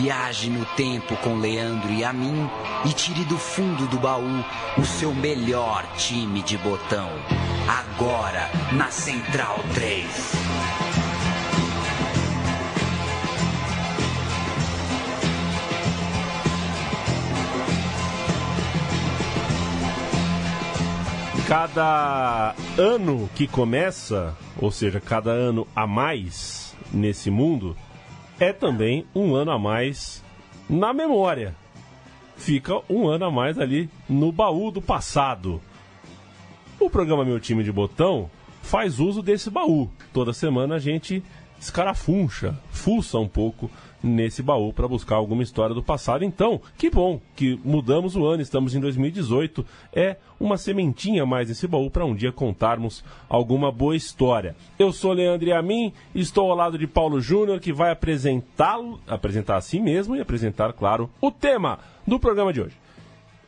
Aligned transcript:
Viaje 0.00 0.48
no 0.48 0.64
tempo 0.76 1.16
com 1.16 1.38
Leandro 1.38 1.90
e 1.90 2.04
a 2.04 2.12
mim 2.12 2.48
e 2.84 2.92
tire 2.92 3.24
do 3.24 3.36
fundo 3.36 3.84
do 3.88 3.98
baú 3.98 4.44
o 4.78 4.84
seu 4.84 5.12
melhor 5.12 5.84
time 5.96 6.40
de 6.40 6.56
botão. 6.56 7.10
Agora 7.66 8.48
na 8.72 8.92
Central 8.92 9.58
3. 9.74 10.06
Cada 21.48 22.54
ano 22.78 23.28
que 23.34 23.48
começa, 23.48 24.36
ou 24.56 24.70
seja, 24.70 25.00
cada 25.00 25.32
ano 25.32 25.66
a 25.74 25.88
mais 25.88 26.76
nesse 26.92 27.32
mundo, 27.32 27.76
é 28.40 28.52
também 28.52 29.06
um 29.14 29.34
ano 29.34 29.50
a 29.50 29.58
mais 29.58 30.22
na 30.68 30.92
memória. 30.92 31.54
Fica 32.36 32.80
um 32.88 33.08
ano 33.08 33.24
a 33.24 33.30
mais 33.30 33.58
ali 33.58 33.90
no 34.08 34.30
baú 34.30 34.70
do 34.70 34.80
passado. 34.80 35.60
O 36.78 36.88
programa 36.88 37.24
Meu 37.24 37.40
Time 37.40 37.64
de 37.64 37.72
Botão 37.72 38.30
faz 38.62 39.00
uso 39.00 39.22
desse 39.22 39.50
baú. 39.50 39.90
Toda 40.12 40.32
semana 40.32 40.76
a 40.76 40.78
gente 40.78 41.22
escarafuncha, 41.58 42.56
fuça 42.70 43.18
um 43.18 43.26
pouco 43.26 43.68
nesse 44.02 44.42
baú 44.42 44.72
para 44.72 44.88
buscar 44.88 45.16
alguma 45.16 45.42
história 45.42 45.74
do 45.74 45.82
passado. 45.82 46.24
Então, 46.24 46.60
que 46.76 46.90
bom 46.90 47.20
que 47.34 47.58
mudamos 47.64 48.16
o 48.16 48.24
ano, 48.24 48.42
estamos 48.42 48.74
em 48.74 48.80
2018. 48.80 49.64
É 49.92 50.16
uma 50.38 50.56
sementinha 50.56 51.26
mais 51.26 51.48
nesse 51.48 51.66
baú 51.66 51.90
para 51.90 52.04
um 52.04 52.14
dia 52.14 52.32
contarmos 52.32 53.04
alguma 53.28 53.72
boa 53.72 53.96
história. 53.96 54.56
Eu 54.78 54.92
sou 54.92 55.12
Leandro 55.12 55.54
Amin, 55.54 55.92
estou 56.14 56.50
ao 56.50 56.56
lado 56.56 56.78
de 56.78 56.86
Paulo 56.86 57.20
Júnior, 57.20 57.60
que 57.60 57.72
vai 57.72 57.90
apresentá-lo, 57.90 59.00
apresentar 59.06 59.56
a 59.56 59.60
si 59.60 59.80
mesmo 59.80 60.16
e 60.16 60.20
apresentar, 60.20 60.72
claro, 60.72 61.10
o 61.20 61.30
tema 61.30 61.78
do 62.06 62.18
programa 62.18 62.52
de 62.52 62.60
hoje. 62.60 62.87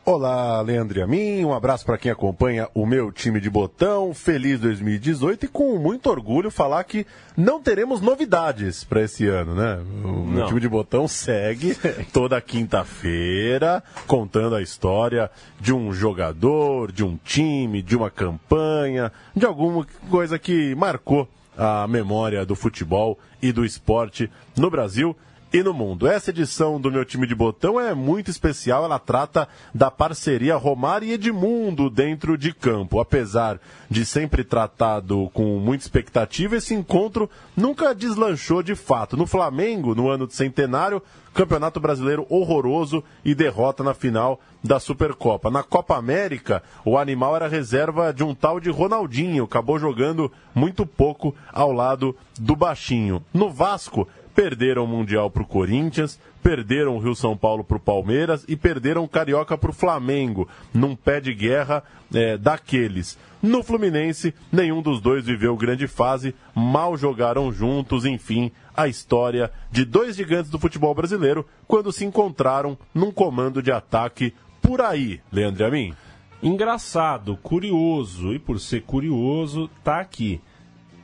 Olá, 0.02 0.62
Leandro 0.62 0.98
e 0.98 1.02
a 1.02 1.06
mim, 1.06 1.44
um 1.44 1.52
abraço 1.52 1.84
para 1.84 1.98
quem 1.98 2.10
acompanha 2.10 2.66
o 2.74 2.86
meu 2.86 3.12
time 3.12 3.38
de 3.38 3.50
botão, 3.50 4.14
feliz 4.14 4.58
2018 4.58 5.44
e 5.44 5.48
com 5.48 5.76
muito 5.78 6.08
orgulho 6.08 6.50
falar 6.50 6.82
que 6.84 7.06
não 7.36 7.60
teremos 7.60 8.00
novidades 8.00 8.82
para 8.82 9.02
esse 9.02 9.26
ano, 9.28 9.54
né? 9.54 9.78
O 10.02 10.24
meu 10.24 10.46
time 10.46 10.58
de 10.58 10.68
botão 10.68 11.06
segue 11.06 11.76
toda 12.14 12.40
quinta-feira 12.40 13.84
contando 14.06 14.56
a 14.56 14.62
história 14.62 15.30
de 15.60 15.72
um 15.72 15.92
jogador, 15.92 16.90
de 16.90 17.04
um 17.04 17.18
time, 17.22 17.82
de 17.82 17.94
uma 17.94 18.10
campanha, 18.10 19.12
de 19.36 19.44
alguma 19.44 19.86
coisa 20.08 20.38
que 20.38 20.74
marcou 20.74 21.28
a 21.58 21.86
memória 21.86 22.46
do 22.46 22.56
futebol 22.56 23.18
e 23.42 23.52
do 23.52 23.66
esporte 23.66 24.30
no 24.56 24.70
Brasil 24.70 25.14
e 25.52 25.62
no 25.62 25.74
mundo. 25.74 26.06
Essa 26.06 26.30
edição 26.30 26.80
do 26.80 26.90
meu 26.90 27.04
time 27.04 27.26
de 27.26 27.34
botão 27.34 27.80
é 27.80 27.94
muito 27.94 28.30
especial, 28.30 28.84
ela 28.84 28.98
trata 28.98 29.48
da 29.74 29.90
parceria 29.90 30.56
Romário 30.56 31.08
e 31.08 31.12
Edmundo 31.12 31.90
dentro 31.90 32.38
de 32.38 32.52
campo. 32.52 33.00
Apesar 33.00 33.60
de 33.88 34.04
sempre 34.04 34.44
tratado 34.44 35.30
com 35.34 35.58
muita 35.58 35.84
expectativa, 35.84 36.56
esse 36.56 36.74
encontro 36.74 37.28
nunca 37.56 37.94
deslanchou 37.94 38.62
de 38.62 38.74
fato. 38.74 39.16
No 39.16 39.26
Flamengo, 39.26 39.94
no 39.94 40.08
ano 40.08 40.26
de 40.26 40.34
centenário, 40.34 41.02
Campeonato 41.32 41.78
Brasileiro 41.78 42.26
horroroso 42.28 43.04
e 43.24 43.34
derrota 43.34 43.84
na 43.84 43.94
final 43.94 44.40
da 44.62 44.80
Supercopa. 44.80 45.50
Na 45.50 45.62
Copa 45.62 45.96
América, 45.96 46.62
o 46.84 46.98
animal 46.98 47.36
era 47.36 47.48
reserva 47.48 48.12
de 48.12 48.24
um 48.24 48.34
tal 48.34 48.58
de 48.58 48.68
Ronaldinho, 48.68 49.44
acabou 49.44 49.78
jogando 49.78 50.30
muito 50.54 50.84
pouco 50.84 51.34
ao 51.52 51.72
lado 51.72 52.16
do 52.38 52.56
baixinho. 52.56 53.24
No 53.32 53.48
Vasco, 53.48 54.08
perderam 54.34 54.84
o 54.84 54.88
Mundial 54.88 55.30
para 55.30 55.42
o 55.42 55.46
Corinthians, 55.46 56.18
perderam 56.42 56.96
o 56.96 56.98
Rio 56.98 57.14
São 57.14 57.36
Paulo 57.36 57.62
para 57.62 57.76
o 57.76 57.80
Palmeiras 57.80 58.44
e 58.48 58.56
perderam 58.56 59.04
o 59.04 59.08
Carioca 59.08 59.56
para 59.58 59.70
o 59.70 59.74
Flamengo, 59.74 60.48
num 60.72 60.96
pé 60.96 61.20
de 61.20 61.34
guerra 61.34 61.82
é, 62.14 62.36
daqueles. 62.36 63.18
No 63.42 63.62
Fluminense, 63.62 64.34
nenhum 64.52 64.82
dos 64.82 65.00
dois 65.00 65.24
viveu 65.24 65.56
grande 65.56 65.86
fase, 65.86 66.34
mal 66.54 66.96
jogaram 66.96 67.52
juntos, 67.52 68.04
enfim, 68.04 68.52
a 68.76 68.86
história 68.86 69.50
de 69.70 69.84
dois 69.84 70.16
gigantes 70.16 70.50
do 70.50 70.58
futebol 70.58 70.94
brasileiro 70.94 71.46
quando 71.66 71.92
se 71.92 72.04
encontraram 72.04 72.76
num 72.94 73.10
comando 73.10 73.62
de 73.62 73.72
ataque 73.72 74.34
por 74.60 74.80
aí, 74.80 75.20
Leandro 75.32 75.66
Amin. 75.66 75.94
Engraçado, 76.42 77.36
curioso, 77.36 78.32
e 78.32 78.38
por 78.38 78.58
ser 78.58 78.82
curioso, 78.82 79.68
tá 79.84 80.00
aqui 80.00 80.40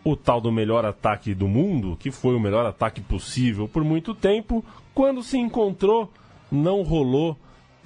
o 0.06 0.14
tal 0.14 0.40
do 0.40 0.52
melhor 0.52 0.84
ataque 0.84 1.34
do 1.34 1.48
mundo, 1.48 1.96
que 1.98 2.12
foi 2.12 2.36
o 2.36 2.38
melhor 2.38 2.64
ataque 2.64 3.00
possível 3.00 3.66
por 3.66 3.82
muito 3.82 4.14
tempo, 4.14 4.64
quando 4.94 5.20
se 5.20 5.36
encontrou, 5.36 6.08
não 6.48 6.82
rolou 6.82 7.36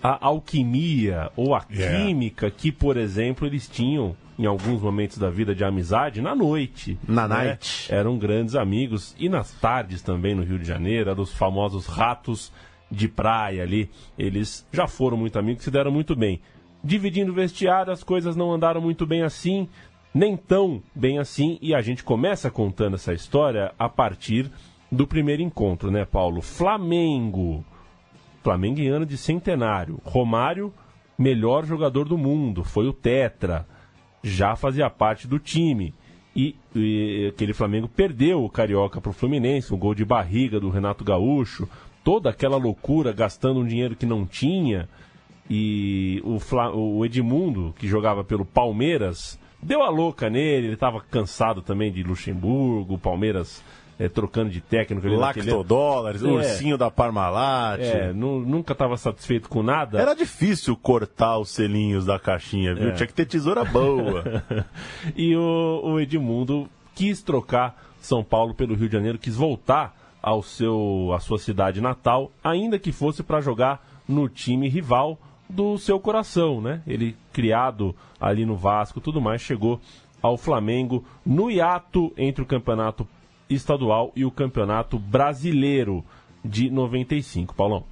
a 0.03 0.26
alquimia 0.26 1.32
ou 1.34 1.54
a 1.54 1.64
yeah. 1.70 1.97
química 1.97 2.50
que, 2.50 2.70
por 2.70 2.98
exemplo, 2.98 3.47
eles 3.47 3.66
tinham 3.66 4.14
em 4.38 4.44
alguns 4.44 4.82
momentos 4.82 5.16
da 5.16 5.30
vida 5.30 5.54
de 5.54 5.64
amizade 5.64 6.20
na 6.20 6.34
noite. 6.34 6.98
Na 7.09 7.26
né? 7.26 7.36
night. 7.36 7.91
Eram 7.91 8.19
grandes 8.19 8.54
amigos 8.54 9.16
e 9.19 9.26
nas 9.26 9.53
tardes 9.53 10.03
também 10.03 10.34
no 10.34 10.42
Rio 10.42 10.59
de 10.59 10.69
Janeiro, 10.69 11.09
eram 11.09 11.22
os 11.22 11.32
famosos 11.32 11.86
ratos 11.86 12.53
de 12.91 13.09
praia 13.09 13.62
ali. 13.62 13.88
Eles 14.19 14.66
já 14.70 14.86
foram 14.86 15.16
muito 15.16 15.38
amigos, 15.38 15.64
se 15.64 15.70
deram 15.70 15.91
muito 15.91 16.14
bem. 16.14 16.42
Dividindo 16.84 17.32
vestiário, 17.32 17.91
as 17.91 18.03
coisas 18.03 18.36
não 18.36 18.53
andaram 18.53 18.80
muito 18.80 19.06
bem 19.06 19.22
assim 19.22 19.69
nem 20.12 20.37
tão 20.37 20.82
bem 20.94 21.19
assim, 21.19 21.59
e 21.62 21.75
a 21.75 21.81
gente 21.81 22.03
começa 22.03 22.50
contando 22.50 22.94
essa 22.94 23.12
história 23.12 23.72
a 23.78 23.88
partir 23.88 24.50
do 24.91 25.06
primeiro 25.06 25.43
encontro, 25.43 25.91
né, 25.91 26.04
Paulo? 26.04 26.43
Flamengo. 26.43 27.65
Flamengo 28.43 28.81
em 28.81 28.88
ano 28.88 29.06
de 29.06 29.16
centenário. 29.16 30.00
Romário, 30.04 30.72
melhor 31.16 31.65
jogador 31.65 32.09
do 32.09 32.19
mundo, 32.19 32.65
foi 32.65 32.88
o 32.88 32.93
Tetra. 32.93 33.66
Já 34.22 34.56
fazia 34.56 34.91
parte 34.91 35.28
do 35.28 35.38
time. 35.38 35.94
E, 36.34 36.56
e 36.75 37.27
aquele 37.28 37.53
Flamengo 37.53 37.88
perdeu 37.88 38.44
o 38.44 38.50
Carioca 38.50 39.00
para 39.00 39.10
o 39.10 39.15
Fluminense, 39.15 39.75
um 39.75 39.78
gol 39.78 39.94
de 39.94 40.04
barriga 40.04 40.60
do 40.60 40.71
Renato 40.71 41.04
Gaúcho, 41.04 41.69
toda 42.04 42.31
aquela 42.31 42.56
loucura, 42.56 43.12
gastando 43.12 43.60
um 43.60 43.66
dinheiro 43.66 43.97
que 43.97 44.06
não 44.06 44.27
tinha. 44.27 44.88
E 45.48 46.21
o, 46.25 46.38
Fla, 46.38 46.72
o 46.75 47.04
Edmundo, 47.04 47.75
que 47.78 47.88
jogava 47.88 48.22
pelo 48.22 48.44
Palmeiras, 48.44 49.39
deu 49.62 49.82
a 49.82 49.88
louca 49.88 50.31
nele, 50.31 50.66
ele 50.66 50.75
estava 50.75 51.00
cansado 51.00 51.62
também 51.62 51.93
de 51.93 52.03
Luxemburgo, 52.03 52.98
Palmeiras 52.98 53.62
é, 54.00 54.09
trocando 54.09 54.48
de 54.48 54.62
técnico. 54.62 55.06
Lactodólares, 55.06 56.22
naquele... 56.22 56.43
é, 56.43 56.48
ursinho 56.48 56.78
da 56.78 56.91
Parmalat. 56.91 57.82
É, 57.82 58.12
nunca 58.15 58.72
estava 58.72 58.97
satisfeito 58.97 59.47
com 59.47 59.62
nada. 59.62 60.00
Era 60.00 60.15
difícil 60.15 60.75
cortar 60.75 61.38
os 61.38 61.50
selinhos 61.50 62.06
da 62.06 62.19
caixinha, 62.19 62.75
viu? 62.75 62.88
É. 62.88 62.93
Tinha 62.93 63.06
que 63.06 63.12
ter 63.12 63.26
tesoura 63.26 63.62
boa. 63.62 64.43
e 65.15 65.37
o, 65.37 65.82
o 65.84 66.00
Edmundo 66.00 66.66
quis 66.94 67.22
trocar 67.22 67.78
São 68.00 68.25
Paulo 68.25 68.54
pelo 68.54 68.75
Rio 68.75 68.88
de 68.88 68.94
Janeiro, 68.94 69.19
quis 69.19 69.37
voltar 69.37 69.94
ao 70.22 70.42
seu, 70.42 71.12
à 71.15 71.21
sua 71.21 71.38
cidade 71.38 71.81
natal, 71.81 72.32
ainda 72.42 72.78
que 72.78 72.92
fosse 72.92 73.22
para 73.22 73.42
jogar 73.42 73.87
no 74.09 74.31
time 74.31 74.66
rival 74.66 75.19
do 75.50 75.76
seu 75.78 75.98
coração, 76.00 76.60
né? 76.60 76.82
Ele 76.86 77.16
criado 77.32 77.94
ali 78.20 78.46
no 78.46 78.56
Vasco, 78.56 79.00
tudo 79.00 79.20
mais, 79.20 79.42
chegou 79.42 79.80
ao 80.22 80.36
Flamengo 80.36 81.04
no 81.24 81.50
hiato 81.50 82.12
entre 82.16 82.42
o 82.42 82.46
campeonato 82.46 83.06
estadual 83.48 84.12
e 84.14 84.24
o 84.24 84.30
campeonato 84.30 84.98
brasileiro 84.98 86.04
de 86.44 86.70
95. 86.70 87.54
Paulão. 87.54 87.84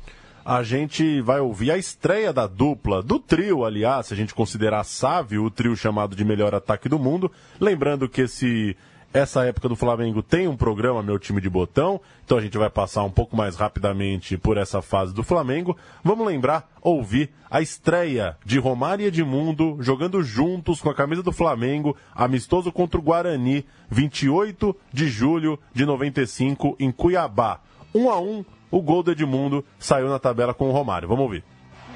A 0.44 0.62
gente 0.62 1.20
vai 1.20 1.40
ouvir 1.40 1.70
a 1.70 1.76
estreia 1.76 2.32
da 2.32 2.46
dupla, 2.46 3.02
do 3.02 3.18
trio, 3.18 3.64
aliás, 3.64 4.06
se 4.06 4.14
a 4.14 4.16
gente 4.16 4.34
considerar 4.34 4.82
Sávio, 4.84 5.44
o 5.44 5.50
trio 5.50 5.76
chamado 5.76 6.16
de 6.16 6.24
melhor 6.24 6.54
ataque 6.54 6.88
do 6.88 6.98
mundo. 6.98 7.30
Lembrando 7.60 8.08
que 8.08 8.22
esse 8.22 8.74
essa 9.12 9.44
época 9.46 9.68
do 9.68 9.76
Flamengo 9.76 10.22
tem 10.22 10.46
um 10.46 10.56
programa 10.56 11.02
Meu 11.02 11.18
Time 11.18 11.40
de 11.40 11.48
Botão, 11.48 12.00
então 12.24 12.36
a 12.36 12.40
gente 12.40 12.58
vai 12.58 12.68
passar 12.68 13.04
um 13.04 13.10
pouco 13.10 13.34
mais 13.34 13.56
rapidamente 13.56 14.36
por 14.36 14.58
essa 14.58 14.82
fase 14.82 15.14
do 15.14 15.22
Flamengo. 15.22 15.76
Vamos 16.04 16.26
lembrar, 16.26 16.70
ouvir 16.82 17.30
a 17.50 17.62
estreia 17.62 18.36
de 18.44 18.58
Romário 18.58 19.04
e 19.04 19.08
Edmundo 19.08 19.78
jogando 19.80 20.22
juntos 20.22 20.80
com 20.80 20.90
a 20.90 20.94
camisa 20.94 21.22
do 21.22 21.32
Flamengo, 21.32 21.96
amistoso 22.14 22.70
contra 22.70 23.00
o 23.00 23.02
Guarani, 23.02 23.64
28 23.88 24.76
de 24.92 25.08
julho 25.08 25.58
de 25.72 25.86
95 25.86 26.76
em 26.78 26.92
Cuiabá. 26.92 27.60
Um 27.94 28.10
a 28.10 28.20
um, 28.20 28.44
o 28.70 28.82
gol 28.82 29.02
do 29.02 29.12
Edmundo 29.12 29.64
saiu 29.78 30.08
na 30.08 30.18
tabela 30.18 30.52
com 30.52 30.68
o 30.68 30.72
Romário. 30.72 31.08
Vamos 31.08 31.24
ouvir 31.24 31.44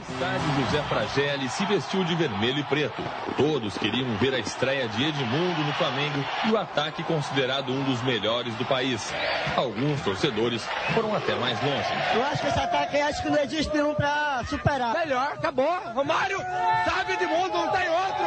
estádio 0.03 0.65
José 0.65 0.83
Fragelli 0.83 1.49
se 1.49 1.65
vestiu 1.67 2.05
de 2.05 2.15
vermelho 2.15 2.59
e 2.59 2.65
preto. 2.65 3.03
Todos 3.37 3.79
queriam 3.79 4.17
ver 4.17 4.35
a 4.35 4.39
estreia 4.39 4.89
de 4.89 5.05
Edmundo 5.05 5.63
no 5.63 5.73
Flamengo 5.75 6.25
e 6.47 6.51
o 6.51 6.59
ataque 6.59 7.03
considerado 7.05 7.73
um 7.73 7.83
dos 7.85 8.03
melhores 8.03 8.55
do 8.57 8.65
país. 8.65 9.13
Alguns 9.57 10.01
torcedores 10.03 10.67
foram 10.95 11.15
até 11.15 11.35
mais 11.37 11.61
longe. 11.63 11.89
Eu 12.15 12.25
acho 12.25 12.43
que 12.43 12.49
esse 12.49 12.59
ataque 12.59 13.01
acho 13.01 13.23
que 13.23 13.31
não 13.31 13.39
existe 13.39 13.73
nenhum 13.73 13.95
para 13.95 14.45
superar. 14.45 14.95
Melhor, 14.95 15.33
acabou. 15.35 15.73
Romário, 15.95 16.39
sabe 16.85 17.13
Edmundo, 17.13 17.59
não 17.59 17.69
tem 17.69 17.89
outro. 17.89 18.27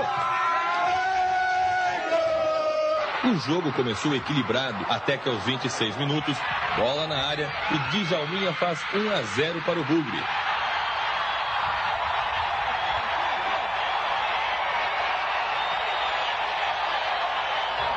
O 3.25 3.39
jogo 3.39 3.71
começou 3.73 4.15
equilibrado 4.15 4.85
até 4.87 5.17
que 5.17 5.27
aos 5.27 5.43
26 5.43 5.97
minutos, 5.97 6.37
bola 6.77 7.07
na 7.07 7.25
área 7.25 7.51
e 7.71 8.03
Djalminha 8.03 8.53
faz 8.53 8.79
1 8.93 9.11
a 9.11 9.21
0 9.35 9.61
para 9.63 9.79
o 9.79 9.83
Bugre. 9.83 10.23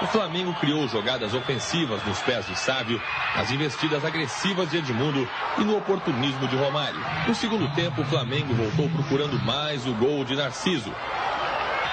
O 0.00 0.06
Flamengo 0.06 0.54
criou 0.54 0.86
jogadas 0.86 1.34
ofensivas 1.34 2.04
nos 2.06 2.20
pés 2.20 2.46
de 2.46 2.56
Sávio, 2.56 3.02
nas 3.34 3.50
investidas 3.50 4.04
agressivas 4.04 4.70
de 4.70 4.78
Edmundo 4.78 5.28
e 5.58 5.64
no 5.64 5.76
oportunismo 5.76 6.46
de 6.46 6.56
Romário. 6.56 7.00
No 7.26 7.34
segundo 7.34 7.68
tempo, 7.74 8.02
o 8.02 8.04
Flamengo 8.04 8.54
voltou 8.54 8.88
procurando 8.90 9.36
mais 9.42 9.86
o 9.86 9.94
gol 9.94 10.24
de 10.24 10.36
Narciso. 10.36 10.94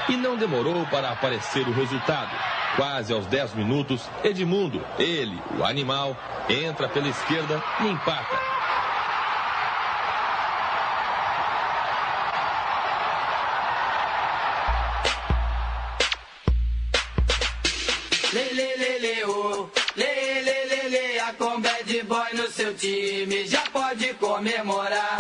E 0.08 0.16
não 0.16 0.38
demorou 0.38 0.86
para 0.86 1.10
aparecer 1.10 1.68
o 1.68 1.74
resultado. 1.74 2.30
Quase 2.76 3.12
aos 3.12 3.26
10 3.26 3.56
minutos, 3.56 4.08
Edmundo, 4.24 4.86
ele, 5.00 5.42
o 5.58 5.64
animal, 5.64 6.16
entra 6.48 6.88
pela 6.88 7.08
esquerda 7.08 7.64
e 7.82 7.88
empata. 7.88 8.55
Time 22.76 23.48
já 23.48 23.62
pode 23.72 24.14
comemorar. 24.16 25.18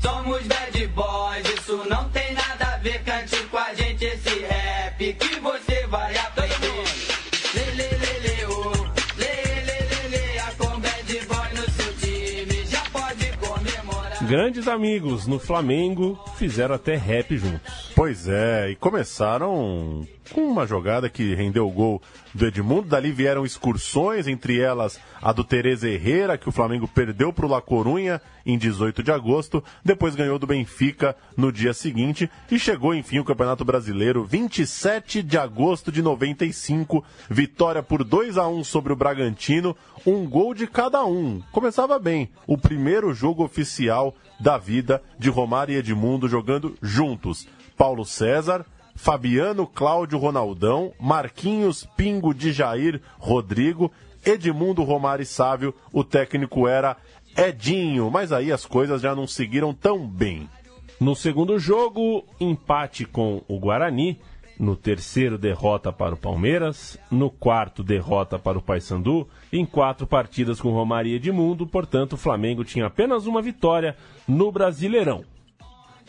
Somos 0.00 0.42
bad 0.46 0.86
boys, 0.88 1.46
isso 1.58 1.76
não 1.88 2.08
tem 2.10 2.32
nada 2.32 2.74
a 2.74 2.76
ver. 2.78 3.02
Cante 3.04 3.36
com 3.44 3.58
a 3.58 3.74
gente 3.74 4.04
esse 4.04 4.40
rap 4.40 5.12
que 5.14 5.40
você 5.40 5.86
vai 5.86 6.16
aprender. 6.16 6.84
Lê, 7.54 7.64
lê, 7.76 7.88
lê, 7.88 8.18
lê, 8.28 8.44
ô. 8.46 8.70
Lê, 9.16 9.34
lê, 9.66 9.78
lê, 9.90 10.08
lê, 10.08 10.38
a 10.38 10.52
com 10.52 10.80
bad 10.80 11.20
boy 11.26 11.48
no 11.54 11.70
seu 11.70 11.94
time 11.96 12.66
já 12.66 12.82
pode 12.90 13.32
comemorar. 13.38 14.24
Grandes 14.26 14.66
amigos 14.66 15.26
no 15.26 15.38
Flamengo 15.38 16.18
fizeram 16.36 16.74
até 16.74 16.96
rap 16.96 17.36
juntos. 17.36 17.89
Pois 18.00 18.26
é, 18.26 18.70
e 18.70 18.76
começaram 18.76 20.08
com 20.32 20.40
uma 20.40 20.66
jogada 20.66 21.10
que 21.10 21.34
rendeu 21.34 21.68
o 21.68 21.70
gol 21.70 22.00
do 22.32 22.46
Edmundo. 22.46 22.88
Dali 22.88 23.12
vieram 23.12 23.44
excursões, 23.44 24.26
entre 24.26 24.58
elas 24.58 24.98
a 25.20 25.32
do 25.32 25.44
Tereza 25.44 25.86
Herrera, 25.86 26.38
que 26.38 26.48
o 26.48 26.52
Flamengo 26.52 26.88
perdeu 26.88 27.30
para 27.30 27.44
o 27.44 27.48
La 27.50 27.60
Corunha 27.60 28.18
em 28.46 28.56
18 28.56 29.02
de 29.02 29.12
agosto. 29.12 29.62
Depois 29.84 30.14
ganhou 30.14 30.38
do 30.38 30.46
Benfica 30.46 31.14
no 31.36 31.52
dia 31.52 31.74
seguinte 31.74 32.30
e 32.50 32.58
chegou, 32.58 32.94
enfim, 32.94 33.18
o 33.18 33.24
Campeonato 33.24 33.66
Brasileiro, 33.66 34.24
27 34.24 35.22
de 35.22 35.36
agosto 35.36 35.92
de 35.92 36.00
95. 36.00 37.04
Vitória 37.28 37.82
por 37.82 38.02
2 38.02 38.38
a 38.38 38.48
1 38.48 38.64
sobre 38.64 38.94
o 38.94 38.96
Bragantino, 38.96 39.76
um 40.06 40.26
gol 40.26 40.54
de 40.54 40.66
cada 40.66 41.04
um. 41.04 41.42
Começava 41.52 41.98
bem, 41.98 42.30
o 42.46 42.56
primeiro 42.56 43.12
jogo 43.12 43.44
oficial 43.44 44.14
da 44.40 44.56
vida 44.56 45.02
de 45.18 45.28
Romário 45.28 45.74
e 45.74 45.76
Edmundo 45.76 46.26
jogando 46.26 46.74
juntos. 46.80 47.46
Paulo 47.80 48.04
César, 48.04 48.66
Fabiano, 48.94 49.66
Cláudio, 49.66 50.18
Ronaldão, 50.18 50.92
Marquinhos, 51.00 51.88
Pingo, 51.96 52.34
de 52.34 52.52
Jair, 52.52 53.00
Rodrigo, 53.18 53.90
Edmundo, 54.22 54.82
Romário 54.82 55.22
e 55.22 55.26
Sávio. 55.26 55.74
O 55.90 56.04
técnico 56.04 56.68
era 56.68 56.98
Edinho, 57.34 58.10
mas 58.10 58.32
aí 58.32 58.52
as 58.52 58.66
coisas 58.66 59.00
já 59.00 59.14
não 59.14 59.26
seguiram 59.26 59.72
tão 59.72 60.06
bem. 60.06 60.46
No 61.00 61.16
segundo 61.16 61.58
jogo, 61.58 62.22
empate 62.38 63.06
com 63.06 63.40
o 63.48 63.58
Guarani. 63.58 64.20
No 64.58 64.76
terceiro, 64.76 65.38
derrota 65.38 65.90
para 65.90 66.12
o 66.14 66.18
Palmeiras. 66.18 66.98
No 67.10 67.30
quarto, 67.30 67.82
derrota 67.82 68.38
para 68.38 68.58
o 68.58 68.62
Paysandu. 68.62 69.26
Em 69.50 69.64
quatro 69.64 70.06
partidas 70.06 70.60
com 70.60 70.68
Romário 70.70 71.10
e 71.10 71.14
Edmundo, 71.14 71.66
portanto, 71.66 72.12
o 72.12 72.18
Flamengo 72.18 72.62
tinha 72.62 72.84
apenas 72.84 73.24
uma 73.24 73.40
vitória 73.40 73.96
no 74.28 74.52
Brasileirão. 74.52 75.24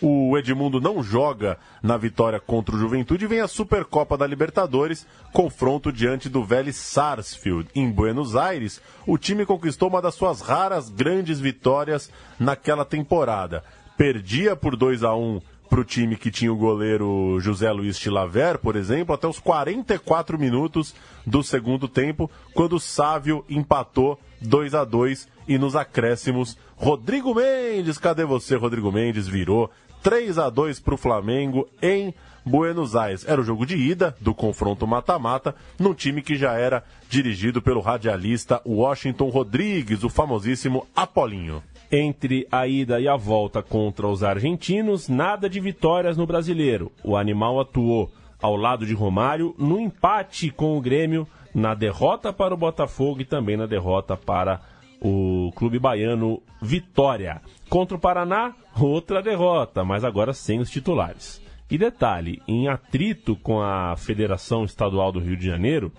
O 0.01 0.35
Edmundo 0.35 0.81
não 0.81 1.03
joga 1.03 1.59
na 1.83 1.95
vitória 1.95 2.39
contra 2.39 2.75
o 2.75 2.79
Juventude 2.79 3.27
vem 3.27 3.39
a 3.39 3.47
Supercopa 3.47 4.17
da 4.17 4.25
Libertadores, 4.25 5.05
confronto 5.31 5.91
diante 5.91 6.27
do 6.27 6.43
Vélez 6.43 6.75
Sarsfield. 6.75 7.69
Em 7.75 7.91
Buenos 7.91 8.35
Aires, 8.35 8.81
o 9.05 9.15
time 9.15 9.45
conquistou 9.45 9.89
uma 9.89 10.01
das 10.01 10.15
suas 10.15 10.41
raras 10.41 10.89
grandes 10.89 11.39
vitórias 11.39 12.09
naquela 12.39 12.83
temporada. 12.83 13.63
Perdia 13.95 14.55
por 14.55 14.75
2 14.75 15.03
a 15.03 15.13
1 15.13 15.39
para 15.69 15.79
o 15.79 15.85
time 15.85 16.17
que 16.17 16.31
tinha 16.31 16.51
o 16.51 16.57
goleiro 16.57 17.37
José 17.39 17.71
Luiz 17.71 17.97
Chilaver, 17.97 18.57
por 18.57 18.75
exemplo, 18.75 19.13
até 19.13 19.27
os 19.27 19.39
44 19.39 20.37
minutos 20.37 20.95
do 21.25 21.43
segundo 21.43 21.87
tempo, 21.87 22.29
quando 22.55 22.77
o 22.77 22.79
Sávio 22.79 23.45
empatou 23.47 24.19
2 24.41 24.73
a 24.73 24.83
2 24.83 25.29
e 25.47 25.57
nos 25.59 25.75
acréscimos, 25.75 26.57
Rodrigo 26.75 27.35
Mendes, 27.35 27.97
cadê 27.99 28.25
você, 28.25 28.55
Rodrigo 28.55 28.91
Mendes? 28.91 29.27
Virou 29.27 29.69
3 30.03 30.39
a 30.39 30.49
2 30.49 30.79
para 30.79 30.95
o 30.95 30.97
Flamengo 30.97 31.67
em 31.81 32.13
Buenos 32.45 32.95
Aires. 32.95 33.27
Era 33.27 33.41
o 33.41 33.43
jogo 33.43 33.65
de 33.65 33.75
ida 33.75 34.15
do 34.19 34.33
confronto 34.33 34.87
mata-mata, 34.87 35.55
num 35.79 35.93
time 35.93 36.21
que 36.21 36.35
já 36.35 36.53
era 36.53 36.83
dirigido 37.09 37.61
pelo 37.61 37.81
radialista 37.81 38.61
Washington 38.65 39.29
Rodrigues, 39.29 40.03
o 40.03 40.09
famosíssimo 40.09 40.87
Apolinho. 40.95 41.61
Entre 41.91 42.47
a 42.51 42.65
ida 42.65 42.99
e 42.99 43.07
a 43.07 43.15
volta 43.15 43.61
contra 43.61 44.07
os 44.07 44.23
argentinos, 44.23 45.07
nada 45.07 45.49
de 45.49 45.59
vitórias 45.59 46.17
no 46.17 46.25
brasileiro. 46.25 46.91
O 47.03 47.15
animal 47.15 47.59
atuou 47.59 48.11
ao 48.41 48.55
lado 48.55 48.85
de 48.85 48.93
Romário 48.93 49.53
no 49.59 49.79
empate 49.79 50.49
com 50.49 50.77
o 50.77 50.81
Grêmio, 50.81 51.27
na 51.53 51.75
derrota 51.75 52.31
para 52.31 52.53
o 52.53 52.57
Botafogo 52.57 53.21
e 53.21 53.25
também 53.25 53.57
na 53.57 53.65
derrota 53.65 54.15
para 54.15 54.61
o 55.01 55.51
clube 55.55 55.77
baiano 55.77 56.41
Vitória. 56.61 57.41
Contra 57.69 57.97
o 57.97 57.99
Paraná, 57.99 58.53
outra 58.79 59.21
derrota, 59.21 59.83
mas 59.83 60.03
agora 60.03 60.33
sem 60.33 60.59
os 60.59 60.69
titulares. 60.69 61.41
E 61.69 61.77
detalhe, 61.77 62.41
em 62.47 62.67
atrito 62.67 63.35
com 63.37 63.61
a 63.61 63.95
Federação 63.95 64.65
Estadual 64.65 65.11
do 65.11 65.19
Rio 65.19 65.37
de 65.37 65.45
Janeiro, 65.45 65.91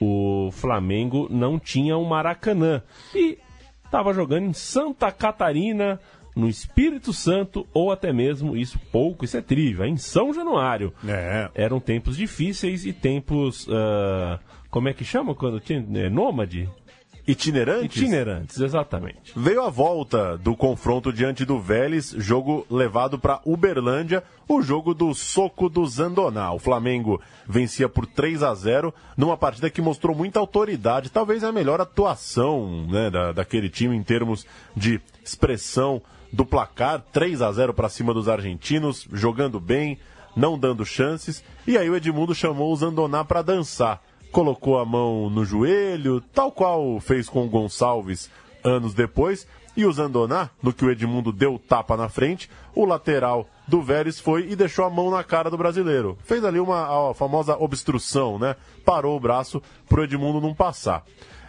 o 0.00 0.50
Flamengo 0.52 1.28
não 1.30 1.58
tinha 1.58 1.96
um 1.96 2.04
Maracanã 2.04 2.82
e 3.14 3.38
estava 3.84 4.12
jogando 4.12 4.46
em 4.46 4.52
Santa 4.52 5.10
Catarina, 5.12 6.00
no 6.34 6.48
Espírito 6.48 7.14
Santo, 7.14 7.66
ou 7.72 7.90
até 7.90 8.12
mesmo, 8.12 8.56
isso 8.56 8.78
pouco, 8.92 9.24
isso 9.24 9.38
é 9.38 9.40
trívia, 9.40 9.86
em 9.86 9.96
São 9.96 10.34
Januário. 10.34 10.92
É. 11.08 11.48
Eram 11.54 11.80
tempos 11.80 12.16
difíceis 12.16 12.84
e 12.84 12.92
tempos. 12.92 13.66
ah, 13.70 14.38
como 14.68 14.88
é 14.88 14.92
que 14.92 15.04
chama 15.04 15.34
quando 15.34 15.58
tinha. 15.58 15.84
É, 15.94 16.10
nômade? 16.10 16.68
Itinerantes? 17.26 17.96
Itinerantes, 17.96 18.60
exatamente. 18.60 19.32
Veio 19.34 19.62
a 19.62 19.68
volta 19.68 20.38
do 20.38 20.54
confronto 20.54 21.12
diante 21.12 21.44
do 21.44 21.58
Vélez, 21.58 22.14
jogo 22.16 22.64
levado 22.70 23.18
para 23.18 23.40
Uberlândia, 23.44 24.22
o 24.48 24.62
jogo 24.62 24.94
do 24.94 25.12
soco 25.12 25.68
do 25.68 25.84
Zandoná. 25.86 26.52
O 26.52 26.60
Flamengo 26.60 27.20
vencia 27.44 27.88
por 27.88 28.06
3 28.06 28.44
a 28.44 28.54
0 28.54 28.94
numa 29.16 29.36
partida 29.36 29.68
que 29.68 29.82
mostrou 29.82 30.14
muita 30.14 30.38
autoridade, 30.38 31.10
talvez 31.10 31.42
a 31.42 31.50
melhor 31.50 31.80
atuação 31.80 32.86
né, 32.88 33.10
da, 33.10 33.32
daquele 33.32 33.68
time 33.68 33.96
em 33.96 34.04
termos 34.04 34.46
de 34.76 35.00
expressão 35.24 36.00
do 36.32 36.44
placar, 36.44 37.02
3 37.12 37.42
a 37.42 37.50
0 37.50 37.74
para 37.74 37.88
cima 37.88 38.14
dos 38.14 38.28
argentinos, 38.28 39.08
jogando 39.12 39.58
bem, 39.58 39.98
não 40.36 40.56
dando 40.56 40.84
chances. 40.84 41.42
E 41.66 41.76
aí 41.76 41.90
o 41.90 41.96
Edmundo 41.96 42.34
chamou 42.34 42.72
o 42.72 42.76
Zandoná 42.76 43.24
para 43.24 43.42
dançar 43.42 44.00
colocou 44.36 44.78
a 44.78 44.84
mão 44.84 45.30
no 45.30 45.46
joelho, 45.46 46.20
tal 46.20 46.52
qual 46.52 47.00
fez 47.00 47.26
com 47.26 47.46
o 47.46 47.48
Gonçalves 47.48 48.30
anos 48.62 48.92
depois, 48.92 49.46
e 49.74 49.86
o 49.86 49.90
Zandoná, 49.90 50.50
no 50.62 50.74
que 50.74 50.84
o 50.84 50.90
Edmundo 50.90 51.32
deu 51.32 51.58
tapa 51.58 51.96
na 51.96 52.10
frente, 52.10 52.50
o 52.74 52.84
lateral 52.84 53.48
do 53.66 53.80
Vélez 53.80 54.20
foi 54.20 54.46
e 54.50 54.54
deixou 54.54 54.84
a 54.84 54.90
mão 54.90 55.10
na 55.10 55.24
cara 55.24 55.48
do 55.48 55.56
brasileiro. 55.56 56.18
Fez 56.22 56.44
ali 56.44 56.60
uma 56.60 57.14
famosa 57.14 57.56
obstrução, 57.56 58.38
né? 58.38 58.56
Parou 58.84 59.16
o 59.16 59.20
braço 59.20 59.62
pro 59.88 60.04
Edmundo 60.04 60.38
não 60.38 60.52
passar. 60.52 61.02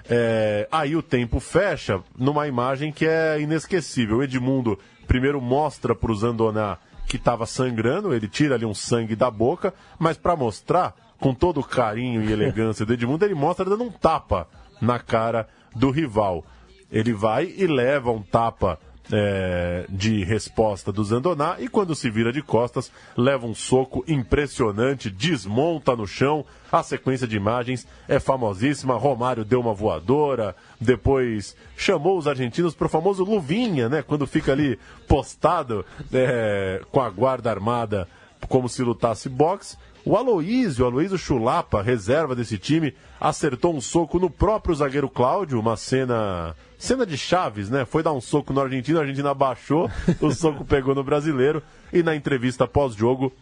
É, 0.09 0.65
aí 0.71 0.95
o 0.95 1.03
tempo 1.03 1.41
fecha 1.41 2.01
numa 2.17 2.47
imagem 2.47 2.93
que 2.93 3.05
é 3.05 3.37
inesquecível. 3.37 4.19
O 4.19 4.23
Edmundo 4.23 4.79
primeiro 5.05 5.41
mostra 5.41 5.93
pro 5.93 6.15
Zandoná 6.15 6.77
que 7.05 7.17
estava 7.17 7.45
sangrando, 7.45 8.13
ele 8.13 8.29
tira 8.29 8.55
ali 8.55 8.65
um 8.65 8.73
sangue 8.73 9.15
da 9.15 9.29
boca, 9.29 9.73
mas 9.99 10.17
para 10.17 10.37
mostrar 10.37 11.06
com 11.19 11.33
todo 11.33 11.59
o 11.59 11.63
carinho 11.63 12.23
e 12.23 12.31
elegância 12.31 12.85
do 12.85 12.93
Edmundo, 12.93 13.25
ele 13.25 13.35
mostra 13.35 13.65
dando 13.65 13.83
um 13.83 13.91
tapa 13.91 14.47
na 14.81 14.99
cara 14.99 15.47
do 15.75 15.89
rival. 15.89 16.45
Ele 16.91 17.13
vai 17.13 17.53
e 17.57 17.67
leva 17.67 18.11
um 18.11 18.21
tapa 18.21 18.79
é, 19.11 19.85
de 19.89 20.23
resposta 20.23 20.91
do 20.91 21.03
Zandoná 21.03 21.55
e 21.59 21.67
quando 21.67 21.95
se 21.95 22.09
vira 22.09 22.31
de 22.31 22.41
costas, 22.41 22.91
leva 23.15 23.45
um 23.45 23.55
soco 23.55 24.03
impressionante, 24.07 25.09
desmonta 25.09 25.95
no 25.95 26.07
chão. 26.07 26.45
A 26.71 26.83
sequência 26.83 27.27
de 27.27 27.37
imagens 27.37 27.87
é 28.07 28.19
famosíssima. 28.19 28.97
Romário 28.97 29.45
deu 29.45 29.59
uma 29.59 29.73
voadora, 29.73 30.55
depois 30.79 31.55
chamou 31.75 32.17
os 32.17 32.27
argentinos 32.27 32.75
para 32.75 32.87
o 32.87 32.89
famoso 32.89 33.23
luvinha, 33.23 33.87
né? 33.87 34.01
Quando 34.01 34.27
fica 34.27 34.51
ali 34.51 34.77
postado 35.07 35.85
é, 36.11 36.81
com 36.91 37.01
a 37.01 37.09
guarda 37.09 37.49
armada 37.49 38.07
como 38.49 38.69
se 38.69 38.83
lutasse 38.83 39.29
boxe. 39.29 39.77
O 40.07 40.15
Aloísio, 40.15 40.85
o 40.85 40.87
Aloísio 40.87 41.17
Chulapa, 41.17 41.81
reserva 41.81 42.33
desse 42.33 42.57
time, 42.57 42.95
acertou 43.19 43.75
um 43.75 43.81
soco 43.81 44.17
no 44.17 44.29
próprio 44.29 44.73
zagueiro 44.73 45.09
Cláudio, 45.09 45.59
uma 45.59 45.75
cena. 45.75 46.55
Cena 46.77 47.05
de 47.05 47.17
Chaves, 47.17 47.69
né? 47.69 47.83
Foi 47.83 48.01
dar 48.01 48.13
um 48.13 48.21
soco 48.21 48.53
no 48.53 48.61
argentino, 48.61 48.99
a 48.99 49.01
Argentina 49.01 49.31
abaixou, 49.31 49.91
o 50.21 50.31
soco 50.31 50.63
pegou 50.63 50.95
no 50.95 51.03
brasileiro. 51.03 51.61
E 51.91 52.01
na 52.01 52.15
entrevista 52.15 52.65
pós-jogo, 52.65 53.33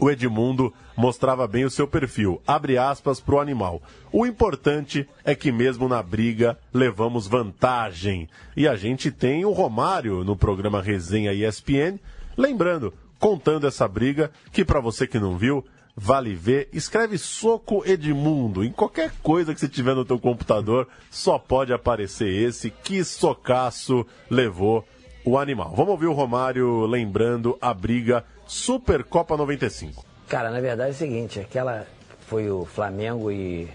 o 0.00 0.10
Edmundo 0.10 0.74
mostrava 0.96 1.46
bem 1.46 1.64
o 1.64 1.70
seu 1.70 1.86
perfil. 1.86 2.42
Abre 2.44 2.76
aspas 2.76 3.20
pro 3.20 3.38
animal. 3.38 3.80
O 4.10 4.26
importante 4.26 5.08
é 5.24 5.32
que 5.32 5.52
mesmo 5.52 5.86
na 5.86 6.02
briga 6.02 6.58
levamos 6.72 7.28
vantagem. 7.28 8.28
E 8.56 8.66
a 8.66 8.74
gente 8.74 9.12
tem 9.12 9.44
o 9.44 9.52
Romário 9.52 10.24
no 10.24 10.34
programa 10.34 10.82
Resenha 10.82 11.32
ESPN. 11.32 12.00
Lembrando, 12.36 12.92
contando 13.20 13.66
essa 13.66 13.86
briga, 13.86 14.30
que 14.52 14.64
para 14.64 14.80
você 14.80 15.06
que 15.06 15.18
não 15.18 15.38
viu, 15.38 15.64
vale 15.96 16.34
ver. 16.34 16.68
Escreve 16.72 17.18
Soco 17.18 17.82
Edmundo. 17.86 18.64
Em 18.64 18.72
qualquer 18.72 19.12
coisa 19.22 19.54
que 19.54 19.60
você 19.60 19.68
tiver 19.68 19.94
no 19.94 20.04
teu 20.04 20.18
computador, 20.18 20.88
só 21.10 21.38
pode 21.38 21.72
aparecer 21.72 22.28
esse. 22.28 22.70
Que 22.70 23.04
socaço 23.04 24.06
levou 24.30 24.84
o 25.24 25.38
animal. 25.38 25.72
Vamos 25.74 25.92
ouvir 25.92 26.06
o 26.06 26.12
Romário 26.12 26.84
lembrando 26.86 27.56
a 27.60 27.72
briga 27.72 28.24
Supercopa 28.46 29.36
95. 29.36 30.04
Cara, 30.28 30.50
na 30.50 30.60
verdade 30.60 30.90
é 30.90 30.94
o 30.94 30.96
seguinte, 30.96 31.40
aquela 31.40 31.86
foi 32.26 32.50
o 32.50 32.64
Flamengo 32.64 33.30
e 33.30 33.68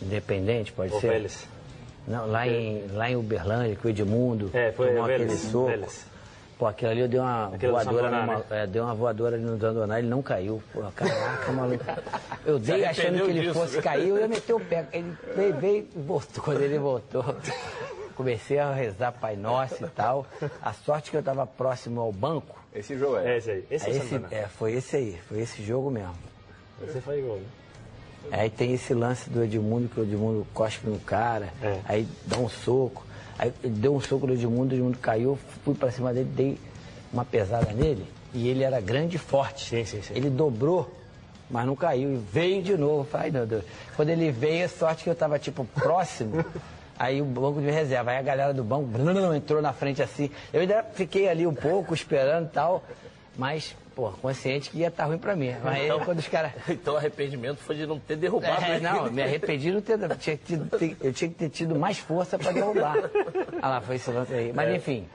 Independente, 0.00 0.72
pode 0.72 0.92
Ou 0.92 1.00
ser? 1.00 1.08
Vélez. 1.10 1.46
Não, 2.06 2.26
lá 2.26 2.48
em, 2.48 2.86
lá 2.88 3.08
em 3.10 3.16
Uberlândia, 3.16 3.76
que 3.76 3.86
o 3.86 3.90
Edmundo 3.90 4.50
É, 4.52 4.72
foi 4.72 4.88
tomou 4.88 5.02
o 5.02 5.04
aquele 5.04 5.24
Vélez, 5.26 5.40
soco. 5.40 5.66
Vélez. 5.66 6.06
Pô, 6.62 6.68
aquilo 6.68 6.92
ali 6.92 7.00
eu 7.00 7.08
dei 7.08 7.18
uma 7.18 7.46
Aquele 7.46 7.72
do 7.72 7.72
voadora 7.72 8.02
Sandoná, 8.08 8.26
numa, 8.26 8.56
é, 8.56 8.66
deu 8.68 8.84
uma 8.84 8.94
voadora 8.94 9.34
ali 9.34 9.44
no 9.44 9.58
Zandoná, 9.58 9.98
ele 9.98 10.06
não 10.08 10.22
caiu. 10.22 10.62
Pô, 10.72 10.80
caraca, 10.94 11.50
maluco. 11.50 11.84
Eu 12.46 12.56
dei 12.60 12.84
achando 12.84 13.24
que 13.24 13.30
ele 13.32 13.40
disso. 13.40 13.54
fosse 13.54 13.82
cair, 13.82 14.10
eu 14.10 14.18
ia 14.18 14.28
meter 14.28 14.52
o 14.52 14.60
pé. 14.60 14.86
Ele 14.92 15.16
veio, 15.34 15.54
veio 15.56 15.88
e 15.92 15.98
voltou. 15.98 16.44
Quando 16.44 16.60
ele 16.60 16.78
voltou, 16.78 17.24
comecei 18.14 18.60
a 18.60 18.72
rezar 18.72 19.10
Pai 19.10 19.34
Nosso 19.34 19.84
e 19.84 19.88
tal. 19.88 20.24
A 20.62 20.72
sorte 20.72 21.10
que 21.10 21.16
eu 21.16 21.20
estava 21.20 21.44
próximo 21.48 22.00
ao 22.00 22.12
banco. 22.12 22.56
Esse 22.72 22.96
jogo 22.96 23.16
É 23.18 23.32
é. 23.32 23.38
esse 23.38 23.50
aí. 23.50 23.64
Esse 23.68 23.86
Aí 23.90 23.96
é 23.96 23.98
o 23.98 24.04
esse, 24.04 24.14
é, 24.30 24.46
foi 24.46 24.72
esse 24.74 24.96
aí, 24.96 25.18
foi 25.28 25.40
esse 25.40 25.64
jogo 25.64 25.90
mesmo. 25.90 26.14
Você 26.80 27.00
faz 27.00 27.24
gol, 27.24 27.38
né? 27.38 27.44
Aí 28.30 28.48
tem 28.48 28.72
esse 28.72 28.94
lance 28.94 29.28
do 29.28 29.42
Edmundo, 29.42 29.88
que 29.88 29.98
o 29.98 30.04
Edmundo 30.04 30.46
cospe 30.54 30.88
no 30.88 31.00
cara, 31.00 31.48
É. 31.60 31.80
aí 31.86 32.06
dá 32.24 32.38
um 32.38 32.48
soco. 32.48 33.04
Aí 33.42 33.52
deu 33.64 33.92
um 33.92 34.00
soco 34.00 34.24
no 34.24 34.34
Edmundo, 34.34 34.72
o 34.72 34.76
Edmundo 34.76 34.98
caiu, 34.98 35.36
fui 35.64 35.74
pra 35.74 35.90
cima 35.90 36.14
dele, 36.14 36.30
dei 36.32 36.58
uma 37.12 37.24
pesada 37.24 37.72
nele, 37.72 38.06
e 38.32 38.48
ele 38.48 38.62
era 38.62 38.80
grande 38.80 39.16
e 39.16 39.18
forte. 39.18 39.68
Sim, 39.68 39.84
sim, 39.84 40.00
sim. 40.00 40.14
Ele 40.14 40.30
dobrou, 40.30 40.88
mas 41.50 41.66
não 41.66 41.74
caiu, 41.74 42.12
e 42.14 42.16
veio 42.16 42.62
de 42.62 42.76
novo. 42.76 43.08
Ai, 43.12 43.32
meu 43.32 43.44
Deus. 43.44 43.64
Quando 43.96 44.10
ele 44.10 44.30
veio, 44.30 44.64
a 44.64 44.68
sorte 44.68 45.02
que 45.02 45.10
eu 45.10 45.14
tava, 45.16 45.40
tipo, 45.40 45.64
próximo. 45.64 46.44
Aí 46.96 47.20
o 47.20 47.24
banco 47.24 47.60
de 47.60 47.68
reserva, 47.68 48.12
aí 48.12 48.18
a 48.18 48.22
galera 48.22 48.54
do 48.54 48.62
banco 48.62 48.84
blum, 48.84 49.34
entrou 49.34 49.60
na 49.60 49.72
frente 49.72 50.00
assim. 50.00 50.30
Eu 50.52 50.60
ainda 50.60 50.84
fiquei 50.94 51.28
ali 51.28 51.44
um 51.44 51.54
pouco, 51.54 51.92
esperando 51.92 52.46
e 52.46 52.50
tal, 52.50 52.84
mas, 53.36 53.74
pô, 53.94 54.10
consciente 54.12 54.70
que 54.70 54.78
ia 54.78 54.88
estar 54.88 55.04
ruim 55.04 55.18
pra 55.18 55.34
mim. 55.36 55.54
Mas 55.62 55.74
aí, 55.90 56.04
quando 56.04 56.18
os 56.18 56.28
caras. 56.28 56.52
Então 56.68 56.94
o 56.94 56.96
arrependimento 56.96 57.58
foi 57.58 57.76
de 57.76 57.86
não 57.86 57.98
ter 57.98 58.16
derrubado 58.16 58.64
É, 58.64 58.76
ele. 58.76 58.80
não, 58.84 59.10
me 59.10 59.22
arrependi 59.22 59.64
de 59.64 59.72
não 59.72 59.80
ter. 59.80 59.98
Tinha 60.18 60.36
tido- 60.36 60.68
eu 61.00 61.12
tinha 61.12 61.28
que 61.30 61.36
ter 61.36 61.48
tido 61.48 61.74
mais 61.78 61.98
força 61.98 62.38
para 62.38 62.52
derrubar. 62.52 62.96
Ah 63.60 63.68
lá, 63.68 63.80
foi 63.80 63.96
esse 63.96 64.10
lance 64.10 64.32
aí. 64.34 64.52
Mas 64.52 64.74
enfim, 64.74 65.06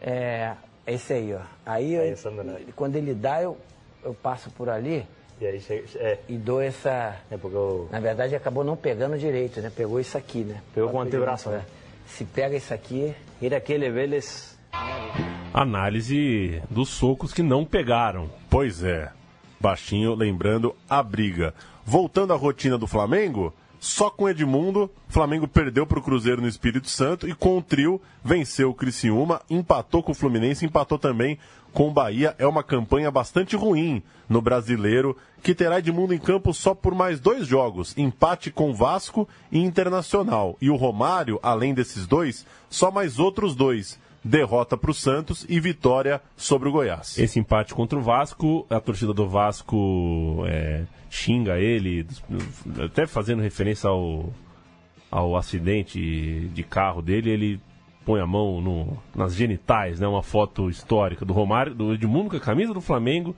é, 0.00 0.52
é 0.86 0.92
esse 0.94 1.12
aí, 1.12 1.34
ó. 1.34 1.40
Aí, 1.66 1.94
eu- 1.94 2.02
Aí, 2.02 2.16
Sandro, 2.16 2.44
quando 2.76 2.96
ele 2.96 3.14
dá, 3.14 3.42
eu, 3.42 3.56
eu 4.04 4.14
passo 4.14 4.50
por 4.50 4.68
ali 4.68 5.06
E 5.40 5.46
aí 5.46 5.60
chega. 5.60 5.84
É, 5.96 6.18
e 6.28 6.36
dou 6.36 6.60
essa. 6.60 7.16
é 7.30 7.36
porque 7.36 7.56
eu. 7.56 7.88
Na 7.92 8.00
verdade, 8.00 8.34
acabou 8.34 8.64
não 8.64 8.76
pegando 8.76 9.16
direito, 9.18 9.60
né? 9.60 9.70
Pegou 9.74 10.00
isso 10.00 10.18
aqui, 10.18 10.40
né? 10.44 10.60
Pegou 10.74 10.90
com 10.90 10.98
o 10.98 11.00
antebraço, 11.00 11.48
né? 11.50 11.64
Se 12.06 12.24
pega 12.24 12.56
isso 12.56 12.74
aqui, 12.74 13.14
Ir 13.40 13.54
aquele 13.54 13.88
Vélez. 13.90 14.57
Análise 15.52 16.62
dos 16.70 16.88
socos 16.88 17.32
que 17.32 17.42
não 17.42 17.64
pegaram. 17.64 18.30
Pois 18.48 18.82
é. 18.82 19.10
Baixinho 19.60 20.14
lembrando 20.14 20.74
a 20.88 21.02
briga. 21.02 21.52
Voltando 21.84 22.32
à 22.32 22.36
rotina 22.36 22.78
do 22.78 22.86
Flamengo, 22.86 23.52
só 23.80 24.10
com 24.10 24.28
Edmundo, 24.28 24.90
Flamengo 25.08 25.48
perdeu 25.48 25.86
para 25.86 25.98
o 25.98 26.02
Cruzeiro 26.02 26.42
no 26.42 26.48
Espírito 26.48 26.88
Santo 26.88 27.28
e 27.28 27.34
com 27.34 27.56
o 27.56 27.62
trio 27.62 28.00
venceu 28.24 28.70
o 28.70 28.74
Criciúma, 28.74 29.40
empatou 29.48 30.02
com 30.02 30.12
o 30.12 30.14
Fluminense, 30.14 30.66
empatou 30.66 30.98
também 30.98 31.38
com 31.72 31.88
o 31.88 31.92
Bahia. 31.92 32.34
É 32.38 32.46
uma 32.46 32.62
campanha 32.62 33.10
bastante 33.10 33.56
ruim 33.56 34.02
no 34.28 34.42
brasileiro, 34.42 35.16
que 35.42 35.54
terá 35.54 35.78
Edmundo 35.78 36.12
em 36.12 36.18
campo 36.18 36.52
só 36.52 36.74
por 36.74 36.94
mais 36.94 37.20
dois 37.20 37.46
jogos: 37.46 37.96
empate 37.96 38.50
com 38.50 38.74
Vasco 38.74 39.28
e 39.50 39.60
Internacional. 39.60 40.56
E 40.60 40.70
o 40.70 40.76
Romário, 40.76 41.38
além 41.42 41.72
desses 41.72 42.06
dois, 42.06 42.44
só 42.68 42.90
mais 42.90 43.18
outros 43.18 43.54
dois 43.54 43.98
derrota 44.22 44.76
para 44.76 44.90
o 44.90 44.94
Santos 44.94 45.46
e 45.48 45.60
vitória 45.60 46.20
sobre 46.36 46.68
o 46.68 46.72
Goiás. 46.72 47.18
Esse 47.18 47.38
empate 47.38 47.74
contra 47.74 47.98
o 47.98 48.02
Vasco, 48.02 48.66
a 48.68 48.80
torcida 48.80 49.14
do 49.14 49.28
Vasco 49.28 50.44
é, 50.46 50.84
xinga 51.08 51.58
ele, 51.58 52.06
até 52.84 53.06
fazendo 53.06 53.42
referência 53.42 53.88
ao, 53.88 54.32
ao 55.10 55.36
acidente 55.36 56.48
de 56.52 56.62
carro 56.62 57.00
dele, 57.00 57.30
ele 57.30 57.60
põe 58.04 58.20
a 58.20 58.26
mão 58.26 58.60
no- 58.60 58.98
nas 59.14 59.34
genitais, 59.34 60.00
né? 60.00 60.06
Uma 60.06 60.22
foto 60.22 60.68
histórica 60.70 61.24
do 61.24 61.32
Romário, 61.32 61.74
do 61.74 61.92
Edmundo 61.92 62.30
com 62.30 62.36
a 62.36 62.40
camisa 62.40 62.72
do 62.72 62.80
Flamengo, 62.80 63.36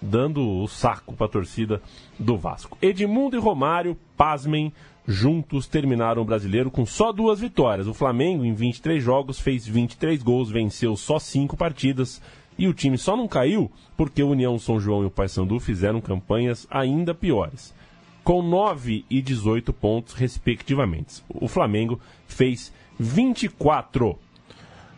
dando 0.00 0.48
o 0.48 0.66
saco 0.66 1.14
para 1.14 1.26
a 1.26 1.30
torcida 1.30 1.82
do 2.18 2.36
Vasco. 2.36 2.78
Edmundo 2.80 3.36
e 3.36 3.40
Romário, 3.40 3.96
pasmem, 4.16 4.72
juntos 5.06 5.66
terminaram 5.66 6.22
o 6.22 6.24
brasileiro 6.24 6.70
com 6.70 6.86
só 6.86 7.12
duas 7.12 7.40
vitórias. 7.40 7.86
O 7.86 7.94
Flamengo, 7.94 8.44
em 8.44 8.54
23 8.54 9.02
jogos, 9.02 9.38
fez 9.38 9.66
23 9.66 10.22
gols, 10.22 10.50
venceu 10.50 10.96
só 10.96 11.18
5 11.18 11.56
partidas. 11.56 12.20
E 12.58 12.68
o 12.68 12.74
time 12.74 12.98
só 12.98 13.16
não 13.16 13.26
caiu 13.26 13.70
porque 13.96 14.22
o 14.22 14.30
União 14.30 14.58
São 14.58 14.78
João 14.78 15.02
e 15.02 15.06
o 15.06 15.10
Paysandu 15.10 15.58
fizeram 15.58 16.00
campanhas 16.00 16.66
ainda 16.70 17.14
piores. 17.14 17.74
Com 18.22 18.42
9 18.42 19.04
e 19.10 19.20
18 19.20 19.72
pontos, 19.72 20.14
respectivamente. 20.14 21.22
O 21.28 21.48
Flamengo 21.48 22.00
fez 22.26 22.72
24. 22.98 24.16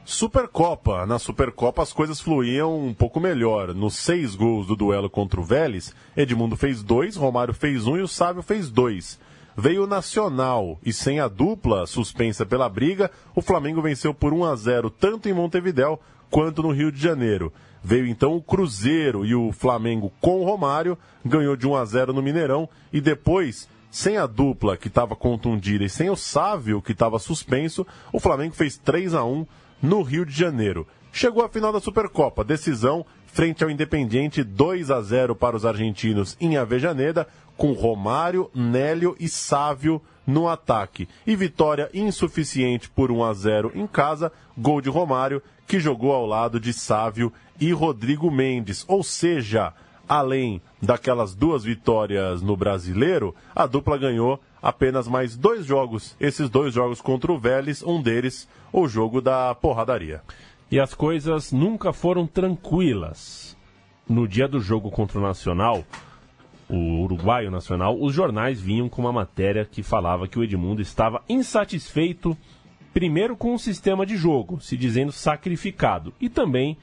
Supercopa. 0.05 1.07
Na 1.07 1.19
Supercopa 1.19 1.83
as 1.83 1.93
coisas 1.93 2.21
fluíam 2.21 2.79
um 2.79 2.93
pouco 2.93 3.19
melhor. 3.19 3.73
Nos 3.73 3.97
seis 3.97 4.35
gols 4.35 4.67
do 4.67 4.77
duelo 4.77 5.09
contra 5.09 5.41
o 5.41 5.45
Vélez, 5.45 5.95
Edmundo 6.15 6.57
fez 6.57 6.83
dois, 6.83 7.17
Romário 7.17 7.55
fez 7.55 7.87
um 7.87 7.97
e 7.97 8.03
o 8.03 8.09
Sábio 8.09 8.43
fez 8.43 8.71
dois. 8.71 9.19
Veio 9.57 9.85
o 9.85 9.87
Nacional 9.87 10.79
e 10.85 10.93
sem 10.93 11.21
a 11.21 11.29
dupla 11.29 11.87
suspensa 11.87 12.45
pela 12.45 12.69
briga, 12.69 13.11
o 13.35 13.41
Flamengo 13.41 13.81
venceu 13.81 14.13
por 14.13 14.33
1 14.33 14.45
a 14.45 14.57
0 14.57 14.91
tanto 14.91 15.29
em 15.29 15.33
Montevidéu 15.33 16.01
quanto 16.29 16.63
no 16.63 16.73
Rio 16.73 16.91
de 16.91 17.01
Janeiro. 17.01 17.53
Veio 17.83 18.07
então 18.07 18.35
o 18.35 18.43
Cruzeiro 18.43 19.25
e 19.25 19.35
o 19.35 19.53
Flamengo 19.53 20.13
com 20.21 20.41
o 20.41 20.45
Romário 20.45 20.99
ganhou 21.25 21.55
de 21.55 21.69
1 21.69 21.77
a 21.77 21.85
0 21.85 22.13
no 22.13 22.23
Mineirão 22.23 22.69
e 22.93 23.01
depois 23.01 23.69
sem 23.91 24.17
a 24.17 24.27
dupla 24.27 24.77
que 24.77 24.89
estava 24.89 25.15
contundida 25.15 25.85
e 25.85 25.89
sem 25.89 26.11
o 26.11 26.17
Sávio 26.17 26.83
que 26.83 26.91
estava 26.91 27.21
suspenso, 27.21 27.87
o 28.13 28.19
Flamengo 28.19 28.57
fez 28.57 28.77
3 28.77 29.15
a 29.15 29.25
1 29.25 29.47
no 29.81 30.03
Rio 30.03 30.27
de 30.27 30.33
Janeiro. 30.37 30.85
Chegou 31.13 31.45
à 31.45 31.49
final 31.49 31.73
da 31.73 31.79
Supercopa, 31.79 32.43
decisão 32.43 33.07
frente 33.35 33.65
ao 33.65 33.71
Independiente 33.71 34.45
2 34.45 34.93
a 34.93 35.03
0 35.03 35.35
para 35.35 35.57
os 35.57 35.67
argentinos 35.67 36.37
em 36.41 36.57
Avejaneda, 36.57 37.27
com 37.57 37.73
Romário, 37.73 38.49
Nélio 38.55 39.17
e 39.19 39.29
Sávio 39.29 40.01
no 40.25 40.49
ataque. 40.49 41.09
E 41.27 41.35
vitória 41.35 41.91
insuficiente 41.93 42.89
por 42.89 43.11
1 43.11 43.25
a 43.25 43.35
0 43.35 43.73
em 43.75 43.89
casa, 43.89 44.31
gol 44.57 44.81
de 44.81 44.89
Romário, 44.89 45.43
que 45.67 45.81
jogou 45.81 46.13
ao 46.13 46.25
lado 46.25 46.61
de 46.61 46.73
Sávio 46.73 47.33
e 47.61 47.73
Rodrigo 47.73 48.31
Mendes. 48.31 48.85
Ou 48.87 49.03
seja, 49.03 49.73
além 50.09 50.63
daquelas 50.81 51.35
duas 51.35 51.65
vitórias 51.65 52.41
no 52.41 52.57
Brasileiro, 52.57 53.35
a 53.53 53.67
dupla 53.67 53.99
ganhou 53.99 54.41
apenas 54.63 55.09
mais 55.09 55.37
dois 55.37 55.67
jogos. 55.67 56.15
Esses 56.21 56.49
dois 56.49 56.73
jogos 56.73 57.01
contra 57.01 57.33
o 57.33 57.39
Vélez, 57.39 57.83
um 57.83 58.01
deles 58.01 58.49
o 58.73 58.87
jogo 58.87 59.21
da 59.21 59.57
porradaria. 59.57 60.23
E 60.71 60.81
as 60.81 60.95
coisas 60.95 61.53
nunca 61.53 61.93
foram 61.93 62.27
tranquilas. 62.27 63.57
No 64.09 64.27
dia 64.27 64.49
do 64.49 64.61
jogo 64.61 64.91
contra 64.91 65.19
o 65.19 65.23
Nacional, 65.23 65.85
o 66.69 67.03
Uruguaio 67.03 67.51
Nacional, 67.51 67.97
os 68.01 68.15
jornais 68.15 68.61
vinham 68.61 68.89
com 68.89 69.03
uma 69.03 69.13
matéria 69.13 69.65
que 69.65 69.83
falava 69.83 70.27
que 70.27 70.39
o 70.39 70.45
Edmundo 70.45 70.83
estava 70.83 71.23
insatisfeito, 71.29 72.37
primeiro 72.93 73.37
com 73.37 73.55
o 73.55 73.59
sistema 73.59 74.05
de 74.05 74.17
jogo, 74.17 74.61
se 74.61 74.77
dizendo 74.77 75.13
sacrificado, 75.13 76.13
e 76.21 76.29
também 76.29 76.77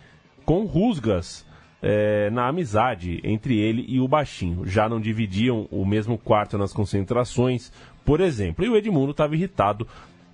com 0.46 0.66
rusgas 0.66 1.46
eh, 1.82 2.30
na 2.32 2.48
amizade 2.48 3.20
entre 3.24 3.60
ele 3.60 3.86
e 3.88 4.00
o 4.00 4.08
Baixinho. 4.08 4.66
Já 4.68 4.88
não 4.88 5.00
dividiam 5.00 5.68
o 5.72 5.86
mesmo 5.86 6.18
quarto 6.18 6.58
nas 6.58 6.74
concentrações, 6.74 7.72
por 8.06 8.22
exemplo. 8.22 8.64
E 8.64 8.70
o 8.70 8.76
Edmundo 8.76 9.12
estava 9.12 9.36
irritado 9.36 9.88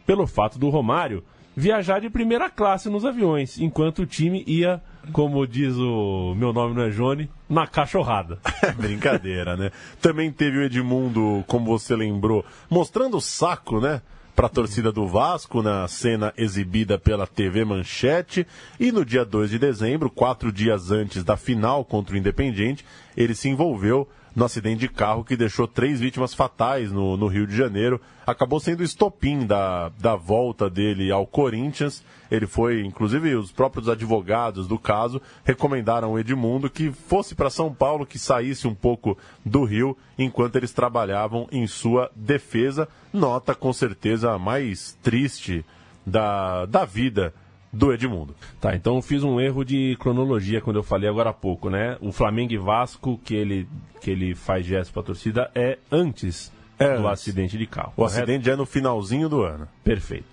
pelo 0.05 0.27
fato 0.27 0.59
do 0.59 0.69
Romário 0.69 1.23
viajar 1.57 1.99
de 1.99 2.07
primeira 2.07 2.51
classe 2.51 2.87
nos 2.87 3.03
aviões, 3.03 3.57
enquanto 3.57 4.03
o 4.03 4.05
time 4.05 4.43
ia, 4.45 4.79
como 5.11 5.47
diz 5.47 5.75
o 5.75 6.35
meu 6.37 6.53
nome 6.53 6.75
não 6.75 6.83
é 6.83 6.91
Johnny, 6.91 7.27
na 7.49 7.65
cachorrada. 7.65 8.37
É 8.61 8.71
brincadeira, 8.71 9.57
né? 9.57 9.71
Também 9.99 10.31
teve 10.31 10.57
o 10.57 10.63
Edmundo, 10.63 11.43
como 11.47 11.65
você 11.65 11.95
lembrou, 11.95 12.45
mostrando 12.69 13.17
o 13.17 13.21
saco, 13.21 13.79
né? 13.79 14.01
Para 14.35 14.45
a 14.45 14.49
torcida 14.49 14.91
do 14.91 15.07
Vasco 15.07 15.63
na 15.63 15.87
cena 15.87 16.31
exibida 16.37 16.99
pela 16.99 17.25
TV 17.25 17.65
Manchete. 17.65 18.45
E 18.79 18.91
no 18.91 19.03
dia 19.03 19.25
2 19.25 19.49
de 19.49 19.57
dezembro, 19.57 20.11
quatro 20.11 20.51
dias 20.51 20.91
antes 20.91 21.23
da 21.23 21.35
final 21.35 21.83
contra 21.83 22.13
o 22.13 22.17
Independiente, 22.17 22.85
ele 23.15 23.33
se 23.33 23.49
envolveu 23.49 24.07
no 24.37 24.45
acidente 24.45 24.81
de 24.81 24.87
carro 24.87 25.23
que 25.23 25.35
deixou 25.35 25.67
três 25.67 25.99
vítimas 25.99 26.31
fatais 26.31 26.91
no, 26.91 27.17
no 27.17 27.25
Rio 27.25 27.47
de 27.47 27.57
Janeiro. 27.57 27.99
Acabou 28.23 28.59
sendo 28.59 28.81
o 28.81 28.83
estopim 28.83 29.47
da, 29.47 29.89
da 29.99 30.15
volta 30.15 30.69
dele 30.69 31.11
ao 31.11 31.25
Corinthians. 31.25 32.03
Ele 32.29 32.45
foi, 32.45 32.85
inclusive, 32.85 33.33
os 33.33 33.51
próprios 33.51 33.89
advogados 33.89 34.67
do 34.67 34.77
caso 34.77 35.19
recomendaram 35.43 36.09
ao 36.09 36.19
Edmundo 36.19 36.69
que 36.69 36.91
fosse 36.91 37.33
para 37.33 37.49
São 37.49 37.73
Paulo, 37.73 38.05
que 38.05 38.19
saísse 38.19 38.67
um 38.67 38.75
pouco 38.75 39.17
do 39.43 39.63
Rio 39.63 39.97
enquanto 40.19 40.55
eles 40.55 40.71
trabalhavam 40.71 41.47
em 41.51 41.65
sua 41.65 42.11
defesa. 42.15 42.87
Nota 43.11 43.55
com 43.55 43.73
certeza 43.73 44.37
mais 44.37 44.95
triste 45.01 45.65
da, 46.05 46.67
da 46.67 46.85
vida 46.85 47.33
do 47.77 47.93
Edmundo. 47.93 48.35
Tá, 48.59 48.75
então 48.75 48.95
eu 48.95 49.01
fiz 49.01 49.23
um 49.23 49.39
erro 49.39 49.63
de 49.63 49.95
cronologia 49.99 50.59
quando 50.59 50.77
eu 50.77 50.83
falei 50.83 51.07
agora 51.09 51.29
há 51.29 51.33
pouco, 51.33 51.69
né? 51.69 51.95
O 52.01 52.11
Flamengo 52.11 52.51
e 52.53 52.57
Vasco, 52.57 53.19
que 53.23 53.35
ele, 53.35 53.67
que 54.01 54.09
ele 54.09 54.33
faz 54.33 54.65
gesto 54.65 54.91
pra 54.91 55.03
torcida, 55.03 55.51
é 55.53 55.77
antes 55.91 56.51
É 56.79 56.87
do 56.95 57.07
antes. 57.07 57.11
acidente 57.21 57.57
de 57.57 57.67
carro. 57.67 57.93
O 57.95 58.03
acidente 58.03 58.45
já 58.45 58.53
é 58.53 58.55
no 58.55 58.65
finalzinho 58.65 59.29
do 59.29 59.41
ano. 59.43 59.67
Perfeito. 59.83 60.25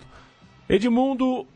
Edmundo 0.68 1.46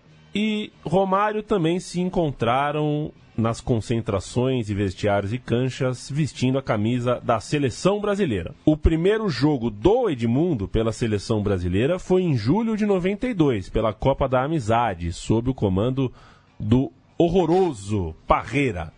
e 0.41 0.73
Romário 0.85 1.43
também 1.43 1.81
se 1.81 2.01
encontraram 2.01 3.11
nas 3.37 3.61
concentrações 3.61 4.71
e 4.71 4.75
vestiários 4.75 5.33
e 5.33 5.39
canchas 5.39 6.09
vestindo 6.09 6.57
a 6.57 6.63
camisa 6.63 7.21
da 7.21 7.41
seleção 7.41 8.01
brasileira. 8.01 8.55
O 8.65 8.77
primeiro 8.77 9.29
jogo 9.29 9.69
do 9.69 10.09
Edmundo 10.09 10.69
pela 10.69 10.93
seleção 10.93 11.43
brasileira 11.43 11.99
foi 11.99 12.23
em 12.23 12.37
julho 12.37 12.77
de 12.77 12.87
92, 12.87 13.69
pela 13.69 13.93
Copa 13.93 14.29
da 14.29 14.45
Amizade, 14.45 15.13
sob 15.13 15.51
o 15.51 15.55
comando 15.55 16.13
do 16.57 16.93
horroroso 17.19 18.15
Parreira. 18.25 18.93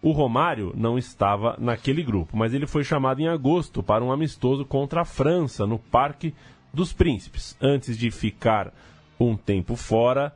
O 0.00 0.12
Romário 0.12 0.72
não 0.76 0.96
estava 0.96 1.56
naquele 1.58 2.04
grupo, 2.04 2.36
mas 2.36 2.54
ele 2.54 2.68
foi 2.68 2.84
chamado 2.84 3.18
em 3.18 3.26
agosto 3.26 3.82
para 3.82 4.04
um 4.04 4.12
amistoso 4.12 4.64
contra 4.64 5.00
a 5.00 5.04
França 5.04 5.66
no 5.66 5.80
Parque 5.80 6.32
dos 6.72 6.92
Príncipes, 6.92 7.56
antes 7.60 7.98
de 7.98 8.08
ficar 8.12 8.72
um 9.18 9.36
tempo 9.36 9.74
fora, 9.74 10.32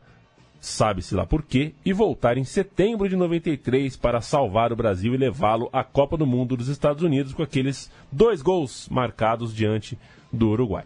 sabe-se 0.61 1.15
lá 1.15 1.25
por 1.25 1.43
quê, 1.43 1.73
e 1.85 1.93
voltar 1.93 2.37
em 2.37 2.45
setembro 2.45 3.09
de 3.09 3.17
93 3.17 3.97
para 3.97 4.21
salvar 4.21 4.73
o 4.73 4.77
Brasil 4.77 5.15
e 5.15 5.17
levá-lo 5.17 5.71
à 5.73 5.83
Copa 5.83 6.17
do 6.17 6.27
Mundo 6.27 6.57
dos 6.57 6.69
Estados 6.69 7.03
Unidos 7.03 7.33
com 7.33 7.43
aqueles 7.43 7.91
dois 8.13 8.43
gols 8.43 8.89
marcados 8.91 9.55
diante 9.55 9.99
do 10.33 10.51
Uruguai. 10.51 10.85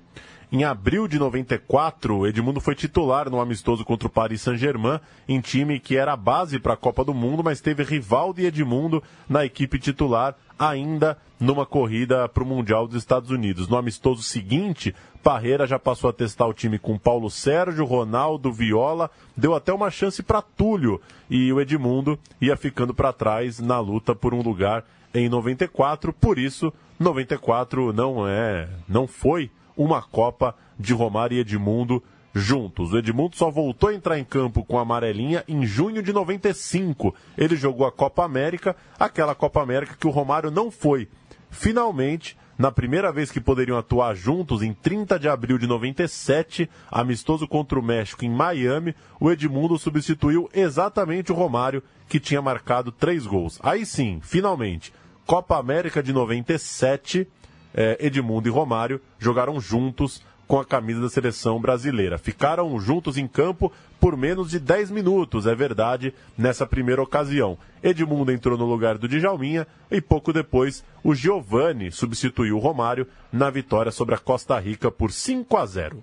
Em 0.52 0.62
abril 0.64 1.08
de 1.08 1.18
94, 1.18 2.26
Edmundo 2.26 2.60
foi 2.60 2.74
titular 2.74 3.28
no 3.30 3.40
amistoso 3.40 3.84
contra 3.84 4.06
o 4.06 4.10
Paris 4.10 4.42
Saint-Germain, 4.42 5.00
em 5.28 5.40
time 5.40 5.80
que 5.80 5.96
era 5.96 6.12
a 6.12 6.16
base 6.16 6.58
para 6.58 6.74
a 6.74 6.76
Copa 6.76 7.04
do 7.04 7.14
Mundo, 7.14 7.42
mas 7.42 7.60
teve 7.60 7.82
Rivaldo 7.82 8.40
e 8.40 8.46
Edmundo 8.46 9.02
na 9.28 9.44
equipe 9.44 9.78
titular, 9.78 10.36
ainda 10.58 11.18
numa 11.40 11.66
corrida 11.66 12.28
para 12.28 12.44
o 12.44 12.46
Mundial 12.46 12.86
dos 12.86 12.96
Estados 12.96 13.30
Unidos. 13.30 13.68
No 13.68 13.76
amistoso 13.76 14.22
seguinte, 14.22 14.94
Parreira 15.22 15.66
já 15.66 15.78
passou 15.78 16.10
a 16.10 16.12
testar 16.12 16.46
o 16.46 16.54
time 16.54 16.78
com 16.78 16.98
Paulo 16.98 17.30
Sérgio, 17.30 17.84
Ronaldo, 17.84 18.52
Viola, 18.52 19.10
deu 19.36 19.54
até 19.54 19.72
uma 19.72 19.90
chance 19.90 20.22
para 20.22 20.42
Túlio 20.42 21.00
e 21.28 21.52
o 21.52 21.60
Edmundo 21.60 22.18
ia 22.40 22.56
ficando 22.56 22.94
para 22.94 23.12
trás 23.12 23.58
na 23.58 23.80
luta 23.80 24.14
por 24.14 24.34
um 24.34 24.42
lugar 24.42 24.84
em 25.14 25.28
94, 25.28 26.12
por 26.12 26.38
isso 26.38 26.72
94 26.98 27.92
não 27.92 28.26
é, 28.28 28.68
não 28.88 29.06
foi 29.06 29.50
uma 29.76 30.02
Copa 30.02 30.54
de 30.78 30.92
Romário 30.92 31.36
e 31.36 31.40
Edmundo 31.40 32.02
juntos. 32.34 32.92
O 32.92 32.98
Edmundo 32.98 33.36
só 33.36 33.50
voltou 33.50 33.90
a 33.90 33.94
entrar 33.94 34.18
em 34.18 34.24
campo 34.24 34.64
com 34.64 34.78
a 34.78 34.82
amarelinha 34.82 35.44
em 35.46 35.64
junho 35.64 36.02
de 36.02 36.12
95. 36.12 37.14
Ele 37.38 37.56
jogou 37.56 37.86
a 37.86 37.92
Copa 37.92 38.24
América, 38.24 38.76
aquela 38.98 39.34
Copa 39.34 39.62
América 39.62 39.96
que 39.98 40.06
o 40.06 40.10
Romário 40.10 40.50
não 40.50 40.70
foi. 40.70 41.08
Finalmente, 41.50 42.36
na 42.58 42.70
primeira 42.70 43.12
vez 43.12 43.30
que 43.30 43.40
poderiam 43.40 43.78
atuar 43.78 44.14
juntos, 44.14 44.62
em 44.62 44.72
30 44.72 45.18
de 45.18 45.28
abril 45.28 45.58
de 45.58 45.66
97, 45.66 46.68
amistoso 46.90 47.46
contra 47.48 47.78
o 47.78 47.82
México 47.82 48.24
em 48.24 48.30
Miami, 48.30 48.94
o 49.18 49.30
Edmundo 49.30 49.78
substituiu 49.78 50.48
exatamente 50.52 51.32
o 51.32 51.34
Romário, 51.34 51.82
que 52.08 52.20
tinha 52.20 52.42
marcado 52.42 52.92
três 52.92 53.26
gols. 53.26 53.58
Aí 53.62 53.84
sim, 53.86 54.20
finalmente, 54.22 54.92
Copa 55.26 55.58
América 55.58 56.02
de 56.02 56.12
97, 56.12 57.26
eh, 57.74 57.98
Edmundo 58.00 58.48
e 58.48 58.50
Romário 58.50 59.00
jogaram 59.18 59.60
juntos 59.60 60.22
com 60.46 60.58
a 60.58 60.64
camisa 60.64 61.00
da 61.00 61.08
seleção 61.08 61.60
brasileira. 61.60 62.18
Ficaram 62.18 62.78
juntos 62.78 63.16
em 63.16 63.26
campo 63.26 63.72
por 63.98 64.16
menos 64.16 64.50
de 64.50 64.60
10 64.60 64.90
minutos, 64.90 65.46
é 65.46 65.54
verdade, 65.54 66.12
nessa 66.36 66.66
primeira 66.66 67.02
ocasião. 67.02 67.56
Edmundo 67.82 68.32
entrou 68.32 68.56
no 68.58 68.66
lugar 68.66 68.98
do 68.98 69.08
Djalminha 69.08 69.66
e 69.90 70.00
pouco 70.00 70.32
depois 70.32 70.84
o 71.02 71.14
Giovani 71.14 71.90
substituiu 71.90 72.56
o 72.56 72.60
Romário 72.60 73.06
na 73.32 73.50
vitória 73.50 73.90
sobre 73.90 74.14
a 74.14 74.18
Costa 74.18 74.58
Rica 74.58 74.90
por 74.90 75.10
5 75.10 75.56
a 75.56 75.66
0. 75.66 76.02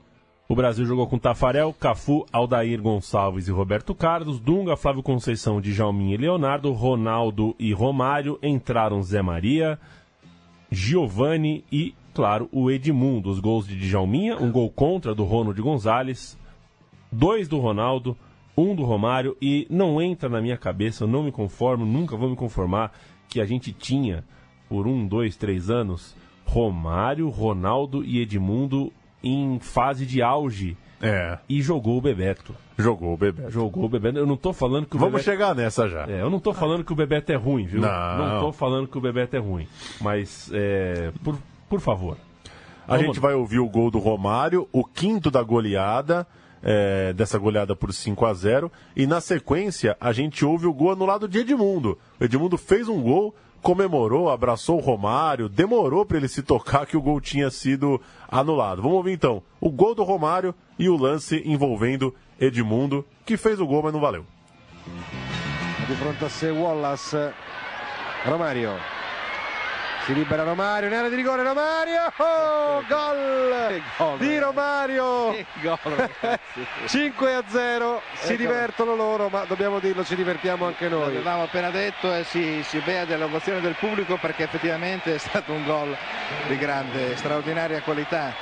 O 0.49 0.55
Brasil 0.55 0.85
jogou 0.85 1.07
com 1.07 1.17
Tafarel, 1.17 1.73
Cafu, 1.73 2.25
Aldair 2.29 2.81
Gonçalves 2.81 3.47
e 3.47 3.51
Roberto 3.51 3.95
Carlos, 3.95 4.37
Dunga, 4.37 4.75
Flávio 4.75 5.01
Conceição, 5.01 5.61
Djalminha 5.61 6.15
e 6.15 6.17
Leonardo, 6.17 6.73
Ronaldo 6.73 7.55
e 7.57 7.71
Romário, 7.71 8.37
entraram 8.43 9.01
Zé 9.01 9.21
Maria, 9.21 9.79
Giovani 10.71 11.65
e, 11.71 11.93
claro, 12.13 12.47
o 12.51 12.71
Edmundo. 12.71 13.29
Os 13.29 13.39
gols 13.39 13.67
de 13.67 13.77
Djalminha, 13.77 14.37
um 14.37 14.51
gol 14.51 14.69
contra 14.69 15.13
do 15.13 15.25
Ronald 15.25 15.61
Gonzalez, 15.61 16.37
dois 17.11 17.47
do 17.47 17.59
Ronaldo, 17.59 18.17
um 18.57 18.73
do 18.75 18.83
Romário 18.83 19.35
e 19.41 19.67
não 19.69 20.01
entra 20.01 20.29
na 20.29 20.41
minha 20.41 20.57
cabeça, 20.57 21.03
eu 21.03 21.07
não 21.07 21.23
me 21.23 21.31
conformo, 21.31 21.85
nunca 21.85 22.15
vou 22.15 22.29
me 22.29 22.35
conformar 22.35 22.91
que 23.27 23.41
a 23.41 23.45
gente 23.45 23.71
tinha 23.71 24.23
por 24.69 24.87
um, 24.87 25.07
dois, 25.07 25.35
três 25.35 25.69
anos 25.69 26.15
Romário, 26.45 27.29
Ronaldo 27.29 28.03
e 28.03 28.19
Edmundo 28.19 28.91
em 29.23 29.59
fase 29.59 30.05
de 30.05 30.21
auge 30.21 30.75
É, 31.01 31.39
e 31.49 31.61
jogou 31.61 31.97
o 31.97 32.01
Bebeto. 32.01 32.55
jogou 32.77 33.13
o 33.13 33.17
Bebeto. 33.17 33.49
Jogou 33.49 33.85
o 33.85 33.89
Bebeto. 33.89 34.19
Eu 34.19 34.25
não 34.27 34.37
tô 34.37 34.53
falando 34.53 34.85
que 34.85 34.95
o 34.95 34.99
Vamos 34.99 35.13
Bebeto... 35.13 35.31
chegar 35.31 35.55
nessa 35.55 35.87
já. 35.87 36.05
É, 36.07 36.21
eu 36.21 36.29
não 36.29 36.39
tô 36.39 36.53
falando 36.53 36.83
que 36.83 36.93
o 36.93 36.95
Bebeto 36.95 37.31
é 37.31 37.35
ruim, 37.35 37.65
viu? 37.65 37.81
Não. 37.81 38.39
tô 38.39 38.51
falando 38.51 38.87
que 38.87 38.97
o 38.97 39.01
Bebeto 39.01 39.35
é 39.35 39.39
ruim. 39.39 39.67
Mas, 39.99 40.49
é, 40.53 41.11
por, 41.23 41.37
por 41.67 41.79
favor. 41.79 42.17
A 42.87 42.97
Vamos 42.97 43.05
gente 43.05 43.19
vai 43.19 43.33
ouvir 43.33 43.59
o 43.59 43.69
gol 43.69 43.89
do 43.89 43.99
Romário, 43.99 44.67
o 44.71 44.83
quinto 44.83 45.31
da 45.31 45.41
goleada, 45.41 46.27
é, 46.61 47.13
dessa 47.13 47.37
goleada 47.37 47.75
por 47.75 47.93
5 47.93 48.25
a 48.25 48.33
0 48.33 48.71
E 48.95 49.07
na 49.07 49.21
sequência, 49.21 49.95
a 49.99 50.11
gente 50.11 50.45
ouve 50.45 50.67
o 50.67 50.73
gol 50.73 50.91
anulado 50.91 51.27
de 51.27 51.39
Edmundo. 51.39 51.97
O 52.19 52.23
Edmundo 52.23 52.57
fez 52.57 52.87
um 52.87 53.01
gol, 53.01 53.35
comemorou, 53.61 54.29
abraçou 54.29 54.77
o 54.77 54.81
Romário, 54.81 55.47
demorou 55.47 56.05
para 56.05 56.17
ele 56.17 56.27
se 56.27 56.41
tocar 56.41 56.85
que 56.85 56.97
o 56.97 57.01
gol 57.01 57.21
tinha 57.21 57.49
sido 57.49 58.01
anulado. 58.27 58.81
Vamos 58.81 58.97
ouvir 58.97 59.13
então 59.13 59.41
o 59.59 59.69
gol 59.69 59.93
do 59.95 60.03
Romário 60.03 60.53
e 60.81 60.89
o 60.89 60.97
lance 60.97 61.43
envolvendo 61.45 62.13
Edmundo, 62.39 63.05
que 63.23 63.37
fez 63.37 63.59
o 63.59 63.67
gol, 63.67 63.83
mas 63.83 63.93
não 63.93 64.01
valeu. 64.01 64.25
di 65.87 65.95
fronte 65.95 66.25
a 66.25 66.29
sé 66.29 66.49
Wallace. 66.49 67.33
Romario. 68.23 68.77
Si 70.05 70.13
libera 70.13 70.43
Romario 70.43 70.87
in 70.87 70.95
area 70.95 71.09
di 71.09 71.15
rigore 71.15 71.43
Romario! 71.43 72.11
Oh, 72.17 72.83
gol 72.87 73.79
di 74.17 74.39
Romario! 74.39 75.35
5 76.87 77.33
a 77.35 77.43
0 77.47 78.01
si 78.13 78.35
divertono 78.35 78.95
loro 78.95 79.29
ma 79.29 79.45
dobbiamo 79.45 79.77
dirlo 79.79 80.03
ci 80.03 80.15
divertiamo 80.15 80.65
anche 80.65 80.89
noi. 80.89 81.13
L'avevamo 81.13 81.43
appena 81.43 81.69
detto 81.69 82.11
e 82.11 82.23
si, 82.23 82.63
si 82.63 82.79
bea 82.79 83.05
dell'ovazione 83.05 83.61
del 83.61 83.75
pubblico 83.75 84.17
perché 84.17 84.43
effettivamente 84.43 85.13
è 85.13 85.17
stato 85.19 85.51
un 85.51 85.63
gol 85.65 85.95
di 86.47 86.57
grande, 86.57 87.15
straordinaria 87.17 87.81
qualità. 87.81 88.33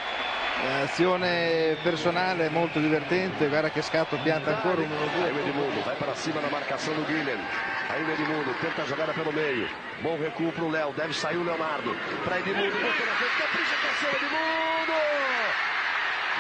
Azione 0.62 1.78
personale 1.84 2.50
molto 2.50 2.80
divertente, 2.80 3.48
guarda 3.48 3.70
che 3.70 3.82
scatto 3.82 4.18
pianta 4.22 4.56
ancora 4.56 4.82
un 4.82 4.90
1-2. 4.90 5.48
Edmundo 5.48 5.82
vai 5.84 5.96
para 5.96 6.14
cima 6.16 6.42
na 6.42 6.50
marcação 6.50 6.94
do 6.96 7.06
Guilherme. 7.06 7.44
Ainda 7.90 8.12
Edmundo 8.12 8.54
tenta 8.60 8.82
a 8.82 8.86
jogada 8.86 9.14
pelo 9.14 9.32
meio. 9.32 9.70
Bom 10.02 10.18
recuo 10.18 10.54
o 10.56 10.70
Léo. 10.70 10.94
Deve 10.94 11.14
sair 11.14 11.38
o 11.38 11.44
Leonardo. 11.44 11.96
Para 12.24 12.40
Edmundo. 12.40 12.72
Capricha 12.72 13.76
Edmundo. 14.16 14.94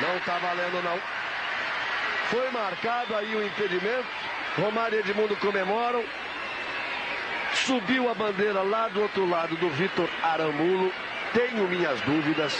Não 0.01 0.17
está 0.17 0.37
valendo 0.37 0.83
não. 0.83 0.99
Foi 2.29 2.51
marcado 2.51 3.15
aí 3.15 3.35
o 3.35 3.45
impedimento. 3.45 4.07
Romário 4.57 4.97
e 4.97 4.99
Edmundo 4.99 5.35
comemoram. 5.37 6.03
Subiu 7.53 8.09
a 8.09 8.13
bandeira 8.13 8.61
lá 8.61 8.89
do 8.89 9.01
outro 9.01 9.27
lado 9.27 9.55
do 9.55 9.69
Vitor 9.69 10.09
Aramulo. 10.21 10.91
Tenho 11.33 11.67
minhas 11.67 11.99
dúvidas. 12.01 12.53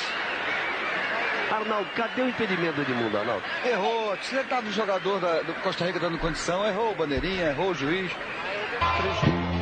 Arnaldo, 1.52 1.90
cadê 1.96 2.22
o 2.22 2.30
impedimento 2.30 2.76
do 2.76 2.82
Edmundo, 2.82 3.18
Arnaldo? 3.18 3.44
Errou. 3.66 4.16
Se 4.22 4.36
ele 4.36 4.62
do 4.62 4.72
jogador 4.72 5.20
da, 5.20 5.42
do 5.42 5.54
Costa 5.62 5.86
Rica 5.86 6.00
dando 6.00 6.18
condição, 6.18 6.66
errou 6.68 6.92
o 6.92 6.96
bandeirinha, 6.96 7.48
errou 7.50 7.72
o 7.72 7.74
juiz. 7.76 8.12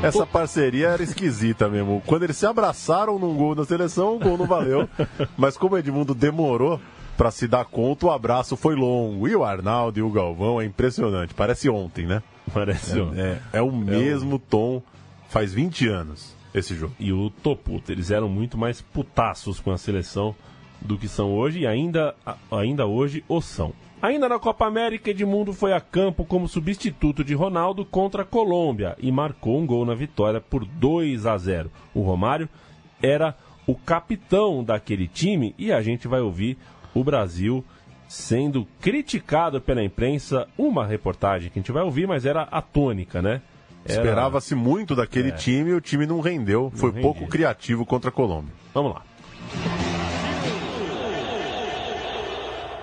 Essa 0.03 0.25
parceria 0.25 0.89
era 0.89 1.01
esquisita 1.03 1.67
mesmo. 1.67 2.03
Quando 2.05 2.23
eles 2.23 2.37
se 2.37 2.45
abraçaram 2.45 3.17
num 3.17 3.35
gol 3.35 3.55
na 3.55 3.65
seleção, 3.65 4.15
o 4.15 4.19
gol 4.19 4.37
não 4.37 4.45
valeu. 4.45 4.87
Mas 5.37 5.57
como 5.57 5.75
o 5.75 5.77
Edmundo 5.77 6.13
demorou 6.13 6.79
para 7.17 7.31
se 7.31 7.47
dar 7.47 7.65
conta, 7.65 8.05
o 8.05 8.11
abraço 8.11 8.55
foi 8.55 8.75
longo. 8.75 9.27
E 9.27 9.35
o 9.35 9.43
Arnaldo 9.43 9.99
e 9.99 10.03
o 10.03 10.11
Galvão 10.11 10.61
é 10.61 10.65
impressionante. 10.65 11.33
Parece 11.33 11.69
ontem, 11.69 12.05
né? 12.05 12.21
Parece 12.53 12.99
É, 12.99 13.01
ontem. 13.01 13.21
é, 13.21 13.39
é 13.53 13.61
o 13.61 13.71
mesmo 13.71 14.37
tom. 14.37 14.81
Faz 15.29 15.53
20 15.53 15.87
anos 15.87 16.35
esse 16.53 16.75
jogo. 16.75 16.93
E 16.99 17.11
o 17.11 17.29
Toputo, 17.29 17.91
eles 17.91 18.11
eram 18.11 18.29
muito 18.29 18.57
mais 18.57 18.81
putaços 18.81 19.59
com 19.59 19.71
a 19.71 19.77
seleção 19.77 20.35
do 20.81 20.97
que 20.97 21.07
são 21.07 21.33
hoje 21.33 21.59
e 21.61 21.67
ainda, 21.67 22.15
ainda 22.51 22.85
hoje 22.85 23.23
o 23.27 23.41
são. 23.41 23.73
Ainda 24.01 24.29
na 24.29 24.37
Copa 24.37 24.65
América, 24.67 25.09
Edmundo 25.09 25.51
foi 25.53 25.73
a 25.73 25.81
campo 25.81 26.23
como 26.23 26.47
substituto 26.47 27.23
de 27.23 27.33
Ronaldo 27.33 27.83
contra 27.83 28.21
a 28.21 28.25
Colômbia 28.25 28.95
e 28.99 29.11
marcou 29.11 29.57
um 29.59 29.65
gol 29.65 29.83
na 29.85 29.95
vitória 29.95 30.39
por 30.39 30.63
2 30.65 31.25
a 31.25 31.35
0. 31.37 31.71
O 31.95 32.01
Romário 32.01 32.47
era 33.01 33.35
o 33.65 33.73
capitão 33.73 34.63
daquele 34.63 35.07
time 35.07 35.55
e 35.57 35.71
a 35.73 35.81
gente 35.81 36.07
vai 36.07 36.21
ouvir 36.21 36.57
o 36.93 37.03
Brasil 37.03 37.65
sendo 38.07 38.67
criticado 38.79 39.59
pela 39.59 39.83
imprensa. 39.83 40.47
Uma 40.57 40.85
reportagem 40.85 41.49
que 41.49 41.57
a 41.57 41.61
gente 41.61 41.71
vai 41.71 41.83
ouvir, 41.83 42.07
mas 42.07 42.23
era 42.25 42.43
a 42.43 42.61
tônica, 42.61 43.21
né? 43.21 43.41
Era- 43.83 43.93
Esperava-se 43.99 44.53
muito 44.53 44.95
daquele 44.95 45.29
É. 45.29 45.31
time 45.31 45.71
e 45.71 45.73
o 45.73 45.81
time 45.81 46.05
não 46.05 46.19
rendeu. 46.21 46.71
Foi 46.75 46.89
rendia. 46.91 47.01
pouco 47.01 47.27
criativo 47.27 47.85
contra 47.85 48.09
a 48.09 48.13
Colômbia. 48.13 48.53
Vamos 48.73 48.93
lá. 48.93 49.01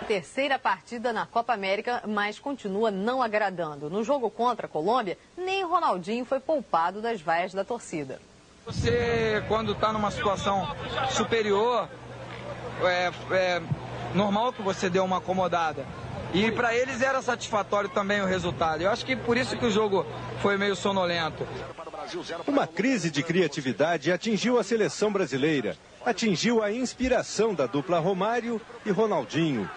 Terceira 0.06 0.58
partida 0.58 1.12
na 1.12 1.24
Copa 1.24 1.54
América, 1.54 2.02
mas 2.06 2.38
continua 2.38 2.90
não 2.90 3.22
agradando. 3.22 3.88
No 3.88 4.04
jogo 4.04 4.30
contra 4.30 4.66
a 4.66 4.68
Colômbia, 4.68 5.16
nem 5.36 5.64
Ronaldinho 5.64 6.24
foi 6.26 6.40
poupado 6.40 7.00
das 7.00 7.22
vaias 7.22 7.54
da 7.54 7.64
torcida. 7.64 8.20
Você, 8.66 9.42
quando 9.48 9.72
está 9.72 9.92
numa 9.92 10.10
situação 10.10 10.68
superior, 11.10 11.88
é, 12.82 13.12
é 13.30 13.62
normal 14.14 14.52
que 14.52 14.62
você 14.62 14.90
dê 14.90 14.98
uma 14.98 15.18
acomodada. 15.18 15.86
E 16.34 16.50
para 16.50 16.74
eles 16.74 17.00
era 17.00 17.22
satisfatório 17.22 17.88
também 17.88 18.20
o 18.20 18.26
resultado. 18.26 18.82
Eu 18.82 18.90
acho 18.90 19.06
que 19.06 19.14
por 19.16 19.36
isso 19.36 19.56
que 19.56 19.64
o 19.64 19.70
jogo 19.70 20.04
foi 20.42 20.58
meio 20.58 20.76
sonolento. 20.76 21.46
Uma 22.46 22.66
crise 22.66 23.10
de 23.10 23.22
criatividade 23.22 24.12
atingiu 24.12 24.58
a 24.58 24.64
seleção 24.64 25.12
brasileira. 25.12 25.76
Atingiu 26.04 26.62
a 26.62 26.70
inspiração 26.70 27.54
da 27.54 27.66
dupla 27.66 27.98
Romário 27.98 28.60
e 28.84 28.90
Ronaldinho. 28.90 29.70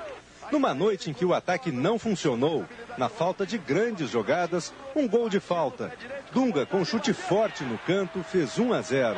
Numa 0.51 0.73
noite 0.73 1.09
em 1.09 1.13
que 1.13 1.25
o 1.25 1.33
ataque 1.33 1.71
não 1.71 1.99
funcionou, 1.99 2.65
na 2.97 3.09
falta 3.09 3.45
de 3.45 3.57
grandes 3.57 4.09
jogadas, 4.09 4.73
um 4.95 5.07
gol 5.07 5.29
de 5.29 5.39
falta. 5.39 5.91
Dunga, 6.31 6.65
com 6.65 6.85
chute 6.85 7.13
forte 7.13 7.63
no 7.63 7.77
canto, 7.79 8.23
fez 8.23 8.57
1 8.57 8.73
a 8.73 8.81
0. 8.81 9.17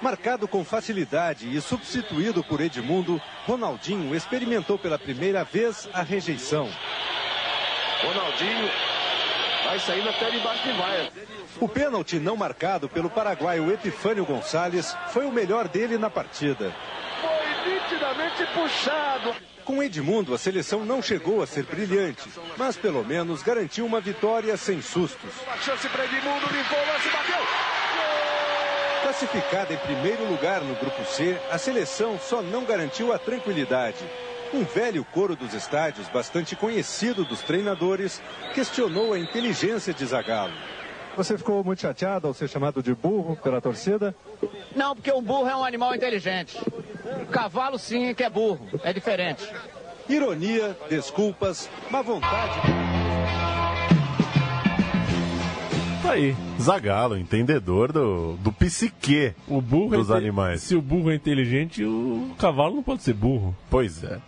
Marcado 0.00 0.46
com 0.46 0.62
facilidade 0.62 1.54
e 1.56 1.60
substituído 1.60 2.44
por 2.44 2.60
Edmundo, 2.60 3.20
Ronaldinho 3.46 4.14
experimentou 4.14 4.78
pela 4.78 4.98
primeira 4.98 5.42
vez 5.42 5.88
a 5.92 6.02
rejeição. 6.02 6.68
Ronaldinho 8.02 8.70
vai 9.64 9.80
saindo 9.80 10.08
até 10.10 10.30
debaixo 10.30 10.62
de 10.62 10.72
vaia. 10.72 11.12
O 11.58 11.66
pênalti 11.66 12.18
não 12.18 12.36
marcado 12.36 12.90
pelo 12.90 13.08
paraguaio 13.08 13.72
Epifânio 13.72 14.26
Gonçalves 14.26 14.94
foi 15.08 15.24
o 15.24 15.32
melhor 15.32 15.66
dele 15.66 15.96
na 15.96 16.10
partida. 16.10 16.74
Puxado. 18.54 19.34
Com 19.64 19.82
Edmundo, 19.82 20.32
a 20.34 20.38
seleção 20.38 20.84
não 20.84 21.02
chegou 21.02 21.42
a 21.42 21.46
ser 21.46 21.64
brilhante, 21.64 22.28
mas 22.56 22.76
pelo 22.76 23.04
menos 23.04 23.42
garantiu 23.42 23.84
uma 23.84 24.00
vitória 24.00 24.56
sem 24.56 24.80
sustos. 24.80 25.30
Uma 25.46 25.56
chance 25.58 25.88
para 25.88 26.04
Edmundo, 26.04 26.46
limpou 26.46 26.78
o 26.78 26.86
lance, 26.86 27.08
bateu. 27.08 27.46
Classificada 29.02 29.74
em 29.74 29.78
primeiro 29.78 30.24
lugar 30.28 30.62
no 30.62 30.74
grupo 30.76 31.04
C, 31.04 31.38
a 31.50 31.58
seleção 31.58 32.18
só 32.18 32.40
não 32.42 32.64
garantiu 32.64 33.12
a 33.12 33.18
tranquilidade. 33.18 34.04
Um 34.52 34.64
velho 34.64 35.04
coro 35.04 35.36
dos 35.36 35.52
estádios, 35.52 36.08
bastante 36.08 36.56
conhecido 36.56 37.24
dos 37.24 37.42
treinadores, 37.42 38.22
questionou 38.54 39.12
a 39.12 39.18
inteligência 39.18 39.92
de 39.92 40.06
Zagallo. 40.06 40.54
Você 41.16 41.38
ficou 41.38 41.64
muito 41.64 41.80
chateado 41.80 42.26
ao 42.26 42.34
ser 42.34 42.46
chamado 42.46 42.82
de 42.82 42.94
burro 42.94 43.36
pela 43.36 43.58
torcida? 43.58 44.14
Não, 44.74 44.94
porque 44.94 45.10
um 45.10 45.22
burro 45.22 45.48
é 45.48 45.56
um 45.56 45.64
animal 45.64 45.94
inteligente. 45.94 46.58
O 47.22 47.26
cavalo 47.26 47.78
sim 47.78 48.12
que 48.14 48.22
é 48.22 48.28
burro, 48.28 48.68
é 48.82 48.92
diferente. 48.92 49.50
Ironia, 50.08 50.76
desculpas, 50.90 51.70
má 51.90 52.02
vontade. 52.02 52.60
Tá 56.02 56.12
aí. 56.12 56.36
Zagalo, 56.60 57.16
entendedor 57.16 57.92
do, 57.92 58.34
do 58.34 58.52
psique 58.52 59.34
o 59.48 59.60
burro 59.60 59.96
dos 59.96 60.10
é 60.10 60.16
animais. 60.16 60.60
Se 60.60 60.76
o 60.76 60.82
burro 60.82 61.10
é 61.10 61.14
inteligente, 61.14 61.82
o 61.82 62.34
cavalo 62.38 62.76
não 62.76 62.82
pode 62.82 63.02
ser 63.02 63.14
burro. 63.14 63.56
Pois 63.70 64.04
é. 64.04 64.20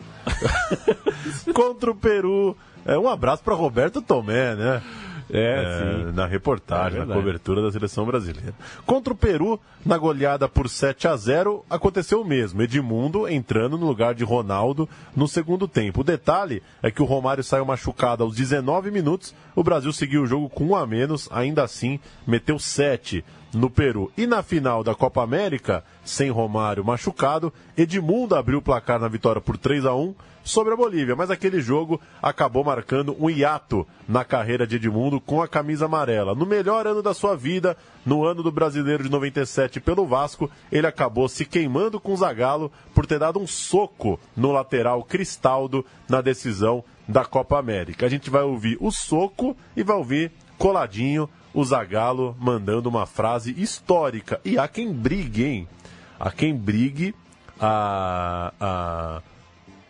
Contra 1.52 1.90
o 1.90 1.94
Peru. 1.94 2.56
É, 2.86 2.98
um 2.98 3.08
abraço 3.08 3.44
para 3.44 3.54
Roberto 3.54 4.00
Tomé, 4.00 4.54
né? 4.56 4.82
É, 5.30 6.06
sim. 6.06 6.12
Na 6.12 6.26
reportagem, 6.26 7.00
É 7.00 7.04
na 7.04 7.14
cobertura 7.14 7.62
da 7.62 7.70
seleção 7.70 8.04
brasileira. 8.06 8.54
Contra 8.86 9.12
o 9.12 9.16
Peru, 9.16 9.60
na 9.84 9.98
goleada 9.98 10.48
por 10.48 10.68
7 10.68 11.06
a 11.08 11.16
0 11.16 11.64
aconteceu 11.68 12.20
o 12.20 12.24
mesmo. 12.24 12.62
Edmundo 12.62 13.28
entrando 13.28 13.76
no 13.76 13.86
lugar 13.86 14.14
de 14.14 14.24
Ronaldo 14.24 14.88
no 15.14 15.28
segundo 15.28 15.68
tempo. 15.68 16.00
O 16.00 16.04
detalhe 16.04 16.62
é 16.82 16.90
que 16.90 17.02
o 17.02 17.06
Romário 17.06 17.44
saiu 17.44 17.64
machucado 17.64 18.24
aos 18.24 18.34
19 18.34 18.90
minutos. 18.90 19.34
O 19.54 19.62
Brasil 19.62 19.92
seguiu 19.92 20.22
o 20.22 20.26
jogo 20.26 20.48
com 20.48 20.68
um 20.68 20.76
a 20.76 20.86
menos, 20.86 21.28
ainda 21.30 21.62
assim 21.62 22.00
meteu 22.26 22.58
7 22.58 23.24
no 23.52 23.70
Peru. 23.70 24.10
E 24.16 24.26
na 24.26 24.42
final 24.42 24.84
da 24.84 24.94
Copa 24.94 25.22
América, 25.22 25.84
sem 26.04 26.30
Romário 26.30 26.84
machucado, 26.84 27.52
Edmundo 27.76 28.34
abriu 28.34 28.58
o 28.58 28.62
placar 28.62 29.00
na 29.00 29.08
vitória 29.08 29.40
por 29.40 29.56
3 29.56 29.86
a 29.86 29.94
1 29.94 30.14
sobre 30.48 30.72
a 30.72 30.76
Bolívia, 30.76 31.14
mas 31.14 31.30
aquele 31.30 31.60
jogo 31.60 32.00
acabou 32.22 32.64
marcando 32.64 33.14
um 33.20 33.28
hiato 33.28 33.86
na 34.08 34.24
carreira 34.24 34.66
de 34.66 34.76
Edmundo 34.76 35.20
com 35.20 35.42
a 35.42 35.48
camisa 35.48 35.84
amarela. 35.84 36.34
No 36.34 36.46
melhor 36.46 36.86
ano 36.86 37.02
da 37.02 37.12
sua 37.12 37.36
vida, 37.36 37.76
no 38.04 38.24
ano 38.24 38.42
do 38.42 38.50
Brasileiro 38.50 39.02
de 39.02 39.10
97 39.10 39.78
pelo 39.78 40.06
Vasco, 40.06 40.50
ele 40.72 40.86
acabou 40.86 41.28
se 41.28 41.44
queimando 41.44 42.00
com 42.00 42.14
o 42.14 42.16
Zagallo 42.16 42.72
por 42.94 43.06
ter 43.06 43.18
dado 43.18 43.38
um 43.38 43.46
soco 43.46 44.18
no 44.34 44.50
lateral 44.50 45.02
Cristaldo 45.02 45.84
na 46.08 46.22
decisão 46.22 46.82
da 47.06 47.24
Copa 47.24 47.58
América. 47.58 48.06
A 48.06 48.08
gente 48.08 48.30
vai 48.30 48.42
ouvir 48.42 48.78
o 48.80 48.90
soco 48.90 49.54
e 49.76 49.82
vai 49.82 49.96
ouvir 49.96 50.32
coladinho 50.56 51.28
o 51.58 51.64
Zagallo 51.64 52.36
mandando 52.38 52.88
uma 52.88 53.04
frase 53.04 53.52
histórica. 53.60 54.40
E 54.44 54.56
há 54.56 54.68
quem 54.68 54.92
brigue, 54.92 55.44
hein? 55.44 55.68
Há 56.16 56.30
quem 56.30 56.54
brigue 56.54 57.12
a, 57.60 58.52
a 58.60 59.22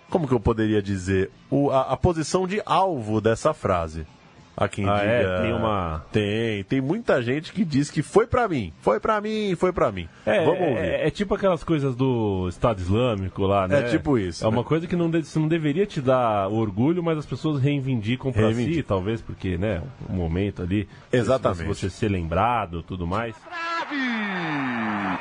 como 0.09 0.27
que 0.27 0.33
eu 0.33 0.41
poderia 0.41 0.81
dizer? 0.81 1.31
O, 1.51 1.71
a, 1.71 1.83
a 1.93 1.97
posição 1.99 2.47
de 2.47 2.63
alvo 2.65 3.21
dessa 3.21 3.53
frase. 3.53 4.07
Há 4.61 4.67
quem 4.69 4.89
Ah, 4.89 4.97
diga. 4.97 5.09
é? 5.13 5.41
Tem 5.43 5.53
uma- 5.53 6.05
Tem, 6.11 6.65
tem 6.65 6.81
muita 6.81 7.23
gente 7.23 7.53
que 7.53 7.65
diz 7.65 7.91
que 7.91 8.03
foi 8.03 8.27
pra 8.27 8.49
mim, 8.49 8.73
foi 8.81 8.99
pra 8.99 9.21
mim, 9.21 9.55
foi 9.57 9.73
pra 9.73 9.93
mim. 9.93 10.09
É, 10.27 10.45
Vamos 10.45 10.61
ouvir. 10.61 10.79
é, 10.79 11.07
é 11.07 11.11
tipo 11.11 11.33
aquelas 11.35 11.63
coisas 11.63 11.95
do 11.95 12.47
Estado 12.49 12.81
Islâmico 12.81 13.43
lá, 13.45 13.69
né? 13.69 13.79
É 13.81 13.83
tipo 13.85 14.19
isso, 14.19 14.45
É 14.45 14.49
uma 14.49 14.63
né? 14.63 14.65
coisa 14.69 14.87
que 14.89 14.97
não, 14.97 15.09
de- 15.09 15.23
não 15.39 15.47
deveria 15.47 15.87
te 15.87 16.01
dar 16.01 16.49
orgulho, 16.49 17.03
mas 17.05 17.19
as 17.19 17.27
pessoas 17.27 17.63
reivindicam 17.63 18.33
pra 18.33 18.53
si, 18.53 18.83
talvez 18.83 19.23
porque, 19.23 19.57
né, 19.57 19.81
o 20.09 20.13
momento 20.13 20.63
ali. 20.63 20.89
Exatamente. 21.13 21.65
Você 21.69 21.89
ser 21.89 22.09
lembrado 22.09 22.83
tudo 22.83 23.07
mais. 23.07 23.37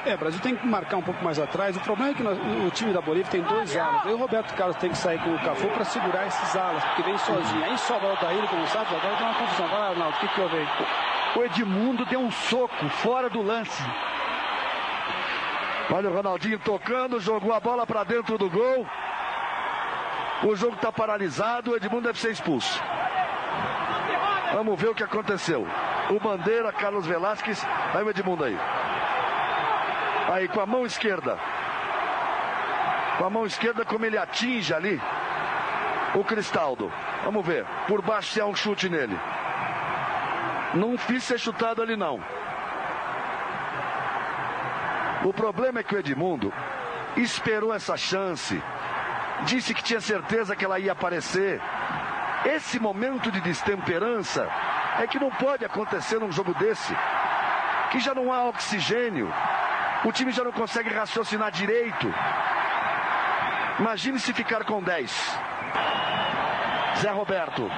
É, 0.06 0.16
o 0.16 0.18
Brasil 0.18 0.40
tem 0.42 0.56
que 0.56 0.66
marcar 0.66 0.98
um 0.98 1.02
pouco 1.02 1.24
mais 1.24 1.38
atrás. 1.40 1.76
O 1.76 1.80
problema 1.82 2.12
é 2.12 2.14
que 2.14 2.24
nós- 2.24 2.38
o 2.66 2.70
time 2.72 2.94
da 2.94 3.02
Bolívia 3.02 3.30
tem 3.30 3.42
dois 3.42 3.76
alas. 3.76 4.06
Aí 4.06 4.14
o 4.14 4.18
Roberto 4.18 4.54
Carlos 4.56 4.78
tem 4.78 4.90
que 4.90 4.98
sair 4.98 5.20
com 5.20 5.34
o 5.34 5.40
Cafu 5.40 5.68
para 5.68 5.84
segurar 5.86 6.28
esses 6.28 6.56
alas, 6.56 6.84
porque 6.86 7.04
vem 7.04 7.18
sozinho. 7.18 7.64
Aí 7.64 7.78
sobra 7.78 8.08
o 8.08 8.12
Aldair 8.12 8.48
com 8.50 8.62
o 8.62 8.68
Santos, 8.68 8.94
agora 8.94 9.16
uma 9.28 9.34
confusão. 9.34 9.68
Vai 9.68 9.80
lá, 9.80 9.90
Arnaldo, 9.90 10.16
o 10.16 10.20
que, 10.20 10.28
que 10.28 10.42
houve 10.42 10.58
aí? 10.58 10.68
O 11.36 11.44
Edmundo 11.44 12.06
deu 12.06 12.20
um 12.20 12.32
soco 12.32 12.90
fora 12.90 13.30
do 13.30 13.42
lance. 13.42 13.84
Olha 15.92 16.10
o 16.10 16.14
Ronaldinho 16.14 16.60
tocando, 16.60 17.20
jogou 17.20 17.54
a 17.54 17.60
bola 17.60 17.86
para 17.86 18.04
dentro 18.04 18.38
do 18.38 18.50
gol. 18.50 18.86
O 20.44 20.56
jogo 20.56 20.76
está 20.76 20.92
paralisado, 20.92 21.72
o 21.72 21.76
Edmundo 21.76 22.08
deve 22.08 22.20
ser 22.20 22.32
expulso. 22.32 22.82
Vamos 24.54 24.80
ver 24.80 24.90
o 24.90 24.96
que 24.96 25.04
aconteceu. 25.04 25.68
O 26.10 26.20
Bandeira, 26.20 26.72
Carlos 26.72 27.06
Velasquez, 27.06 27.66
aí 27.94 28.04
o 28.04 28.10
Edmundo 28.10 28.44
aí. 28.44 28.58
Aí 30.32 30.48
com 30.48 30.62
a 30.62 30.66
mão 30.66 30.86
esquerda. 30.86 31.38
Com 33.18 33.26
a 33.26 33.30
mão 33.30 33.46
esquerda, 33.46 33.84
como 33.84 34.06
ele 34.06 34.18
atinge 34.18 34.74
ali 34.74 35.02
o 36.20 36.24
Cristaldo. 36.24 36.92
Vamos 37.24 37.46
ver. 37.46 37.66
Por 37.88 38.02
baixo 38.02 38.34
se 38.34 38.42
há 38.42 38.46
um 38.46 38.56
chute 38.56 38.90
nele. 38.90 39.18
Não 40.74 40.98
fiz 40.98 41.24
ser 41.24 41.40
chutado 41.40 41.82
ali 41.82 41.96
não. 41.96 42.20
O 45.24 45.34
problema 45.34 45.80
é 45.80 45.84
que 45.84 45.96
o 45.96 46.00
Edmundo, 46.00 46.54
esperou 47.16 47.74
essa 47.74 47.98
chance, 47.98 48.62
disse 49.44 49.74
que 49.74 49.84
tinha 49.84 50.00
certeza 50.00 50.56
que 50.56 50.64
ela 50.64 50.80
ia 50.80 50.92
aparecer. 50.92 51.62
Esse 52.46 52.80
momento 52.80 53.32
de 53.32 53.42
destemperança 53.42 54.48
é 55.00 55.08
que 55.08 55.20
não 55.20 55.30
pode 55.32 55.66
acontecer 55.66 56.20
num 56.20 56.32
jogo 56.32 56.54
desse, 56.54 56.96
que 57.92 58.00
já 58.00 58.14
não 58.14 58.32
há 58.32 58.44
oxigênio, 58.46 59.34
o 60.06 60.12
time 60.12 60.32
já 60.32 60.44
não 60.44 60.52
consegue 60.52 60.90
raciocinar 60.90 61.52
direito. 61.52 62.14
Imagine 63.80 64.20
se 64.20 64.34
ficar 64.34 64.64
com 64.64 64.82
10. 64.82 65.38
Zé 67.02 67.12
Roberto. 67.12 67.70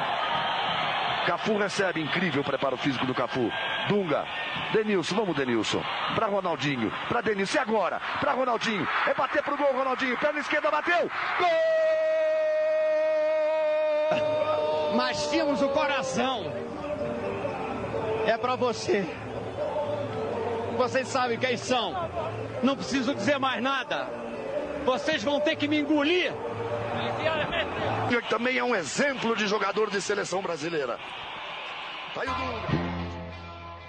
Cafu 1.25 1.58
recebe, 1.58 2.01
incrível 2.01 2.43
preparo 2.43 2.77
físico 2.77 3.05
do 3.05 3.13
Cafu. 3.13 3.51
Dunga, 3.88 4.25
Denilson, 4.73 5.15
vamos 5.15 5.36
Denilson. 5.36 5.84
Para 6.15 6.27
Ronaldinho, 6.27 6.91
para 7.08 7.21
Denilson, 7.21 7.58
e 7.58 7.60
agora? 7.60 8.01
Para 8.19 8.32
Ronaldinho, 8.32 8.88
é 9.05 9.13
bater 9.13 9.43
pro 9.43 9.58
gol, 9.58 9.73
Ronaldinho. 9.73 10.17
Perna 10.17 10.39
esquerda 10.39 10.71
bateu. 10.71 11.12
Gol! 11.38 11.79
Mas 14.95 15.29
tínhamos 15.29 15.62
o 15.62 15.69
coração. 15.69 16.51
É 18.25 18.38
pra 18.38 18.55
você. 18.55 19.08
Vocês 20.77 21.08
sabem 21.08 21.38
quem 21.38 21.58
são. 21.58 21.93
Não 22.63 22.75
preciso 22.75 23.13
dizer 23.13 23.38
mais 23.38 23.62
nada. 23.62 24.08
Vocês 24.86 25.23
vão 25.23 25.39
ter 25.39 25.55
que 25.55 25.67
me 25.67 25.79
engolir. 25.79 26.34
Que 28.10 28.21
também 28.29 28.58
é 28.58 28.63
um 28.63 28.75
exemplo 28.75 29.36
de 29.36 29.47
jogador 29.47 29.89
de 29.89 30.01
seleção 30.01 30.41
brasileira. 30.41 30.97
Tá 32.13 32.21
aí. 32.21 32.29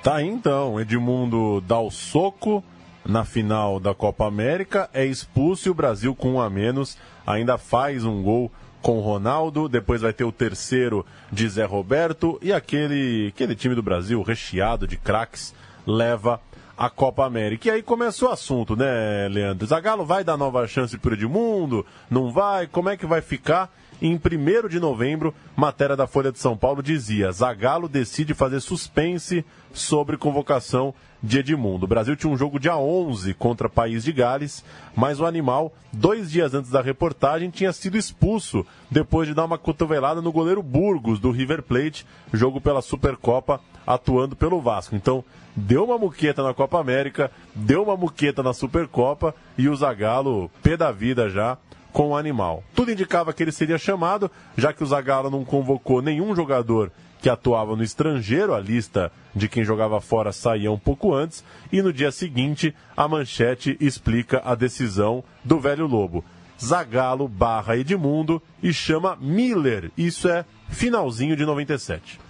Tá 0.03 0.15
aí 0.17 0.29
então, 0.29 0.81
Edmundo 0.81 1.61
dá 1.61 1.79
o 1.79 1.91
soco 1.91 2.65
na 3.05 3.25
final 3.25 3.81
da 3.81 3.95
Copa 3.95 4.27
América, 4.27 4.89
é 4.93 5.05
expulso 5.05 5.69
e 5.69 5.71
o 5.71 5.75
Brasil 5.75 6.15
com 6.15 6.35
um 6.35 6.41
a 6.41 6.49
menos 6.49 6.97
ainda 7.27 7.59
faz 7.59 8.05
um 8.05 8.23
gol 8.23 8.51
com 8.83 8.99
o 8.99 9.03
Ronaldo, 9.03 9.69
depois 9.69 10.01
vai 10.01 10.13
ter 10.13 10.25
o 10.25 10.33
terceiro 10.33 11.05
de 11.31 11.49
Zé 11.49 11.65
Roberto 11.65 12.39
e 12.41 12.53
aquele, 12.53 13.29
aquele 13.29 13.55
time 13.55 13.75
do 13.75 13.83
Brasil 13.83 14.23
recheado 14.23 14.87
de 14.87 14.97
craques 14.97 15.55
leva 15.87 16.41
a 16.81 16.89
Copa 16.89 17.27
América. 17.27 17.69
E 17.69 17.71
aí 17.71 17.83
começou 17.83 18.31
o 18.31 18.33
assunto, 18.33 18.75
né, 18.75 19.29
Leandro? 19.29 19.67
Zagallo 19.67 20.03
vai 20.03 20.25
dar 20.25 20.39
nova 20.39 20.67
chance 20.67 20.97
pro 20.97 21.13
Edmundo? 21.13 21.85
Não 22.09 22.33
vai? 22.33 22.67
Como 22.67 22.89
é 22.89 22.97
que 22.97 23.05
vai 23.05 23.21
ficar? 23.21 23.71
Em 24.03 24.15
1 24.15 24.69
de 24.69 24.81
novembro, 24.81 25.35
matéria 25.55 25.95
da 25.95 26.07
Folha 26.07 26.33
de 26.33 26.39
São 26.39 26.57
Paulo 26.57 26.83
dizia: 26.83 27.31
Zagallo 27.31 27.87
decide 27.87 28.33
fazer 28.33 28.61
suspense 28.61 29.45
sobre 29.75 30.17
convocação 30.17 30.95
de 31.23 31.41
Edmundo. 31.41 31.85
O 31.85 31.89
Brasil 31.89 32.17
tinha 32.17 32.33
um 32.33 32.37
jogo 32.37 32.59
dia 32.59 32.77
11 32.79 33.35
contra 33.35 33.69
País 33.69 34.03
de 34.03 34.11
Gales, 34.11 34.65
mas 34.97 35.21
o 35.21 35.27
animal, 35.27 35.71
dois 35.93 36.31
dias 36.31 36.55
antes 36.55 36.71
da 36.71 36.81
reportagem, 36.81 37.51
tinha 37.51 37.73
sido 37.75 37.99
expulso 37.99 38.65
depois 38.91 39.29
de 39.29 39.35
dar 39.35 39.45
uma 39.45 39.59
cotovelada 39.59 40.23
no 40.23 40.33
goleiro 40.33 40.63
Burgos 40.63 41.21
do 41.21 41.31
River 41.31 41.63
Plate, 41.63 42.07
jogo 42.33 42.59
pela 42.59 42.81
Supercopa, 42.81 43.61
atuando 43.87 44.35
pelo 44.35 44.63
Vasco. 44.63 44.97
Então, 44.97 45.23
deu 45.55 45.85
uma 45.85 45.99
muqueta 45.99 46.43
na 46.43 46.55
Copa 46.55 46.81
América, 46.81 47.31
deu 47.55 47.83
uma 47.83 47.99
muqueta 47.99 48.43
na 48.43 48.55
Supercopa 48.55 49.35
e 49.59 49.69
o 49.69 49.77
Zagallo, 49.77 50.51
pé 50.63 50.75
da 50.75 50.91
vida 50.91 51.29
já, 51.29 51.59
com 51.93 52.09
o 52.09 52.17
animal. 52.17 52.63
Tudo 52.75 52.93
indicava 52.93 53.33
que 53.33 53.43
ele 53.43 53.53
seria 53.53 53.79
chamado, 53.79 54.31
já 54.57 54.73
que 54.73 54.83
o 54.83 54.87
Zagallo 54.87 55.31
não 55.31 55.45
convocou 55.45 56.01
nenhum 56.03 56.35
jogador 56.35 56.91
que 57.21 57.29
atuava 57.29 57.77
no 57.77 57.83
estrangeiro, 57.83 58.55
a 58.55 58.61
lista 58.61 59.13
de 59.35 59.49
quem 59.49 59.63
jogava 59.63 60.01
fora 60.01 60.33
saía 60.33 60.73
um 60.73 60.79
pouco 60.79 61.13
antes, 61.15 61.45
e 61.71 61.83
no 61.83 61.93
dia 61.93 62.11
seguinte 62.11 62.75
a 62.97 63.07
manchete 63.07 63.77
explica 63.79 64.41
a 64.45 64.55
decisão 64.55 65.23
do 65.45 65.61
velho 65.61 65.87
Lobo. 65.87 66.25
Zagallo 66.63 67.29
barra 67.29 67.77
Edmundo 67.77 68.43
e 68.63 68.73
chama 68.73 69.17
Miller. 69.21 69.91
Isso 69.97 70.29
é 70.29 70.45
finalzinho 70.69 71.37
de 71.37 71.45
97. 71.45 72.21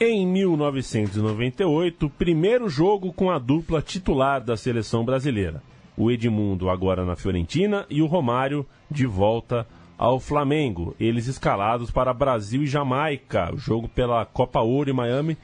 Em 0.00 0.26
1998, 0.26 2.08
primeiro 2.10 2.68
jogo 2.68 3.12
com 3.12 3.30
a 3.30 3.38
dupla 3.38 3.82
titular 3.82 4.40
da 4.40 4.56
seleção 4.56 5.04
brasileira. 5.04 5.60
O 5.98 6.12
Edmundo 6.12 6.70
agora 6.70 7.04
na 7.04 7.16
Fiorentina 7.16 7.84
e 7.90 8.00
o 8.00 8.06
Romário 8.06 8.64
de 8.88 9.04
volta 9.04 9.66
ao 9.98 10.20
Flamengo. 10.20 10.94
Eles 11.00 11.26
escalados 11.26 11.90
para 11.90 12.14
Brasil 12.14 12.62
e 12.62 12.68
Jamaica, 12.68 13.50
jogo 13.56 13.88
pela 13.88 14.24
Copa 14.24 14.60
Ouro 14.60 14.88
em 14.88 14.92
Miami. 14.92 15.36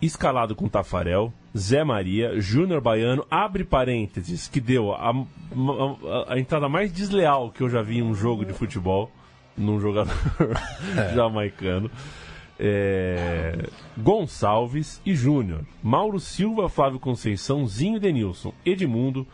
Escalado 0.00 0.54
com 0.54 0.68
Tafarel, 0.68 1.32
Zé 1.56 1.82
Maria, 1.82 2.40
Júnior 2.40 2.80
Baiano, 2.80 3.26
abre 3.28 3.64
parênteses, 3.64 4.46
que 4.46 4.60
deu 4.60 4.92
a, 4.92 5.10
a, 5.10 6.34
a, 6.34 6.38
entrada 6.38 6.68
mais 6.68 6.92
desleal 6.92 7.50
que 7.50 7.62
eu 7.62 7.68
já 7.68 7.82
vi 7.82 7.98
em 7.98 8.02
um 8.02 8.14
jogo 8.14 8.44
de 8.44 8.52
futebol, 8.52 9.10
num 9.56 9.80
jogador 9.80 10.14
é. 10.96 11.14
jamaicano. 11.14 11.90
É, 12.58 13.68
Gonçalves 13.98 15.00
e 15.04 15.14
Júnior, 15.14 15.64
Mauro 15.82 16.20
Silva, 16.20 16.68
Flávio 16.68 17.00
Conceição, 17.00 17.66
Zinho 17.66 17.98
Denilson, 17.98 18.52
Edmundo 18.64 19.26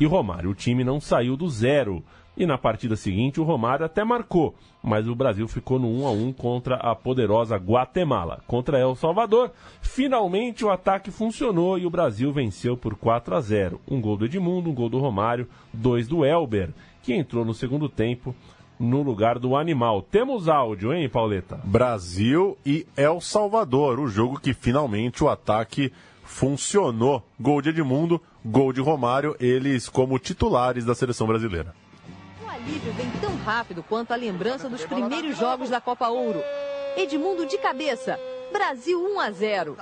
e 0.00 0.06
Romário. 0.06 0.50
O 0.50 0.54
time 0.54 0.84
não 0.84 1.00
saiu 1.00 1.36
do 1.36 1.48
zero. 1.48 2.02
E 2.36 2.46
na 2.46 2.56
partida 2.56 2.94
seguinte, 2.94 3.40
o 3.40 3.42
Romário 3.42 3.84
até 3.84 4.04
marcou, 4.04 4.54
mas 4.80 5.08
o 5.08 5.14
Brasil 5.14 5.48
ficou 5.48 5.76
no 5.76 5.88
1 5.88 6.06
a 6.06 6.10
1 6.12 6.32
contra 6.34 6.76
a 6.76 6.94
poderosa 6.94 7.56
Guatemala. 7.56 8.40
Contra 8.46 8.78
El 8.78 8.94
Salvador, 8.94 9.50
finalmente 9.82 10.64
o 10.64 10.70
ataque 10.70 11.10
funcionou 11.10 11.76
e 11.76 11.84
o 11.84 11.90
Brasil 11.90 12.32
venceu 12.32 12.76
por 12.76 12.94
4 12.94 13.34
a 13.34 13.40
0. 13.40 13.80
Um 13.90 14.00
gol 14.00 14.16
do 14.16 14.24
Edmundo, 14.24 14.70
um 14.70 14.74
gol 14.74 14.88
do 14.88 15.00
Romário, 15.00 15.48
dois 15.72 16.06
do 16.06 16.24
Elber, 16.24 16.70
que 17.02 17.12
entrou 17.12 17.44
no 17.44 17.52
segundo 17.52 17.88
tempo 17.88 18.32
no 18.78 19.02
lugar 19.02 19.38
do 19.38 19.56
animal. 19.56 20.02
Temos 20.02 20.48
áudio, 20.48 20.92
hein, 20.92 21.08
Pauleta? 21.08 21.60
Brasil 21.64 22.56
e 22.64 22.86
El 22.96 23.20
Salvador, 23.20 23.98
o 23.98 24.08
jogo 24.08 24.38
que 24.38 24.54
finalmente 24.54 25.24
o 25.24 25.28
ataque 25.28 25.92
funcionou. 26.22 27.22
Gol 27.40 27.62
de 27.62 27.70
Edmundo, 27.70 28.20
gol 28.44 28.72
de 28.72 28.80
Romário, 28.80 29.34
eles 29.40 29.88
como 29.88 30.18
titulares 30.18 30.84
da 30.84 30.94
seleção 30.94 31.26
brasileira. 31.26 31.74
O 32.44 32.48
alívio 32.48 32.92
vem 32.92 33.10
tão 33.20 33.34
rápido 33.36 33.82
quanto 33.82 34.12
a 34.12 34.16
lembrança 34.16 34.68
dos 34.68 34.84
primeiros 34.84 35.36
jogos 35.36 35.70
da 35.70 35.80
Copa 35.80 36.08
Ouro. 36.08 36.40
Edmundo 36.96 37.46
de 37.46 37.58
cabeça. 37.58 38.18
Brasil 38.52 38.98
1 38.98 39.20
a 39.20 39.30
0. 39.30 39.76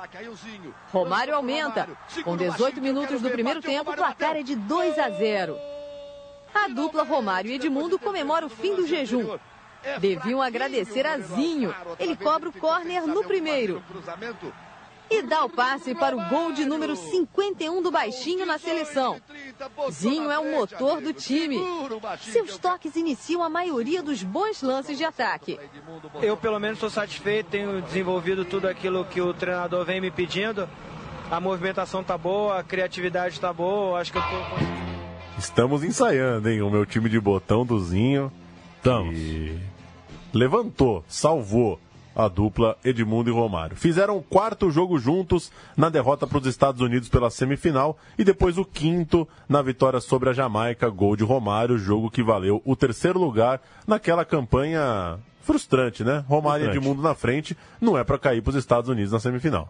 Romário 0.93 1.35
aumenta. 1.35 1.89
Com 2.25 2.37
18 2.37 2.81
minutos 2.81 3.21
do 3.21 3.31
primeiro 3.31 3.61
tempo, 3.61 3.91
o 3.91 3.95
placar 3.95 4.37
é 4.37 4.43
de 4.43 4.57
2 4.57 4.99
a 4.99 5.11
0. 5.11 5.57
A 6.65 6.69
dupla 6.69 7.05
Romário 7.05 7.51
e 7.51 7.55
Edmundo 7.55 7.99
comemora 7.99 8.47
o 8.47 8.49
fim 8.49 8.75
do 8.75 8.87
jejum. 8.87 9.39
Deviam 10.01 10.43
agradecer 10.43 11.07
a 11.07 11.19
Zinho. 11.19 11.75
Ele 11.99 12.17
cobra 12.17 12.49
o 12.49 12.53
córner 12.53 13.07
no 13.07 13.23
primeiro. 13.23 13.83
E 15.09 15.23
dá 15.23 15.45
o 15.45 15.51
passe 15.51 15.95
para 15.95 16.17
o 16.17 16.29
gol 16.29 16.51
de 16.51 16.65
número 16.65 16.97
51 16.97 17.81
do 17.81 17.93
Baixinho 17.93 18.45
na 18.45 18.59
seleção. 18.59 19.21
Zinho 19.91 20.29
é 20.29 20.39
o 20.39 20.51
motor 20.51 21.01
do 21.01 21.13
time. 21.13 21.61
Seus 22.21 22.59
toques 22.59 22.97
iniciam 22.97 23.45
a 23.45 23.49
maioria 23.49 24.03
dos 24.03 24.25
bons 24.25 24.63
lances 24.63 24.99
de 24.99 25.05
ataque. 25.05 25.61
Eu, 26.21 26.37
pelo 26.37 26.59
menos, 26.59 26.79
estou 26.79 26.91
satisfeito. 26.91 27.51
Tenho 27.51 27.81
desenvolvido 27.83 28.45
tudo 28.45 28.67
aquilo 28.67 29.05
que 29.05 29.21
o 29.21 29.33
treinador 29.33 29.85
vem 29.85 30.01
me 30.01 30.11
pedindo. 30.11 30.69
A 31.31 31.39
movimentação 31.39 32.01
está 32.01 32.19
boa, 32.19 32.59
a 32.59 32.65
criatividade 32.65 33.35
está 33.35 33.53
boa. 33.53 34.01
Acho 34.01 34.11
que 34.11 34.19
eu 34.19 34.23
estou. 34.23 34.86
Estamos 35.39 35.85
ensaiando, 35.85 36.49
hein? 36.49 36.63
O 36.63 36.71
meu 36.71 36.87
time 36.87 37.09
de 37.09 37.21
botão 37.21 37.65
do 37.65 37.79
Zinho. 37.79 38.33
Estamos. 38.77 39.17
E... 39.17 39.59
Levantou, 40.33 41.05
salvou 41.07 41.79
a 42.15 42.29
dupla 42.29 42.79
Edmundo 42.83 43.29
e 43.29 43.33
Romário. 43.33 43.77
Fizeram 43.77 44.17
o 44.17 44.23
quarto 44.23 44.71
jogo 44.71 44.99
juntos 44.99 45.53
na 45.77 45.91
derrota 45.91 46.27
para 46.27 46.39
os 46.39 46.47
Estados 46.47 46.81
Unidos 46.81 47.11
pela 47.11 47.29
semifinal 47.29 47.99
e 48.19 48.25
depois 48.25 48.57
o 48.57 48.65
quinto 48.65 49.29
na 49.47 49.61
vitória 49.61 50.01
sobre 50.01 50.31
a 50.31 50.33
Jamaica, 50.33 50.89
gol 50.89 51.15
de 51.15 51.25
Romário, 51.25 51.77
jogo 51.77 52.11
que 52.11 52.23
valeu 52.23 52.63
o 52.65 52.75
terceiro 52.75 53.19
lugar 53.19 53.61
naquela 53.87 54.25
campanha 54.25 55.19
frustrante, 55.43 56.03
né? 56.03 56.25
Romário 56.27 56.65
frustrante. 56.65 56.87
e 56.87 56.89
Edmundo 56.89 57.03
na 57.03 57.15
frente, 57.15 57.57
não 57.79 57.99
é 57.99 58.03
para 58.03 58.19
cair 58.19 58.41
para 58.41 58.51
os 58.51 58.57
Estados 58.57 58.89
Unidos 58.89 59.13
na 59.13 59.21
semifinal. 59.21 59.69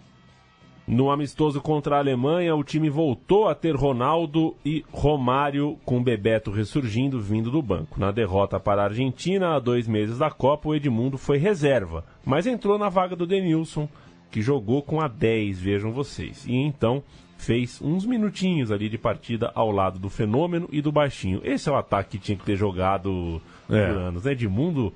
No 0.86 1.10
amistoso 1.10 1.60
contra 1.60 1.96
a 1.96 1.98
Alemanha, 1.98 2.54
o 2.54 2.62
time 2.62 2.88
voltou 2.88 3.48
a 3.48 3.56
ter 3.56 3.74
Ronaldo 3.74 4.54
e 4.64 4.84
Romário, 4.92 5.76
com 5.84 6.00
Bebeto 6.00 6.52
ressurgindo, 6.52 7.20
vindo 7.20 7.50
do 7.50 7.60
banco. 7.60 7.98
Na 7.98 8.12
derrota 8.12 8.60
para 8.60 8.82
a 8.82 8.84
Argentina, 8.84 9.56
há 9.56 9.58
dois 9.58 9.88
meses 9.88 10.18
da 10.18 10.30
Copa, 10.30 10.68
o 10.68 10.74
Edmundo 10.76 11.18
foi 11.18 11.38
reserva, 11.38 12.04
mas 12.24 12.46
entrou 12.46 12.78
na 12.78 12.88
vaga 12.88 13.16
do 13.16 13.26
Denilson, 13.26 13.88
que 14.30 14.40
jogou 14.40 14.80
com 14.80 15.00
a 15.00 15.08
10, 15.08 15.58
vejam 15.58 15.90
vocês. 15.90 16.46
E 16.46 16.54
então 16.54 17.02
fez 17.36 17.82
uns 17.82 18.06
minutinhos 18.06 18.70
ali 18.70 18.88
de 18.88 18.96
partida 18.96 19.50
ao 19.56 19.72
lado 19.72 19.98
do 19.98 20.08
Fenômeno 20.08 20.68
e 20.70 20.80
do 20.80 20.92
Baixinho. 20.92 21.40
Esse 21.42 21.68
é 21.68 21.72
o 21.72 21.76
ataque 21.76 22.10
que 22.10 22.24
tinha 22.24 22.38
que 22.38 22.44
ter 22.44 22.56
jogado 22.56 23.42
é. 23.68 23.86
por 23.88 23.98
anos, 23.98 24.24
né? 24.24 24.32
Edmundo, 24.32 24.92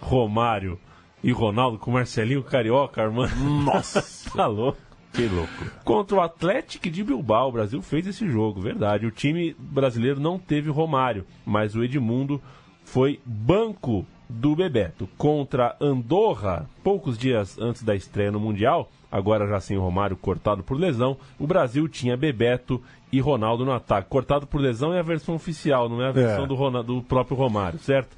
Romário 0.00 0.78
e 1.22 1.32
Ronaldo 1.32 1.78
com 1.78 1.90
Marcelinho 1.90 2.42
Carioca, 2.44 3.02
Armando. 3.02 3.34
Nossa! 3.64 4.02
Falou. 4.30 4.76
Que 5.12 5.26
louco. 5.28 5.52
Contra 5.84 6.16
o 6.16 6.20
Atlético 6.20 6.88
de 6.88 7.04
Bilbao, 7.04 7.48
o 7.48 7.52
Brasil 7.52 7.82
fez 7.82 8.06
esse 8.06 8.26
jogo, 8.28 8.60
verdade. 8.60 9.04
O 9.06 9.10
time 9.10 9.54
brasileiro 9.58 10.18
não 10.20 10.38
teve 10.38 10.70
Romário, 10.70 11.24
mas 11.44 11.74
o 11.76 11.84
Edmundo 11.84 12.40
foi 12.84 13.20
banco 13.24 14.06
do 14.28 14.56
Bebeto. 14.56 15.06
Contra 15.18 15.76
Andorra, 15.80 16.66
poucos 16.82 17.18
dias 17.18 17.58
antes 17.58 17.82
da 17.82 17.94
estreia 17.94 18.32
no 18.32 18.40
Mundial, 18.40 18.90
agora 19.10 19.46
já 19.46 19.60
sem 19.60 19.76
o 19.76 19.80
Romário 19.82 20.16
cortado 20.16 20.62
por 20.62 20.78
lesão, 20.78 21.18
o 21.38 21.46
Brasil 21.46 21.86
tinha 21.88 22.16
Bebeto 22.16 22.82
e 23.12 23.20
Ronaldo 23.20 23.64
no 23.66 23.72
ataque. 23.72 24.08
Cortado 24.08 24.46
por 24.46 24.58
lesão 24.60 24.94
é 24.94 24.98
a 25.00 25.02
versão 25.02 25.34
oficial, 25.34 25.88
não 25.90 26.00
é 26.02 26.08
a 26.08 26.12
versão 26.12 26.44
É. 26.44 26.46
do, 26.46 26.54
Rona- 26.54 26.82
do 26.82 27.02
próprio 27.02 27.36
Romário, 27.36 27.78
certo? 27.78 28.16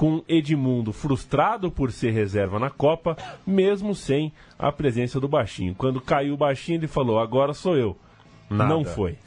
Com 0.00 0.24
Edmundo 0.26 0.94
frustrado 0.94 1.70
por 1.70 1.92
ser 1.92 2.12
reserva 2.12 2.58
na 2.58 2.70
Copa, 2.70 3.18
mesmo 3.46 3.94
sem 3.94 4.32
a 4.58 4.72
presença 4.72 5.20
do 5.20 5.28
Baixinho. 5.28 5.74
Quando 5.74 6.00
caiu 6.00 6.32
o 6.32 6.38
Baixinho, 6.38 6.78
ele 6.78 6.88
falou: 6.88 7.18
agora 7.18 7.52
sou 7.52 7.76
eu. 7.76 7.94
Nada. 8.48 8.72
Não 8.72 8.82
foi. 8.82 9.18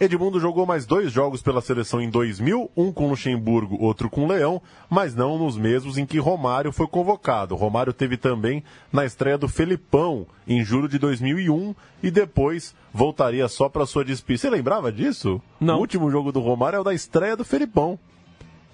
Edmundo 0.00 0.40
jogou 0.40 0.64
mais 0.64 0.86
dois 0.86 1.12
jogos 1.12 1.42
pela 1.42 1.60
seleção 1.60 2.00
em 2.00 2.08
2000, 2.08 2.70
um 2.74 2.90
com 2.90 3.10
Luxemburgo, 3.10 3.76
outro 3.78 4.08
com 4.08 4.26
Leão, 4.26 4.62
mas 4.88 5.14
não 5.14 5.36
nos 5.36 5.58
mesmos 5.58 5.98
em 5.98 6.06
que 6.06 6.18
Romário 6.18 6.72
foi 6.72 6.86
convocado. 6.86 7.54
Romário 7.54 7.92
teve 7.92 8.16
também 8.16 8.64
na 8.90 9.04
estreia 9.04 9.36
do 9.36 9.46
Felipão, 9.46 10.26
em 10.48 10.64
julho 10.64 10.88
de 10.88 10.98
2001, 10.98 11.74
e 12.02 12.10
depois 12.10 12.74
voltaria 12.94 13.46
só 13.46 13.68
para 13.68 13.84
sua 13.84 14.02
despedida. 14.02 14.40
Você 14.40 14.50
lembrava 14.50 14.90
disso? 14.90 15.38
Não. 15.60 15.76
O 15.76 15.80
último 15.80 16.10
jogo 16.10 16.32
do 16.32 16.40
Romário 16.40 16.78
é 16.78 16.80
o 16.80 16.84
da 16.84 16.94
estreia 16.94 17.36
do 17.36 17.44
Felipão. 17.44 17.98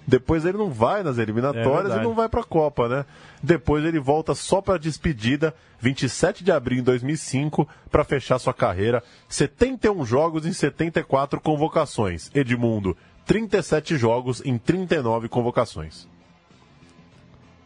Depois 0.05 0.45
ele 0.45 0.57
não 0.57 0.69
vai 0.71 1.03
nas 1.03 1.19
É 1.19 1.21
eliminatórias 1.21 1.83
verdade. 1.83 2.01
e 2.01 2.03
não 2.03 2.13
vai 2.15 2.27
para 2.27 2.41
a 2.41 2.45
Copa, 2.45 2.89
né? 2.89 3.05
Depois 3.41 3.85
ele 3.85 3.99
volta 3.99 4.33
só 4.33 4.59
para 4.61 4.77
despedida, 4.79 5.53
27 5.79 6.43
de 6.43 6.51
abril 6.51 6.79
de 6.79 6.83
2005, 6.85 7.67
para 7.89 8.03
fechar 8.03 8.39
sua 8.39 8.53
carreira. 8.53 9.03
71 9.29 10.03
jogos 10.05 10.45
em 10.45 10.53
74 10.53 11.39
convocações. 11.39 12.31
Edmundo, 12.33 12.97
37 13.25 13.95
jogos 13.95 14.41
em 14.43 14.57
39 14.57 15.29
convocações. 15.29 16.07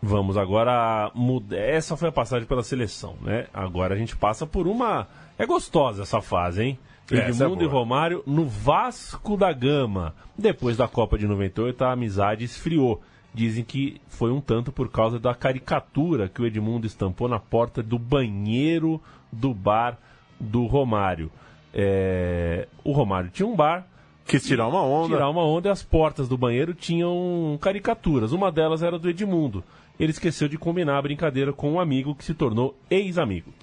Vamos 0.01 0.37
agora 0.37 1.09
mudar. 1.15 1.57
Essa 1.57 1.97
foi 1.97 2.09
a 2.09 2.11
passagem 2.11 2.47
pela 2.47 2.61
seleção, 2.61 3.15
né? 3.21 3.47
Agora 3.53 3.95
a 3.95 3.97
gente 3.97 4.15
passa 4.15 4.45
por 4.45 4.67
uma. 4.67 5.07
É 5.37 5.45
gostosa 5.45 6.03
essa 6.03 6.21
fase, 6.21 6.61
hein? 6.63 6.79
É 7.11 7.29
Edmundo 7.29 7.63
e 7.63 7.67
boa. 7.67 7.79
Romário 7.79 8.23
no 8.25 8.45
Vasco 8.45 9.37
da 9.37 9.51
Gama. 9.53 10.15
Depois 10.37 10.75
da 10.77 10.87
Copa 10.87 11.17
de 11.17 11.27
98, 11.27 11.83
a 11.83 11.91
amizade 11.91 12.43
esfriou. 12.43 13.01
Dizem 13.33 13.63
que 13.63 14.01
foi 14.07 14.31
um 14.31 14.39
tanto 14.39 14.71
por 14.71 14.89
causa 14.89 15.19
da 15.19 15.35
caricatura 15.35 16.29
que 16.29 16.41
o 16.41 16.45
Edmundo 16.45 16.87
estampou 16.87 17.27
na 17.27 17.37
porta 17.37 17.83
do 17.83 17.99
banheiro 17.99 19.01
do 19.31 19.53
bar 19.53 19.97
do 20.39 20.65
Romário. 20.65 21.29
É, 21.73 22.67
O 22.83 22.93
Romário 22.93 23.29
tinha 23.29 23.47
um 23.47 23.55
bar. 23.55 23.85
Quis 24.25 24.43
tirar 24.43 24.67
uma 24.67 24.81
onda. 24.81 25.13
Tirar 25.13 25.29
uma 25.29 25.43
onda 25.45 25.67
e 25.67 25.71
as 25.71 25.83
portas 25.83 26.27
do 26.27 26.37
banheiro 26.37 26.73
tinham 26.73 27.57
caricaturas. 27.61 28.31
Uma 28.31 28.51
delas 28.51 28.81
era 28.81 28.97
do 28.97 29.09
Edmundo. 29.09 29.63
Ele 29.99 30.11
esqueceu 30.11 30.47
de 30.47 30.57
combinar 30.57 30.97
a 30.97 31.01
brincadeira 31.01 31.53
com 31.53 31.73
um 31.73 31.79
amigo 31.79 32.15
que 32.15 32.23
se 32.23 32.33
tornou 32.33 32.75
ex-amigo. 32.89 33.53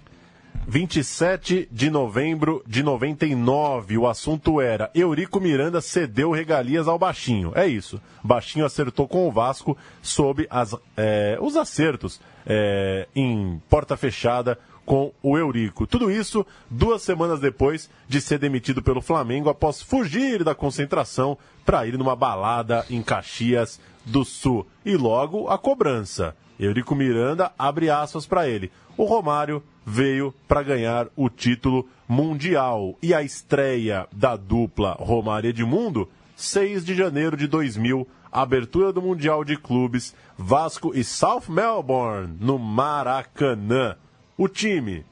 27 0.66 1.68
de 1.70 1.90
novembro 1.90 2.62
de 2.66 2.82
99. 2.82 3.98
O 3.98 4.06
assunto 4.06 4.60
era: 4.60 4.90
Eurico 4.94 5.40
Miranda 5.40 5.80
cedeu 5.80 6.30
regalias 6.30 6.86
ao 6.86 6.98
Baixinho. 6.98 7.52
É 7.54 7.66
isso. 7.66 8.00
Baixinho 8.22 8.64
acertou 8.64 9.08
com 9.08 9.26
o 9.26 9.32
Vasco 9.32 9.76
sob 10.00 10.46
as, 10.48 10.74
é, 10.96 11.36
os 11.40 11.56
acertos 11.56 12.20
é, 12.46 13.08
em 13.14 13.60
porta 13.68 13.96
fechada 13.96 14.58
com 14.84 15.12
o 15.22 15.38
Eurico. 15.38 15.86
Tudo 15.86 16.10
isso 16.10 16.46
duas 16.70 17.02
semanas 17.02 17.40
depois 17.40 17.88
de 18.08 18.20
ser 18.20 18.38
demitido 18.38 18.82
pelo 18.82 19.00
Flamengo 19.00 19.48
após 19.48 19.80
fugir 19.80 20.42
da 20.44 20.54
concentração 20.54 21.38
para 21.64 21.86
ir 21.86 21.96
numa 21.96 22.16
balada 22.16 22.84
em 22.90 23.02
Caxias 23.02 23.80
do 24.04 24.24
Sul. 24.24 24.66
E 24.84 24.96
logo 24.96 25.48
a 25.48 25.58
cobrança. 25.58 26.36
Eurico 26.58 26.94
Miranda 26.94 27.52
abre 27.58 27.90
aspas 27.90 28.26
para 28.26 28.48
ele. 28.48 28.70
O 28.96 29.04
Romário 29.04 29.62
veio 29.84 30.34
para 30.46 30.62
ganhar 30.62 31.08
o 31.16 31.28
título 31.28 31.88
mundial. 32.08 32.96
E 33.02 33.14
a 33.14 33.22
estreia 33.22 34.06
da 34.12 34.36
dupla 34.36 34.96
Romário 34.98 35.50
Edmundo, 35.50 36.08
6 36.36 36.84
de 36.84 36.94
janeiro 36.94 37.36
de 37.36 37.46
2000, 37.46 38.06
abertura 38.30 38.92
do 38.92 39.02
Mundial 39.02 39.44
de 39.44 39.56
Clubes, 39.56 40.14
Vasco 40.36 40.92
e 40.94 41.04
South 41.04 41.44
Melbourne, 41.48 42.36
no 42.40 42.58
Maracanã. 42.58 43.96
O 44.36 44.48
time, 44.48 45.04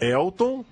Elton, 0.00 0.64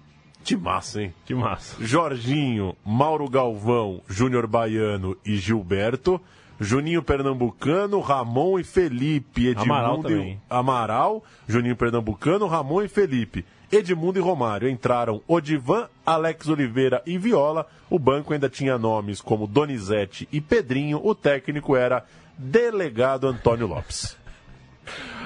que 0.46 0.56
massa, 0.56 1.02
hein? 1.02 1.14
Que 1.24 1.34
massa. 1.34 1.74
Jorginho, 1.84 2.76
Mauro 2.84 3.28
Galvão, 3.28 4.00
Júnior 4.08 4.46
Baiano 4.46 5.16
e 5.24 5.34
Gilberto. 5.36 6.20
Juninho 6.60 7.02
Pernambucano, 7.02 8.00
Ramon 8.00 8.58
e 8.58 8.64
Felipe. 8.64 9.48
Edmundo 9.48 9.72
Amaral 9.72 9.98
e- 9.98 10.02
também. 10.02 10.40
Amaral, 10.48 11.24
Juninho 11.46 11.76
Pernambucano, 11.76 12.46
Ramon 12.46 12.82
e 12.82 12.88
Felipe. 12.88 13.44
Edmundo 13.70 14.18
e 14.18 14.22
Romário 14.22 14.68
entraram 14.68 15.20
Odivan, 15.26 15.88
Alex 16.04 16.48
Oliveira 16.48 17.02
e 17.04 17.18
Viola. 17.18 17.66
O 17.90 17.98
banco 17.98 18.32
ainda 18.32 18.48
tinha 18.48 18.78
nomes 18.78 19.20
como 19.20 19.46
Donizete 19.46 20.28
e 20.32 20.40
Pedrinho. 20.40 21.00
O 21.04 21.14
técnico 21.14 21.74
era 21.76 22.04
Delegado 22.38 23.26
Antônio 23.26 23.66
Lopes. 23.66 24.16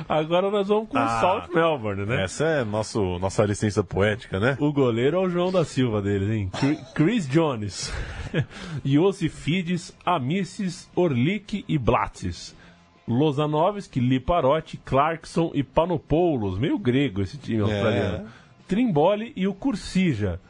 Agora 0.09 0.51
nós 0.51 0.69
vamos 0.69 0.89
com 0.89 0.97
o 0.97 1.01
Ah, 1.01 1.21
South 1.21 1.55
Melbourne, 1.55 2.07
né? 2.07 2.25
Essa 2.25 2.45
é 2.45 2.65
nosso, 2.65 3.19
nossa 3.19 3.45
licença 3.45 3.83
poética, 3.85 4.41
né? 4.41 4.57
O 4.61 4.73
goleiro 4.73 5.17
é 5.17 5.21
o 5.21 5.29
João 5.29 5.53
da 5.53 5.65
Silva 5.65 6.01
deles, 6.03 6.29
hein? 6.31 6.51
Chris 6.95 7.29
Jones. 7.29 7.93
Iosifides, 8.85 9.95
Amices, 10.05 10.89
Orlik 10.95 11.65
e 11.69 11.79
Blattes. 11.79 12.55
Lozanovski, 13.07 13.99
Liparotti, 14.01 14.77
Clarkson 14.79 15.51
e 15.55 15.63
Panopoulos. 15.63 16.59
Meio 16.59 16.79
grego 16.79 17.23
esse 17.23 17.37
time 17.37 17.61
australiano. 17.63 18.27
Trimboli 18.69 19.33
e 19.35 19.49
o 19.49 19.55
Cursija. 19.55 20.41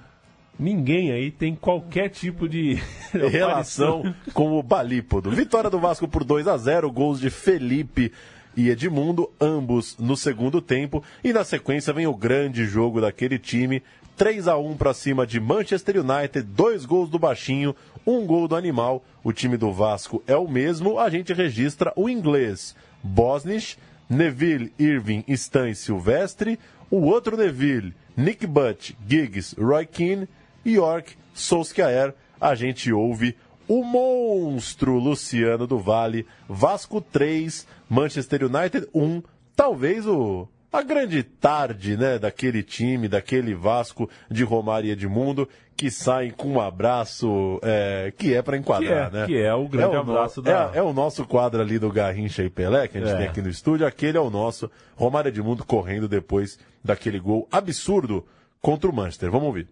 Ninguém 0.59 1.11
aí 1.11 1.31
tem 1.31 1.55
qualquer 1.55 2.11
tipo 2.11 2.47
de 2.47 2.75
relação 3.31 4.15
com 4.35 4.59
o 4.59 4.63
Balípodo. 4.63 5.31
Vitória 5.31 5.71
do 5.71 5.79
Vasco 5.79 6.07
por 6.07 6.23
2 6.23 6.47
a 6.47 6.57
0 6.59 6.93
gols 6.93 7.19
de 7.19 7.31
Felipe 7.31 8.13
e 8.57 8.69
Edmundo, 8.69 9.31
ambos 9.41 9.97
no 9.99 10.17
segundo 10.17 10.61
tempo. 10.61 11.03
E 11.23 11.33
na 11.33 11.45
sequência 11.45 11.93
vem 11.93 12.07
o 12.07 12.15
grande 12.15 12.65
jogo 12.65 13.01
daquele 13.01 13.39
time. 13.39 13.83
3 14.17 14.49
a 14.49 14.59
1 14.59 14.77
para 14.77 14.93
cima 14.93 15.27
de 15.27 15.41
Manchester 15.41 15.97
United, 15.97 16.43
dois 16.43 16.85
gols 16.85 17.09
do 17.09 17.19
Baixinho, 17.19 17.75
um 18.07 18.27
gol 18.27 18.47
do 18.47 18.55
Animal. 18.55 19.03
O 19.25 19.33
time 19.33 19.57
do 19.57 19.73
Vasco 19.73 20.23
é 20.27 20.37
o 20.37 20.47
mesmo. 20.47 20.99
A 20.99 21.09
gente 21.09 21.33
registra 21.33 21.93
o 21.97 22.09
inglês 22.09 22.77
Bosnich, 23.03 23.79
Neville, 24.09 24.73
Irving, 24.79 25.25
Stan 25.29 25.71
e 25.71 25.75
Silvestre. 25.75 26.59
O 26.91 26.99
outro 27.03 27.37
Neville, 27.37 27.95
Nick 28.17 28.47
Butt, 28.47 28.97
Giggs, 29.09 29.55
Roy 29.59 29.87
Keane, 29.87 30.29
York, 30.67 31.15
Solskjaer. 31.33 32.13
A 32.39 32.55
gente 32.55 32.93
ouve 32.93 33.37
o 33.73 33.85
monstro 33.85 34.99
Luciano 34.99 35.65
do 35.65 35.79
Vale, 35.79 36.27
Vasco 36.49 37.01
3, 37.01 37.67
Manchester 37.89 38.45
United 38.45 38.89
1, 38.93 39.23
talvez 39.55 40.07
o 40.09 40.49
a 40.73 40.83
grande 40.83 41.23
tarde, 41.25 41.97
né, 41.97 42.17
daquele 42.19 42.63
time, 42.63 43.09
daquele 43.09 43.55
Vasco 43.57 44.09
de 44.31 44.45
Romário 44.45 44.87
e 44.89 44.93
Edmundo, 44.93 45.49
que 45.77 45.91
saem 45.91 46.31
com 46.31 46.49
um 46.53 46.61
abraço 46.61 47.59
é, 47.63 48.13
que 48.17 48.33
é 48.35 48.41
para 48.41 48.57
enquadrar, 48.57 49.11
Que 49.11 49.17
é- 49.17 49.21
né? 49.21 49.27
que 49.27 49.37
é 49.41 49.53
o 49.55 49.67
grande 49.69 49.95
no- 49.95 50.01
abraço 50.01 50.41
da- 50.41 50.71
é, 50.73 50.79
é 50.79 50.83
o 50.83 50.93
nosso 50.93 51.25
quadro 51.27 51.61
ali 51.61 51.77
do 51.79 51.91
Garrincha 51.91 52.45
e 52.45 52.51
Pelé, 52.51 52.87
que 52.87 52.99
a 52.99 53.01
gente 53.01 53.13
É. 53.13 53.17
tem 53.17 53.27
aqui 53.27 53.43
no 53.43 53.49
estúdio, 53.49 53.85
aquele 53.87 54.17
é 54.17 54.21
o 54.21 54.31
nosso, 54.31 54.71
Romário 54.95 55.29
Edmundo 55.29 55.65
correndo 55.65 56.07
depois 56.09 56.57
daquele 56.85 57.19
gol 57.19 57.49
absurdo 57.51 58.25
contra 58.61 58.89
o 58.89 58.95
Manchester. 58.95 59.29
Vamos 59.31 59.49
ouvir. 59.49 59.67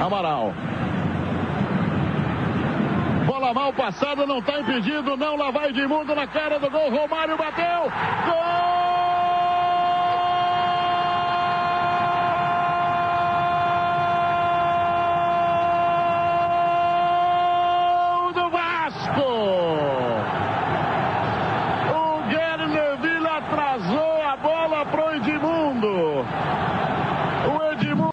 Amaral. 0.00 0.54
Mal 3.52 3.72
passada, 3.72 4.26
não 4.26 4.38
está 4.38 4.60
impedido, 4.60 5.16
não. 5.16 5.36
Lá 5.36 5.50
vai 5.50 5.70
Edmundo 5.70 6.14
na 6.14 6.26
cara 6.26 6.58
do 6.58 6.70
gol. 6.70 6.90
Romário 6.90 7.36
bateu. 7.36 7.90
Gol 8.26 8.79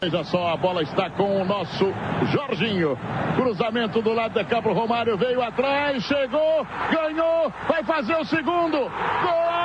Veja 0.09 0.23
só, 0.23 0.53
a 0.53 0.55
bola 0.55 0.83
está 0.83 1.09
com 1.09 1.41
o 1.41 1.43
nosso 1.43 1.93
Jorginho. 2.31 2.97
Cruzamento 3.35 4.01
do 4.01 4.13
lado 4.13 4.35
da 4.35 4.45
cá 4.45 4.61
pro 4.61 4.71
Romário, 4.71 5.17
veio 5.17 5.41
atrás, 5.41 6.01
chegou, 6.01 6.65
ganhou, 6.89 7.51
vai 7.67 7.83
fazer 7.83 8.15
o 8.15 8.23
segundo. 8.23 8.77
Gol! 8.77 9.57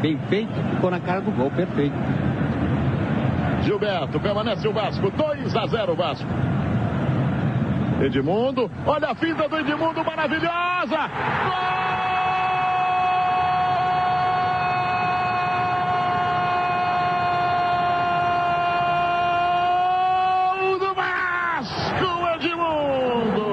bem 0.00 0.18
feito, 0.28 0.54
ficou 0.70 0.90
na 0.90 1.00
cara 1.00 1.20
do 1.20 1.32
gol, 1.32 1.50
perfeito. 1.50 1.96
Gilberto, 3.62 4.20
permanece 4.20 4.66
o 4.66 4.72
Vasco, 4.72 5.10
2 5.10 5.54
a 5.54 5.66
0 5.66 5.94
Vasco. 5.96 6.55
Edmundo, 8.00 8.70
olha 8.86 9.08
a 9.10 9.14
finta 9.14 9.48
do 9.48 9.58
Edmundo, 9.58 10.04
maravilhosa! 10.04 11.10
Gol 20.60 20.78
do 20.78 20.94
Vasco, 20.94 22.28
Edmundo! 22.34 23.46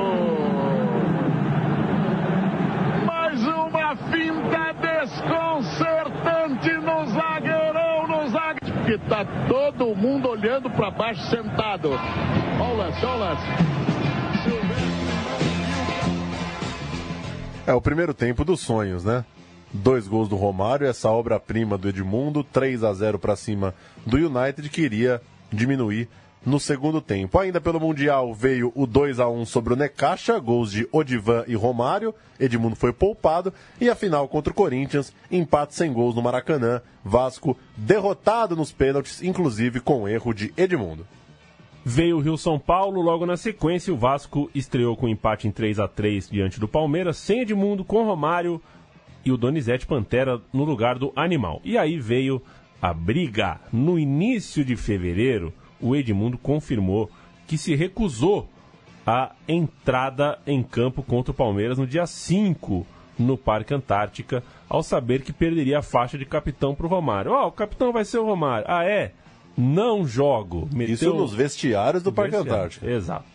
Mais 3.05 3.47
uma 3.47 3.95
finta 3.95 4.73
desconcertante 4.81 6.73
no 6.73 7.05
zagueirão, 7.05 8.07
no 8.07 8.27
zagueirão. 8.27 8.83
Que 8.85 8.97
tá 9.07 9.25
todo 9.47 9.95
mundo 9.95 10.27
olhando 10.29 10.69
para 10.69 10.91
baixo 10.91 11.21
sentado. 11.29 11.91
Olha 12.59 12.73
o 12.73 12.77
lance, 12.77 13.05
olha 13.05 13.15
o 13.15 13.19
lance. 13.19 13.92
É 17.65 17.73
o 17.73 17.79
primeiro 17.79 18.13
tempo 18.13 18.43
dos 18.43 18.59
sonhos, 18.59 19.05
né? 19.05 19.23
Dois 19.71 20.05
gols 20.05 20.27
do 20.27 20.35
Romário, 20.35 20.85
essa 20.85 21.09
obra-prima 21.09 21.77
do 21.77 21.87
Edmundo, 21.87 22.43
3 22.43 22.83
a 22.83 22.93
0 22.93 23.17
para 23.17 23.37
cima 23.37 23.73
do 24.05 24.17
United, 24.17 24.67
que 24.69 24.81
iria 24.81 25.21
diminuir 25.49 26.09
no 26.45 26.59
segundo 26.59 26.99
tempo. 26.99 27.39
Ainda 27.39 27.61
pelo 27.61 27.79
Mundial 27.79 28.33
veio 28.33 28.73
o 28.75 28.85
2 28.85 29.17
a 29.17 29.29
1 29.29 29.45
sobre 29.45 29.73
o 29.73 29.77
Necaxa, 29.77 30.37
gols 30.39 30.71
de 30.73 30.85
Odivan 30.91 31.45
e 31.47 31.55
Romário. 31.55 32.13
Edmundo 32.37 32.75
foi 32.75 32.91
poupado 32.91 33.53
e 33.79 33.89
a 33.89 33.95
final 33.95 34.27
contra 34.27 34.51
o 34.51 34.55
Corinthians, 34.55 35.13
empate 35.31 35.73
sem 35.73 35.93
gols 35.93 36.15
no 36.15 36.21
Maracanã. 36.21 36.81
Vasco 37.01 37.57
derrotado 37.77 38.57
nos 38.57 38.73
pênaltis, 38.73 39.23
inclusive 39.23 39.79
com 39.79 40.05
erro 40.05 40.33
de 40.33 40.53
Edmundo. 40.57 41.07
Veio 41.85 42.15
o 42.15 42.19
Rio 42.21 42.37
São 42.37 42.57
Paulo, 42.57 43.01
logo 43.01 43.25
na 43.25 43.35
sequência 43.35 43.93
o 43.93 43.97
Vasco 43.97 44.49
estreou 44.55 44.95
com 44.95 45.09
empate 45.09 45.49
em 45.49 45.51
3 45.51 45.79
a 45.79 45.87
3 45.87 46.29
diante 46.29 46.57
do 46.57 46.67
Palmeiras, 46.67 47.17
sem 47.17 47.41
Edmundo, 47.41 47.83
com 47.83 48.05
Romário 48.05 48.61
e 49.25 49.31
o 49.33 49.37
Donizete 49.37 49.85
Pantera 49.85 50.39
no 50.53 50.63
lugar 50.63 50.97
do 50.97 51.11
Animal. 51.13 51.59
E 51.61 51.77
aí 51.77 51.99
veio 51.99 52.41
a 52.81 52.93
briga. 52.93 53.59
No 53.71 53.99
início 53.99 54.63
de 54.63 54.77
fevereiro, 54.77 55.53
o 55.81 55.93
Edmundo 55.93 56.37
confirmou 56.37 57.11
que 57.45 57.57
se 57.57 57.75
recusou 57.75 58.47
a 59.05 59.33
entrada 59.45 60.39
em 60.47 60.63
campo 60.63 61.03
contra 61.03 61.31
o 61.31 61.35
Palmeiras 61.35 61.77
no 61.77 61.85
dia 61.85 62.05
5 62.05 62.87
no 63.19 63.37
Parque 63.37 63.73
Antártica, 63.73 64.41
ao 64.69 64.81
saber 64.81 65.21
que 65.21 65.33
perderia 65.33 65.79
a 65.79 65.83
faixa 65.83 66.17
de 66.17 66.25
capitão 66.25 66.73
para 66.73 66.85
o 66.85 66.89
Romário. 66.89 67.31
Ó, 67.31 67.43
oh, 67.43 67.47
o 67.47 67.51
capitão 67.51 67.91
vai 67.91 68.05
ser 68.05 68.19
o 68.19 68.25
Romário. 68.25 68.65
Ah, 68.67 68.85
é? 68.85 69.11
Não 69.57 70.05
jogo. 70.05 70.67
Meteu... 70.73 70.93
Isso 70.95 71.13
nos 71.13 71.33
vestiários 71.33 72.03
do 72.03 72.11
Parque 72.11 72.35
Antártico. 72.35 72.85
Exato. 72.85 73.25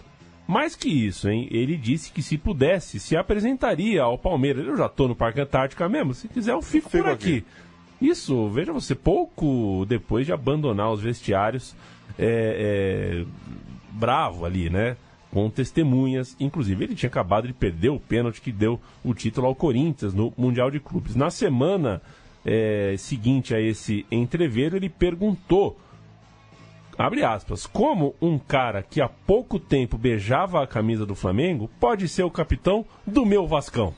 Mais 0.47 0.75
que 0.75 0.89
isso, 0.89 1.29
hein? 1.29 1.47
Ele 1.51 1.77
disse 1.77 2.11
que 2.11 2.23
se 2.23 2.39
pudesse, 2.39 2.99
se 2.99 3.14
apresentaria 3.14 4.03
ao 4.03 4.16
Palmeiras. 4.16 4.66
Eu 4.66 4.77
já 4.79 4.87
estou 4.87 5.07
no 5.07 5.14
Parque 5.14 5.41
Antártica 5.41 5.89
mesmo. 5.89 6.14
Se 6.14 6.27
quiser, 6.27 6.53
eu 6.53 6.62
fico, 6.62 6.89
fico 6.89 7.05
por 7.05 7.12
aqui. 7.12 7.39
aqui. 7.39 7.45
Isso, 8.01 8.49
veja 8.49 8.73
você, 8.73 8.95
pouco 8.95 9.85
depois 9.87 10.25
de 10.25 10.33
abandonar 10.33 10.91
os 10.91 11.03
vestiários, 11.03 11.75
é, 12.19 13.21
é, 13.21 13.25
bravo 13.93 14.47
ali, 14.47 14.71
né? 14.71 14.97
Com 15.31 15.51
testemunhas. 15.51 16.35
Inclusive, 16.41 16.83
ele 16.83 16.95
tinha 16.95 17.11
acabado 17.11 17.47
de 17.47 17.53
perder 17.53 17.91
o 17.91 18.01
pênalti 18.01 18.41
que 18.41 18.51
deu 18.51 18.81
o 19.05 19.12
título 19.12 19.49
ao 19.49 19.55
Corinthians 19.55 20.14
no 20.14 20.33
Mundial 20.35 20.71
de 20.71 20.81
Clubes. 20.81 21.14
Na 21.14 21.29
semana 21.29 22.01
é, 22.45 22.95
seguinte 22.97 23.55
a 23.55 23.61
esse 23.61 24.07
entreveiro, 24.11 24.77
ele 24.77 24.89
perguntou 24.89 25.79
abre 26.99 27.24
aspas, 27.24 27.64
como 27.64 28.14
um 28.20 28.38
cara 28.38 28.82
que 28.82 29.01
há 29.01 29.09
pouco 29.09 29.59
tempo 29.59 29.96
beijava 29.96 30.62
a 30.62 30.66
camisa 30.66 31.07
do 31.07 31.14
Flamengo 31.14 31.70
pode 31.78 32.09
ser 32.09 32.24
o 32.24 32.30
capitão 32.30 32.84
do 33.07 33.24
meu 33.24 33.46
Vascão? 33.46 33.94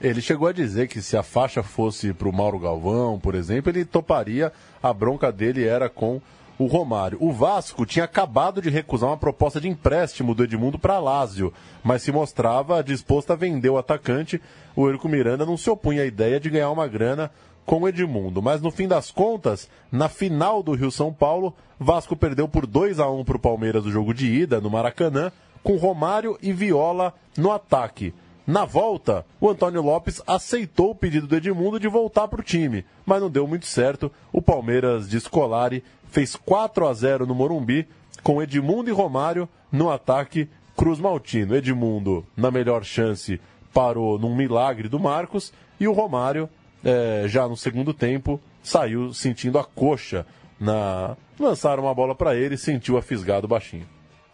Ele 0.00 0.22
chegou 0.22 0.48
a 0.48 0.52
dizer 0.52 0.88
que 0.88 1.02
se 1.02 1.14
a 1.14 1.22
faixa 1.22 1.62
fosse 1.62 2.14
para 2.14 2.28
o 2.28 2.32
Mauro 2.32 2.58
Galvão, 2.58 3.20
por 3.20 3.34
exemplo, 3.34 3.70
ele 3.70 3.84
toparia, 3.84 4.50
a 4.82 4.92
bronca 4.94 5.30
dele 5.30 5.66
era 5.66 5.90
com 5.90 6.22
o 6.58 6.66
Romário. 6.66 7.18
O 7.20 7.32
Vasco 7.32 7.86
tinha 7.86 8.04
acabado 8.04 8.62
de 8.62 8.70
recusar 8.70 9.10
uma 9.10 9.16
proposta 9.16 9.60
de 9.60 9.68
empréstimo 9.68 10.34
do 10.34 10.44
Edmundo 10.44 10.78
para 10.78 10.98
Lázio, 10.98 11.52
mas 11.82 12.02
se 12.02 12.12
mostrava 12.12 12.82
disposto 12.82 13.32
a 13.32 13.36
vender 13.36 13.70
o 13.70 13.78
atacante. 13.78 14.40
O 14.76 14.86
Eurico 14.86 15.08
Miranda 15.08 15.46
não 15.46 15.56
se 15.56 15.68
opunha 15.68 16.02
à 16.02 16.06
ideia 16.06 16.38
de 16.38 16.50
ganhar 16.50 16.70
uma 16.70 16.86
grana 16.86 17.30
com 17.64 17.86
Edmundo. 17.88 18.42
Mas 18.42 18.60
no 18.60 18.70
fim 18.70 18.88
das 18.88 19.10
contas, 19.10 19.68
na 19.90 20.08
final 20.08 20.62
do 20.62 20.72
Rio 20.72 20.90
São 20.90 21.12
Paulo, 21.12 21.54
Vasco 21.78 22.16
perdeu 22.16 22.48
por 22.48 22.66
2 22.66 22.98
a 23.00 23.08
1 23.08 23.24
para 23.24 23.36
o 23.36 23.40
Palmeiras 23.40 23.84
no 23.84 23.90
jogo 23.90 24.12
de 24.12 24.26
ida, 24.26 24.60
no 24.60 24.70
Maracanã, 24.70 25.32
com 25.62 25.76
Romário 25.76 26.38
e 26.42 26.52
Viola 26.52 27.14
no 27.36 27.52
ataque. 27.52 28.14
Na 28.46 28.64
volta, 28.64 29.24
o 29.40 29.48
Antônio 29.48 29.82
Lopes 29.82 30.20
aceitou 30.26 30.90
o 30.90 30.94
pedido 30.94 31.26
do 31.26 31.36
Edmundo 31.36 31.78
de 31.78 31.86
voltar 31.86 32.26
para 32.26 32.40
o 32.40 32.44
time, 32.44 32.84
mas 33.06 33.20
não 33.20 33.30
deu 33.30 33.46
muito 33.46 33.66
certo. 33.66 34.10
O 34.32 34.42
Palmeiras 34.42 35.08
de 35.08 35.20
Scolari 35.20 35.84
fez 36.08 36.34
4 36.34 36.88
a 36.88 36.92
0 36.92 37.26
no 37.26 37.34
Morumbi, 37.34 37.86
com 38.22 38.42
Edmundo 38.42 38.90
e 38.90 38.92
Romário 38.92 39.48
no 39.70 39.90
ataque 39.90 40.48
Cruz 40.76 40.98
Maltino. 40.98 41.54
Edmundo, 41.54 42.26
na 42.36 42.50
melhor 42.50 42.84
chance, 42.84 43.40
parou 43.72 44.18
num 44.18 44.34
milagre 44.34 44.88
do 44.88 44.98
Marcos 44.98 45.52
e 45.78 45.86
o 45.86 45.92
Romário 45.92 46.48
é, 46.84 47.24
já 47.26 47.48
no 47.48 47.56
segundo 47.56 47.92
tempo, 47.92 48.40
saiu 48.62 49.12
sentindo 49.12 49.58
a 49.58 49.64
coxa. 49.64 50.26
Na... 50.58 51.16
Lançaram 51.38 51.84
uma 51.84 51.94
bola 51.94 52.14
para 52.14 52.34
ele 52.34 52.54
e 52.54 52.58
sentiu 52.58 52.96
a 52.96 53.02
fisgado 53.02 53.48
baixinho. 53.48 53.86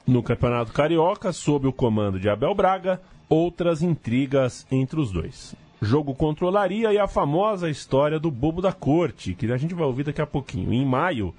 No 0.07 0.23
Campeonato 0.23 0.73
Carioca, 0.73 1.33
sob 1.33 1.67
o 1.67 1.73
comando 1.73 2.19
de 2.19 2.29
Abel 2.29 2.55
Braga, 2.55 3.01
outras 3.29 3.83
intrigas 3.83 4.67
entre 4.71 5.01
os 5.01 5.11
dois. 5.11 5.55
Jogo 5.81 6.15
controlaria 6.15 6.93
e 6.93 6.99
a 6.99 7.07
famosa 7.07 7.69
história 7.69 8.19
do 8.19 8.31
bobo 8.31 8.63
da 8.63 8.73
corte, 8.73 9.35
que 9.35 9.51
a 9.53 9.57
gente 9.57 9.75
vai 9.75 9.87
ouvir 9.87 10.05
daqui 10.05 10.23
a 10.23 10.27
pouquinho. 10.27 10.73
Em 10.73 10.87
maio, 10.87 11.35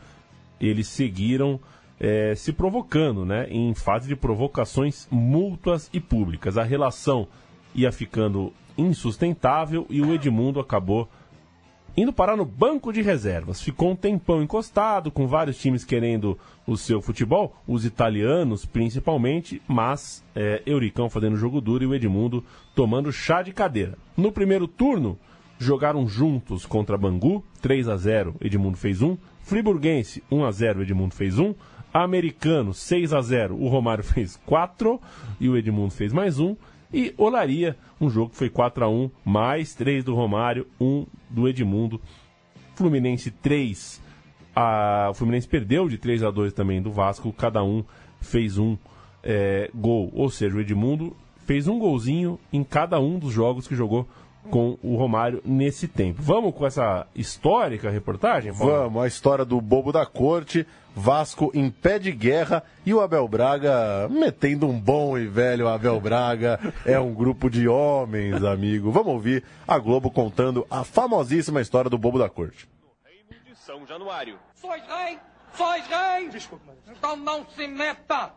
eles 0.60 0.88
seguiram 0.88 1.60
é, 1.99 2.36
se 2.36 2.53
provocando, 2.53 3.26
né, 3.26 3.47
em 3.49 3.74
fase 3.74 4.08
de 4.08 4.16
provocações 4.16 5.08
mútuas 5.10 5.89
e 5.91 5.99
públicas. 5.99 6.58
A 6.58 6.64
relação 6.64 7.28
ia 7.74 7.91
ficando 7.91 8.53
insustentável 8.78 9.86
e 9.89 10.01
o 10.01 10.13
Edmundo 10.13 10.59
acabou 10.59 11.09
indo 11.97 12.13
parar 12.13 12.38
no 12.38 12.45
banco 12.45 12.93
de 12.93 13.01
reservas. 13.01 13.59
Ficou 13.59 13.91
um 13.91 13.95
tempão 13.95 14.43
encostado, 14.43 15.09
com 15.09 15.25
vários 15.25 15.57
times 15.57 15.84
querendo 15.84 16.38
o 16.67 16.78
seu 16.78 17.01
futebol, 17.01 17.55
os 17.67 17.86
italianos 17.86 18.65
principalmente, 18.65 19.59
mas 19.67 20.23
é, 20.36 20.61
Euricão 20.63 21.09
fazendo 21.09 21.36
jogo 21.36 21.59
duro 21.59 21.84
e 21.84 21.88
o 21.88 21.95
Edmundo 21.95 22.43
tomando 22.75 23.11
chá 23.11 23.41
de 23.41 23.51
cadeira. 23.51 23.97
No 24.15 24.32
primeiro 24.32 24.67
turno, 24.67 25.17
jogaram 25.57 26.07
juntos 26.07 26.67
contra 26.67 26.97
Bangu, 26.97 27.43
3 27.61 27.89
a 27.89 27.97
0 27.97 28.36
Edmundo 28.41 28.78
fez 28.78 29.01
um. 29.01 29.17
Friburguense, 29.41 30.23
1 30.30 30.45
a 30.45 30.51
0 30.51 30.84
Edmundo 30.84 31.15
fez 31.15 31.39
um. 31.39 31.55
Americano, 31.91 32.73
6 32.75 33.13
a 33.13 33.21
0 33.21 33.55
o 33.55 33.67
Romário 33.67 34.03
fez 34.05 34.39
4 34.45 35.01
e 35.39 35.49
o 35.49 35.57
Edmundo 35.57 35.93
fez 35.93 36.13
mais 36.13 36.39
um. 36.39 36.55
E 36.94 37.14
Olaria, 37.18 37.78
um 38.00 38.10
jogo 38.10 38.32
que 38.32 38.38
foi 38.38 38.50
4 38.50 38.86
a 38.86 38.90
1 38.90 39.10
mais 39.26 39.74
3 39.74 40.04
do 40.04 40.16
Romário, 40.16 40.68
1 40.80 41.06
do 41.30 41.48
Edmundo. 41.48 42.00
Fluminense 42.76 43.32
3. 43.32 44.02
A... 44.56 45.08
O 45.10 45.14
Fluminense 45.14 45.48
perdeu 45.48 45.90
de 45.90 45.98
3 45.98 46.24
a 46.24 46.32
2 46.32 46.54
também 46.54 46.82
do 46.82 46.92
Vasco, 46.92 47.34
cada 47.34 47.64
um 47.64 47.84
fez 48.22 48.58
um 48.58 48.78
é, 49.24 49.70
gol. 49.74 50.12
Ou 50.14 50.30
seja, 50.30 50.56
o 50.56 50.62
Edmundo 50.62 51.16
fez 51.46 51.68
um 51.68 51.78
golzinho 51.80 52.40
em 52.52 52.64
cada 52.64 53.00
um 53.00 53.20
dos 53.20 53.34
jogos 53.34 53.68
que 53.68 53.76
jogou 53.76 54.08
com 54.50 54.78
o 54.82 54.95
Romário 54.95 55.41
nesse 55.45 55.88
tempo. 55.88 56.22
Vamos 56.22 56.54
com 56.56 56.66
essa 56.66 57.08
histórica 57.16 57.89
reportagem? 57.89 58.54
Paulo? 58.54 58.74
Vamos, 58.74 59.04
a 59.04 59.08
história 59.08 59.45
do 59.45 59.60
bobo 59.62 59.91
da 59.91 60.06
corte, 60.06 60.66
Vasco 60.95 61.52
em 61.54 61.70
pé 61.70 62.00
de 62.00 62.12
guerra 62.12 62.64
e 62.84 62.91
o 62.91 63.00
Abel 63.00 63.28
Braga 63.28 64.10
metendo 64.10 64.68
um 64.68 64.80
bom 64.80 65.16
e 65.16 65.28
velho 65.28 65.68
Abel 65.68 66.02
Braga. 66.02 66.60
É 66.84 67.00
um 67.00 67.14
grupo 67.14 67.52
de 67.52 67.68
homens, 67.68 68.43
amigo. 68.43 68.91
Vamos 68.91 69.14
ouvir 69.14 69.43
a 69.68 69.78
Globo 69.78 70.10
contando 70.10 70.66
a 70.72 70.84
famosíssima 70.84 71.62
história 71.62 71.88
do 71.88 72.00
bobo 72.00 72.18
da 72.18 72.28
corte. 72.28 72.68
Reino 73.06 73.43
de 73.45 73.56
São 73.56 73.86
Januário. 73.86 74.39
Sois 74.56 74.82
rei! 74.88 75.20
Sois 75.54 75.86
rei! 75.86 76.30
Desculpa, 76.30 76.74
então 76.89 77.16
não 77.16 77.45
se 77.56 77.68
meta! 77.68 78.32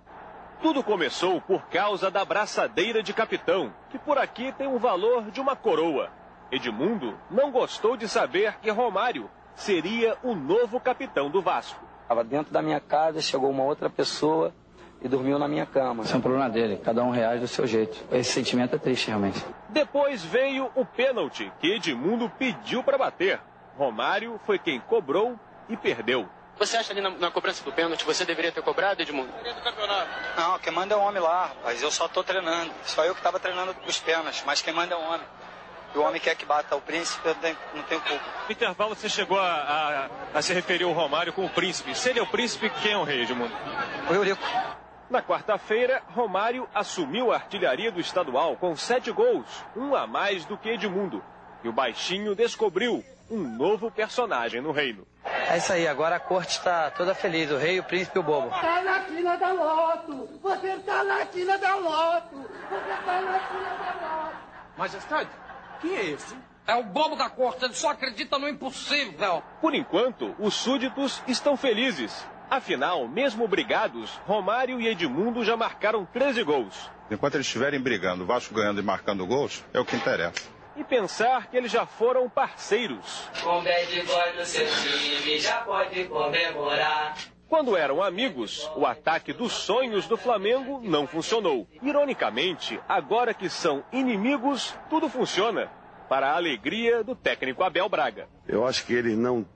Tudo 0.63 0.83
começou 0.83 1.41
por 1.41 1.63
causa 1.69 2.11
da 2.11 2.23
braçadeira 2.23 3.03
de 3.03 3.15
capitão, 3.15 3.73
que 3.89 3.99
por 3.99 4.19
aqui 4.19 4.53
tem 4.53 4.67
o 4.67 4.79
valor 4.79 5.31
de 5.31 5.41
uma 5.41 5.57
coroa. 5.57 6.11
Edmundo 6.53 7.15
não 7.31 7.51
gostou 7.51 7.97
de 7.97 8.07
saber 8.07 8.59
que 8.61 8.71
Romário 8.71 9.31
seria 9.55 10.19
o 10.23 10.35
novo 10.35 10.79
capitão 10.79 11.31
do 11.31 11.41
Vasco. 11.41 11.83
Estava 12.03 12.23
dentro 12.23 12.53
da 12.53 12.61
minha 12.61 12.79
casa, 12.79 13.23
chegou 13.23 13.49
uma 13.49 13.63
outra 13.63 13.89
pessoa 13.89 14.53
e 15.01 15.09
dormiu 15.09 15.39
na 15.39 15.49
minha 15.49 15.65
cama. 15.65 16.03
Isso 16.03 16.15
é 16.15 16.19
um 16.19 16.21
problema 16.21 16.51
dele, 16.51 16.77
cada 16.77 17.03
um 17.03 17.11
reage 17.11 17.41
do 17.41 17.49
seu 17.49 17.67
jeito. 17.67 17.97
Esse 18.13 18.33
sentimento 18.33 18.77
é 18.77 18.79
triste, 18.79 19.09
realmente. 19.09 19.43
Depois 19.71 20.23
veio 20.23 20.71
o 20.75 20.85
pênalti 20.85 21.51
que 21.59 21.73
Edmundo 21.73 22.29
pediu 22.39 22.83
para 22.83 22.99
bater. 22.99 23.41
Romário 23.79 24.39
foi 24.45 24.59
quem 24.59 24.79
cobrou 24.81 25.39
e 25.71 25.77
perdeu. 25.77 26.29
Você 26.61 26.77
acha 26.77 26.93
ali 26.93 27.01
na, 27.01 27.09
na 27.11 27.31
cobrança 27.31 27.65
do 27.65 27.73
pênalti, 27.73 28.05
você 28.05 28.23
deveria 28.25 28.53
ter 28.53 28.63
cobrado, 28.63 29.01
Edmundo? 29.01 29.33
Não, 30.37 30.59
quem 30.59 30.71
manda 30.73 30.95
é 30.95 30.97
o 30.97 31.01
homem 31.01 31.21
lá, 31.23 31.47
rapaz. 31.47 31.83
Eu 31.83 31.91
só 31.91 32.07
tô 32.07 32.23
treinando. 32.23 32.71
Só 32.85 33.03
eu 33.05 33.15
que 33.15 33.23
tava 33.23 33.41
treinando 33.41 33.75
os 33.87 33.99
pênaltis, 33.99 34.43
mas 34.45 34.61
quem 34.61 34.73
manda 34.73 34.95
é 34.95 34.99
o 34.99 35.01
homem. 35.01 35.27
E 35.95 35.99
o 35.99 36.03
homem 36.03 36.21
quer 36.21 36.37
que 36.37 36.45
bata 36.45 36.77
o 36.77 36.81
príncipe, 36.81 37.27
eu 37.27 37.35
tenho- 37.37 37.57
não 37.75 37.83
tenho 37.85 38.01
culpa. 38.03 38.25
No 38.47 38.53
intervalo 38.53 38.95
você 38.95 39.09
chegou 39.09 39.41
a, 39.41 39.51
a- 39.51 40.09
a 40.39 40.43
se 40.43 40.53
referir 40.53 40.85
ao 40.85 40.93
Romário 40.93 41.33
com 41.33 41.45
o 41.47 41.49
príncipe. 41.51 41.95
Se 41.95 42.11
ele 42.11 42.19
é 42.21 42.23
o 42.23 42.27
príncipe, 42.27 42.71
quem 42.83 42.93
é 42.93 42.97
o 42.99 43.05
rei, 43.05 43.23
Edmundo? 43.23 43.53
O 44.11 44.13
Eurico. 44.15 44.43
Na 45.09 45.21
quarta-feira, 45.23 46.03
Romário 46.15 46.69
assumiu 46.75 47.33
a 47.33 47.37
artilharia 47.37 47.91
do 47.91 47.99
estadual 48.01 48.55
com 48.57 48.77
sete 48.77 49.11
gols, 49.11 49.47
um 49.75 49.97
a 49.97 50.07
mais 50.07 50.45
do 50.45 50.57
que 50.59 50.69
Edmundo. 50.69 51.25
E 51.65 51.69
o 51.69 51.73
baixinho 51.73 52.35
descobriu 52.37 53.03
um 53.31 53.39
novo 53.39 53.91
personagem 53.91 54.61
no 54.61 54.73
reino. 54.73 55.07
É 55.25 55.57
isso 55.59 55.73
aí, 55.73 55.87
agora 55.87 56.17
a 56.17 56.21
corte 56.21 56.51
está 56.51 56.91
toda 56.91 57.15
feliz, 57.15 57.51
o 57.51 57.57
rei, 57.57 57.79
o 57.79 57.85
príncipe 57.85 58.19
e 58.19 58.21
o 58.21 58.23
bobo. 58.23 58.51
Tá 58.51 58.83
na 58.83 59.01
fila 59.03 59.37
da 59.37 59.53
loto! 59.53 60.29
Você 60.43 60.77
tá 60.79 61.05
na 61.05 61.27
fila 61.27 61.59
da 61.59 61.75
loto! 61.77 62.37
Você 62.37 63.05
tá 63.05 63.21
na 63.21 63.41
fila 63.41 63.69
da 63.79 64.07
loto! 64.07 64.37
Majestade, 64.77 65.31
quem 65.81 65.95
é 65.97 66.05
esse? 66.07 66.37
É 66.67 66.75
o 66.75 66.85
bobo 66.85 67.17
da 67.17 67.29
corte, 67.29 67.65
ele 67.65 67.75
só 67.75 67.91
acredita 67.91 68.39
no 68.39 68.49
impossível. 68.49 69.43
Por 69.61 69.75
enquanto, 69.75 70.35
os 70.39 70.55
súditos 70.55 71.23
estão 71.27 71.57
felizes. 71.57 72.27
Afinal, 72.49 73.07
mesmo 73.07 73.47
brigados, 73.47 74.21
Romário 74.27 74.81
e 74.81 74.89
Edmundo 74.89 75.45
já 75.45 75.57
marcaram 75.57 76.05
13 76.05 76.43
gols. 76.43 76.91
Enquanto 77.11 77.35
eles 77.35 77.47
estiverem 77.47 77.81
brigando, 77.81 78.25
o 78.25 78.27
Vasco 78.27 78.55
ganhando 78.55 78.81
e 78.81 78.85
marcando 78.85 79.27
gols, 79.27 79.65
é 79.73 79.81
o 79.81 79.85
que 79.85 79.97
interessa. 79.97 80.60
E 80.77 80.85
pensar 80.85 81.49
que 81.49 81.57
eles 81.57 81.71
já 81.71 81.85
foram 81.85 82.29
parceiros. 82.29 83.29
Com 83.43 83.63
bad 83.63 84.03
boy 84.03 84.33
no 84.39 84.45
seu 84.45 84.67
time, 84.67 85.39
já 85.39 85.59
pode 85.63 86.05
comemorar. 86.05 87.17
Quando 87.49 87.77
eram 87.77 88.01
amigos, 88.03 88.71
o 88.77 88.87
ataque 88.87 89.33
dos 89.33 89.53
sonhos 89.53 90.07
do 90.07 90.17
Flamengo 90.17 90.81
não 90.83 91.07
funcionou. 91.07 91.67
Ironicamente, 91.83 92.81
agora 92.89 93.35
que 93.35 93.51
são 93.51 93.85
inimigos, 93.93 94.75
tudo 94.89 95.09
funciona. 95.09 95.69
Para 96.09 96.31
a 96.31 96.37
alegria 96.37 97.03
do 97.03 97.15
técnico 97.15 97.63
Abel 97.63 97.89
Braga. 97.89 98.29
Eu 98.47 98.67
acho 98.67 98.85
que 98.85 98.95
eles 98.95 99.17
não 99.17 99.47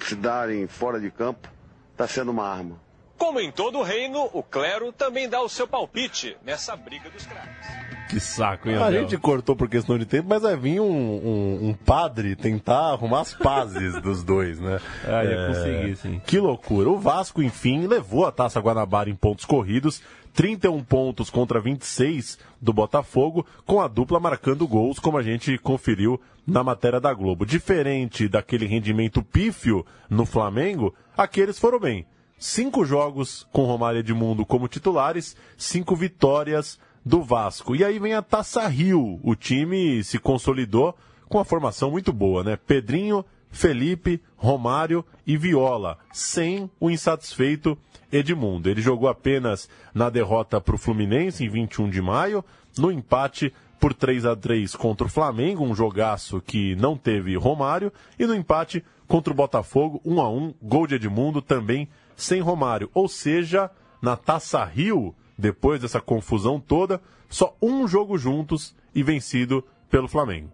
se 0.00 0.14
darem 0.14 0.66
fora 0.66 1.00
de 1.00 1.10
campo 1.10 1.48
está 1.92 2.06
sendo 2.06 2.30
uma 2.30 2.46
arma. 2.46 2.80
Como 3.16 3.40
em 3.40 3.50
todo 3.50 3.78
o 3.78 3.82
reino, 3.82 4.28
o 4.32 4.42
clero 4.42 4.92
também 4.92 5.28
dá 5.28 5.40
o 5.40 5.48
seu 5.48 5.66
palpite 5.66 6.36
nessa 6.42 6.76
briga 6.76 7.08
dos 7.08 7.24
craques. 7.24 7.85
Que 8.08 8.20
saco, 8.20 8.68
hein, 8.68 8.76
A 8.76 8.86
Abel? 8.86 9.00
gente 9.02 9.18
cortou 9.18 9.56
por 9.56 9.68
questão 9.68 9.98
de 9.98 10.06
tempo, 10.06 10.28
mas 10.28 10.42
vai 10.42 10.56
vir 10.56 10.80
um, 10.80 10.86
um- 10.86 11.68
um 11.70 11.74
padre 11.74 12.36
tentar 12.36 12.92
arrumar 12.92 13.20
as 13.22 13.34
pazes 13.34 13.98
dos 14.02 14.22
dois, 14.22 14.60
né? 14.60 14.78
Ah, 15.04 15.24
ia 15.24 15.46
conseguir, 15.48 15.96
sim. 15.96 16.20
Que 16.24 16.38
loucura. 16.38 16.88
O 16.88 16.98
Vasco, 16.98 17.42
enfim, 17.42 17.86
levou 17.86 18.24
a 18.24 18.30
Taça 18.32 18.60
Guanabara 18.60 19.10
em 19.10 19.14
pontos 19.16 19.44
corridos, 19.44 20.00
31 20.34 20.84
pontos 20.84 21.30
contra 21.30 21.58
26 21.60 22.38
do 22.60 22.72
Botafogo, 22.72 23.44
com 23.64 23.80
a 23.80 23.88
dupla 23.88 24.20
marcando 24.20 24.68
gols, 24.68 24.98
como 24.98 25.18
a 25.18 25.22
gente 25.22 25.56
conferiu 25.58 26.20
na 26.46 26.62
matéria 26.62 27.00
da 27.00 27.12
Globo. 27.12 27.44
Diferente 27.46 28.28
daquele 28.28 28.66
rendimento 28.66 29.22
pífio 29.22 29.84
no 30.08 30.24
Flamengo, 30.26 30.94
aqueles 31.16 31.58
foram 31.58 31.80
bem. 31.80 32.06
Cinco 32.38 32.84
jogos 32.84 33.48
com 33.50 33.64
Romário 33.64 34.00
Edmundo 34.00 34.44
como 34.44 34.68
titulares, 34.68 35.34
cinco 35.56 35.96
vitórias 35.96 36.78
do 37.06 37.22
Vasco. 37.22 37.76
E 37.76 37.84
aí 37.84 38.00
vem 38.00 38.14
a 38.14 38.20
Taça 38.20 38.66
Rio. 38.66 39.20
O 39.22 39.36
time 39.36 40.02
se 40.02 40.18
consolidou 40.18 40.92
com 41.28 41.38
uma 41.38 41.44
formação 41.44 41.88
muito 41.92 42.12
boa, 42.12 42.42
né? 42.42 42.56
Pedrinho, 42.56 43.24
Felipe, 43.48 44.20
Romário 44.36 45.04
e 45.24 45.36
Viola, 45.36 45.98
sem 46.12 46.68
o 46.80 46.90
insatisfeito 46.90 47.78
Edmundo. 48.10 48.68
Ele 48.68 48.82
jogou 48.82 49.08
apenas 49.08 49.68
na 49.94 50.10
derrota 50.10 50.60
para 50.60 50.74
o 50.74 50.78
Fluminense 50.78 51.44
em 51.44 51.48
21 51.48 51.88
de 51.90 52.02
maio, 52.02 52.44
no 52.76 52.90
empate 52.90 53.54
por 53.78 53.94
3 53.94 54.26
a 54.26 54.34
3 54.34 54.74
contra 54.74 55.06
o 55.06 55.10
Flamengo, 55.10 55.64
um 55.64 55.76
jogaço 55.76 56.40
que 56.40 56.74
não 56.74 56.96
teve 56.96 57.36
Romário, 57.36 57.92
e 58.18 58.26
no 58.26 58.34
empate 58.34 58.84
contra 59.06 59.32
o 59.32 59.36
Botafogo, 59.36 60.00
1 60.04 60.20
a 60.20 60.28
1 60.28 60.54
gol 60.60 60.86
de 60.88 60.96
Edmundo 60.96 61.40
também 61.40 61.88
sem 62.16 62.40
Romário. 62.40 62.90
Ou 62.92 63.06
seja, 63.06 63.70
na 64.02 64.16
Taça 64.16 64.64
Rio, 64.64 65.14
depois 65.36 65.80
dessa 65.80 66.00
confusão 66.00 66.58
toda, 66.60 67.00
só 67.28 67.56
um 67.60 67.86
jogo 67.86 68.16
juntos 68.16 68.74
e 68.94 69.02
vencido 69.02 69.64
pelo 69.90 70.08
Flamengo. 70.08 70.50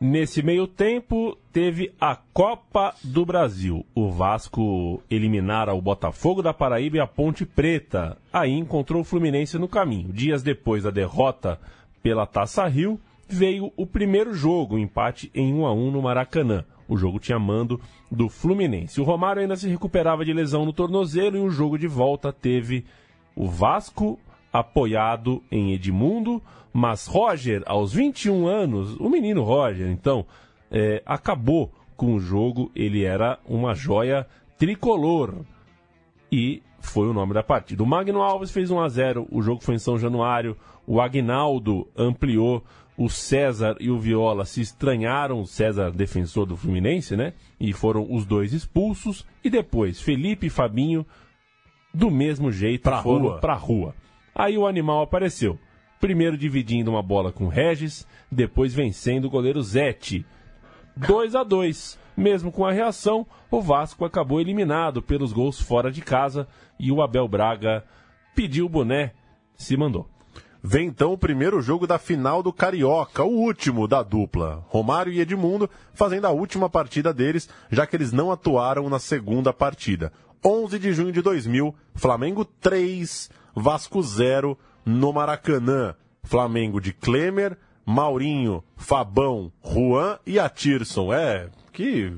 Nesse 0.00 0.42
meio 0.42 0.68
tempo, 0.68 1.36
teve 1.52 1.92
a 2.00 2.14
Copa 2.32 2.94
do 3.02 3.26
Brasil. 3.26 3.84
O 3.92 4.12
Vasco 4.12 5.02
eliminara 5.10 5.74
o 5.74 5.82
Botafogo 5.82 6.40
da 6.40 6.54
Paraíba 6.54 6.98
e 6.98 7.00
a 7.00 7.06
Ponte 7.06 7.44
Preta. 7.44 8.16
Aí 8.32 8.52
encontrou 8.52 9.00
o 9.00 9.04
Fluminense 9.04 9.58
no 9.58 9.66
caminho. 9.66 10.12
Dias 10.12 10.40
depois 10.40 10.84
da 10.84 10.90
derrota 10.90 11.60
pela 12.00 12.26
Taça 12.26 12.64
Rio, 12.68 13.00
veio 13.28 13.72
o 13.76 13.84
primeiro 13.84 14.32
jogo, 14.32 14.76
um 14.76 14.78
empate 14.78 15.32
em 15.34 15.52
1 15.52 15.66
a 15.66 15.72
1 15.72 15.90
no 15.90 16.02
Maracanã. 16.02 16.64
O 16.88 16.96
jogo 16.96 17.18
tinha 17.18 17.38
mando 17.38 17.80
do 18.08 18.28
Fluminense. 18.28 19.00
O 19.00 19.04
Romário 19.04 19.42
ainda 19.42 19.56
se 19.56 19.68
recuperava 19.68 20.24
de 20.24 20.32
lesão 20.32 20.64
no 20.64 20.72
tornozelo 20.72 21.36
e 21.36 21.40
o 21.40 21.50
jogo 21.50 21.76
de 21.76 21.88
volta 21.88 22.32
teve 22.32 22.84
o 23.34 23.48
Vasco 23.48 24.18
apoiado 24.52 25.42
em 25.50 25.72
Edmundo, 25.72 26.42
mas 26.72 27.06
Roger, 27.06 27.62
aos 27.66 27.92
21 27.92 28.46
anos, 28.46 28.96
o 28.96 29.08
menino 29.08 29.42
Roger, 29.42 29.88
então, 29.88 30.26
é, 30.70 31.02
acabou 31.04 31.72
com 31.96 32.14
o 32.14 32.20
jogo. 32.20 32.70
Ele 32.74 33.04
era 33.04 33.38
uma 33.46 33.74
joia 33.74 34.26
tricolor 34.56 35.34
e 36.30 36.62
foi 36.80 37.08
o 37.08 37.12
nome 37.12 37.34
da 37.34 37.42
partida. 37.42 37.82
O 37.82 37.86
Magno 37.86 38.22
Alves 38.22 38.50
fez 38.50 38.70
1 38.70 38.80
a 38.80 38.88
0 38.88 39.26
o 39.30 39.42
jogo 39.42 39.62
foi 39.62 39.74
em 39.74 39.78
São 39.78 39.98
Januário. 39.98 40.56
O 40.86 41.00
Agnaldo 41.00 41.86
ampliou. 41.96 42.64
O 42.96 43.08
César 43.08 43.76
e 43.78 43.92
o 43.92 43.98
Viola 43.98 44.44
se 44.44 44.60
estranharam, 44.60 45.40
o 45.40 45.46
César 45.46 45.92
defensor 45.92 46.44
do 46.44 46.56
Fluminense, 46.56 47.16
né? 47.16 47.32
E 47.60 47.72
foram 47.72 48.04
os 48.12 48.26
dois 48.26 48.52
expulsos. 48.52 49.24
E 49.44 49.48
depois, 49.48 50.00
Felipe 50.00 50.48
e 50.48 50.50
Fabinho, 50.50 51.06
do 51.98 52.10
mesmo 52.12 52.52
jeito, 52.52 52.82
Pra 52.84 53.02
foram 53.02 53.24
rua. 53.24 53.38
pra 53.40 53.54
rua. 53.54 53.94
Aí 54.32 54.56
o 54.56 54.68
animal 54.68 55.02
apareceu. 55.02 55.58
Primeiro 56.00 56.38
dividindo 56.38 56.92
uma 56.92 57.02
bola 57.02 57.32
com 57.32 57.48
Regis, 57.48 58.06
depois 58.30 58.72
vencendo 58.72 59.24
o 59.24 59.30
goleiro 59.30 59.60
Zete. 59.60 60.24
2 60.96 61.34
a 61.34 61.42
2 61.42 61.98
Mesmo 62.16 62.52
com 62.52 62.64
a 62.64 62.70
reação, 62.72 63.26
o 63.50 63.60
Vasco 63.60 64.04
acabou 64.04 64.40
eliminado 64.40 65.02
pelos 65.02 65.32
gols 65.32 65.60
fora 65.60 65.90
de 65.90 66.00
casa 66.00 66.46
e 66.78 66.92
o 66.92 67.02
Abel 67.02 67.26
Braga 67.26 67.84
pediu 68.34 68.66
o 68.66 68.68
boné, 68.68 69.12
se 69.56 69.76
mandou. 69.76 70.08
Vem 70.62 70.88
então 70.88 71.12
o 71.12 71.18
primeiro 71.18 71.60
jogo 71.62 71.86
da 71.86 71.98
final 71.98 72.42
do 72.42 72.52
Carioca, 72.52 73.22
o 73.24 73.28
último 73.30 73.86
da 73.88 74.02
dupla. 74.02 74.64
Romário 74.68 75.12
e 75.12 75.20
Edmundo 75.20 75.68
fazendo 75.94 76.26
a 76.26 76.30
última 76.30 76.68
partida 76.68 77.12
deles, 77.12 77.48
já 77.70 77.86
que 77.86 77.96
eles 77.96 78.12
não 78.12 78.30
atuaram 78.32 78.88
na 78.88 78.98
segunda 78.98 79.52
partida. 79.52 80.12
11 80.44 80.78
de 80.78 80.92
junho 80.92 81.12
de 81.12 81.22
2000, 81.22 81.74
Flamengo 81.94 82.44
3, 82.44 83.30
Vasco 83.54 84.02
0 84.02 84.58
no 84.84 85.12
Maracanã. 85.12 85.94
Flamengo 86.22 86.78
de 86.80 86.92
Klemer, 86.92 87.56
Maurinho, 87.86 88.62
Fabão, 88.76 89.50
Juan 89.64 90.18
e 90.26 90.38
Atirson. 90.38 91.10
É, 91.12 91.48
que 91.72 92.12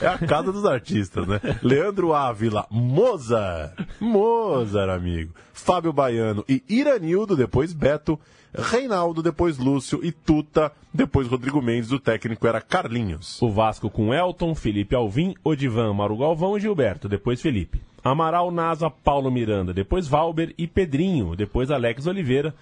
é 0.00 0.06
a 0.06 0.18
casa 0.18 0.52
dos 0.52 0.64
artistas, 0.64 1.26
né? 1.26 1.40
Leandro 1.62 2.14
Ávila, 2.14 2.66
Mozart, 2.70 3.72
Mozart, 3.98 4.90
amigo. 4.90 5.34
Fábio 5.52 5.92
Baiano 5.92 6.44
e 6.48 6.62
Iranildo, 6.68 7.36
depois 7.36 7.72
Beto, 7.72 8.18
Reinaldo, 8.54 9.22
depois 9.22 9.58
Lúcio 9.58 10.00
e 10.02 10.10
Tuta, 10.10 10.72
depois 10.92 11.28
Rodrigo 11.28 11.60
Mendes, 11.60 11.92
o 11.92 12.00
técnico 12.00 12.46
era 12.46 12.60
Carlinhos. 12.60 13.40
O 13.42 13.50
Vasco 13.50 13.90
com 13.90 14.12
Elton, 14.12 14.54
Felipe 14.54 14.94
Alvim, 14.94 15.34
Odivan, 15.44 15.92
Mauro 15.92 16.16
Galvão 16.16 16.56
e 16.56 16.60
Gilberto, 16.60 17.08
depois 17.08 17.40
Felipe. 17.40 17.80
Amaral, 18.02 18.50
Nasa, 18.50 18.88
Paulo 18.88 19.30
Miranda, 19.30 19.74
depois 19.74 20.06
Valber 20.08 20.54
e 20.56 20.66
Pedrinho, 20.66 21.36
depois 21.36 21.70
Alex 21.70 22.06
Oliveira 22.06 22.54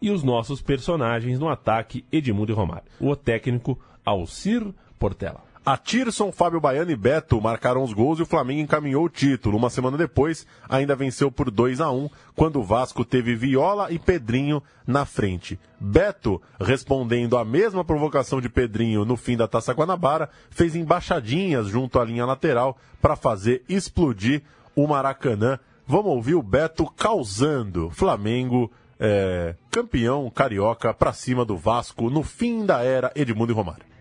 e 0.00 0.10
os 0.10 0.24
nossos 0.24 0.60
personagens 0.60 1.38
no 1.38 1.48
ataque 1.48 2.04
Edmundo 2.10 2.52
e 2.52 2.54
Romário. 2.54 2.88
O 2.98 3.14
técnico 3.14 3.78
Alcir 4.04 4.66
Portela. 4.98 5.51
Atirson, 5.64 6.32
Fábio 6.32 6.60
Baiano 6.60 6.90
e 6.90 6.96
Beto 6.96 7.40
marcaram 7.40 7.84
os 7.84 7.92
gols 7.92 8.18
e 8.18 8.22
o 8.22 8.26
Flamengo 8.26 8.60
encaminhou 8.60 9.04
o 9.04 9.08
título. 9.08 9.56
Uma 9.56 9.70
semana 9.70 9.96
depois, 9.96 10.44
ainda 10.68 10.96
venceu 10.96 11.30
por 11.30 11.52
2 11.52 11.80
a 11.80 11.88
1 11.88 12.10
quando 12.34 12.58
o 12.58 12.64
Vasco 12.64 13.04
teve 13.04 13.36
Viola 13.36 13.92
e 13.92 13.98
Pedrinho 13.98 14.60
na 14.84 15.04
frente. 15.04 15.60
Beto, 15.78 16.42
respondendo 16.60 17.38
à 17.38 17.44
mesma 17.44 17.84
provocação 17.84 18.40
de 18.40 18.48
Pedrinho 18.48 19.04
no 19.04 19.16
fim 19.16 19.36
da 19.36 19.46
Taça 19.46 19.72
Guanabara, 19.72 20.28
fez 20.50 20.74
embaixadinhas 20.74 21.68
junto 21.68 22.00
à 22.00 22.04
linha 22.04 22.26
lateral 22.26 22.76
para 23.00 23.14
fazer 23.14 23.62
explodir 23.68 24.42
o 24.74 24.88
Maracanã. 24.88 25.60
Vamos 25.86 26.10
ouvir 26.10 26.34
o 26.34 26.42
Beto 26.42 26.86
causando 26.86 27.88
Flamengo 27.90 28.68
é, 28.98 29.54
campeão 29.70 30.28
carioca 30.28 30.92
para 30.92 31.12
cima 31.12 31.44
do 31.44 31.56
Vasco 31.56 32.10
no 32.10 32.24
fim 32.24 32.66
da 32.66 32.82
era 32.82 33.12
Edmundo 33.14 33.52
e 33.52 33.54
Romário. 33.54 33.92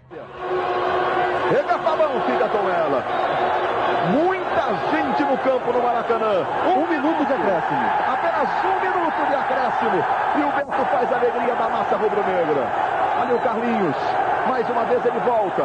Chega, 1.52 1.80
Fabão. 1.80 2.12
Muita 4.14 4.92
gente 4.92 5.24
no 5.24 5.31
campo 5.44 5.72
no 5.74 5.82
Maracanã. 5.82 6.46
Um 6.76 6.88
minuto 6.88 7.26
de 7.26 7.34
acréscimo. 7.34 7.86
Apenas 8.08 8.50
um 8.64 8.80
minuto 8.80 9.28
de 9.28 9.36
acréscimo. 9.36 10.04
E 10.36 10.44
o 10.44 10.52
Beto 10.52 10.86
faz 10.86 11.12
a 11.12 11.16
alegria 11.18 11.56
da 11.56 11.70
massa 11.70 11.96
rubro-negra. 11.96 12.68
Ali 13.22 13.34
o 13.34 13.40
Carlinhos. 13.40 13.96
Mais 14.48 14.70
uma 14.70 14.86
vez 14.86 15.06
ele 15.06 15.20
volta 15.20 15.64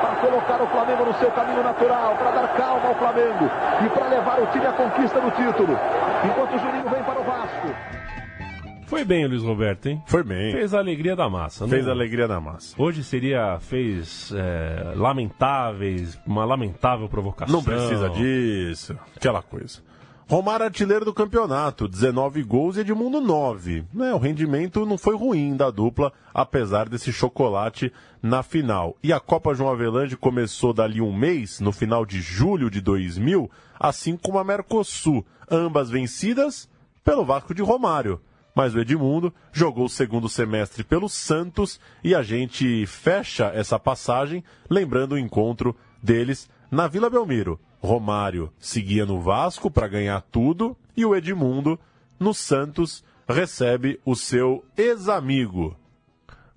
para 0.00 0.14
colocar 0.16 0.62
o 0.62 0.66
Flamengo 0.66 1.04
no 1.04 1.14
seu 1.14 1.30
caminho 1.30 1.62
natural, 1.62 2.14
para 2.16 2.30
dar 2.30 2.48
calma 2.48 2.88
ao 2.88 2.94
Flamengo 2.94 3.50
e 3.84 3.88
para 3.90 4.06
levar 4.06 4.40
o 4.40 4.46
time 4.46 4.66
à 4.66 4.72
conquista 4.72 5.20
do 5.20 5.30
título. 5.30 5.78
Enquanto 6.24 6.54
o 6.54 6.58
Juninho 6.58 6.88
vem 6.88 7.02
para 7.02 7.20
o 7.20 7.24
Vasco. 7.24 7.99
Foi 8.90 9.04
bem 9.04 9.24
o 9.24 9.28
Luiz 9.28 9.44
Roberto, 9.44 9.86
hein? 9.86 10.02
Foi 10.04 10.24
bem. 10.24 10.50
Fez 10.50 10.74
a 10.74 10.78
alegria 10.78 11.14
da 11.14 11.30
massa. 11.30 11.66
Fez 11.68 11.84
não? 11.84 11.92
a 11.92 11.94
alegria 11.94 12.26
da 12.26 12.40
massa. 12.40 12.74
Hoje 12.76 13.04
seria, 13.04 13.56
fez 13.60 14.32
é, 14.34 14.94
lamentáveis, 14.96 16.18
uma 16.26 16.44
lamentável 16.44 17.08
provocação. 17.08 17.54
Não 17.54 17.62
precisa 17.62 18.10
disso. 18.10 18.98
Aquela 19.14 19.42
coisa. 19.42 19.78
Romário 20.28 20.66
artilheiro 20.66 21.04
do 21.04 21.14
campeonato, 21.14 21.86
19 21.86 22.42
gols 22.42 22.76
e 22.76 22.80
Edmundo 22.80 23.20
9. 23.20 23.84
Né, 23.94 24.12
o 24.12 24.18
rendimento 24.18 24.84
não 24.84 24.98
foi 24.98 25.16
ruim 25.16 25.56
da 25.56 25.70
dupla, 25.70 26.12
apesar 26.34 26.88
desse 26.88 27.12
chocolate 27.12 27.92
na 28.20 28.42
final. 28.42 28.96
E 29.04 29.12
a 29.12 29.20
Copa 29.20 29.54
João 29.54 29.70
Avelange 29.70 30.16
começou 30.16 30.72
dali 30.72 31.00
um 31.00 31.16
mês, 31.16 31.60
no 31.60 31.70
final 31.70 32.04
de 32.04 32.20
julho 32.20 32.68
de 32.68 32.80
2000, 32.80 33.48
assim 33.78 34.16
como 34.16 34.36
a 34.36 34.42
Mercosul, 34.42 35.24
ambas 35.48 35.88
vencidas 35.88 36.68
pelo 37.04 37.24
Vasco 37.24 37.54
de 37.54 37.62
Romário. 37.62 38.20
Mas 38.60 38.74
o 38.74 38.78
Edmundo 38.78 39.32
jogou 39.50 39.86
o 39.86 39.88
segundo 39.88 40.28
semestre 40.28 40.84
pelo 40.84 41.08
Santos 41.08 41.80
e 42.04 42.14
a 42.14 42.22
gente 42.22 42.84
fecha 42.84 43.50
essa 43.54 43.78
passagem 43.78 44.44
lembrando 44.68 45.12
o 45.12 45.18
encontro 45.18 45.74
deles 46.02 46.46
na 46.70 46.86
Vila 46.86 47.08
Belmiro. 47.08 47.58
Romário 47.78 48.52
seguia 48.58 49.06
no 49.06 49.18
Vasco 49.18 49.70
para 49.70 49.88
ganhar 49.88 50.20
tudo 50.30 50.76
e 50.94 51.06
o 51.06 51.16
Edmundo, 51.16 51.80
no 52.18 52.34
Santos, 52.34 53.02
recebe 53.26 53.98
o 54.04 54.14
seu 54.14 54.62
ex-amigo. 54.76 55.74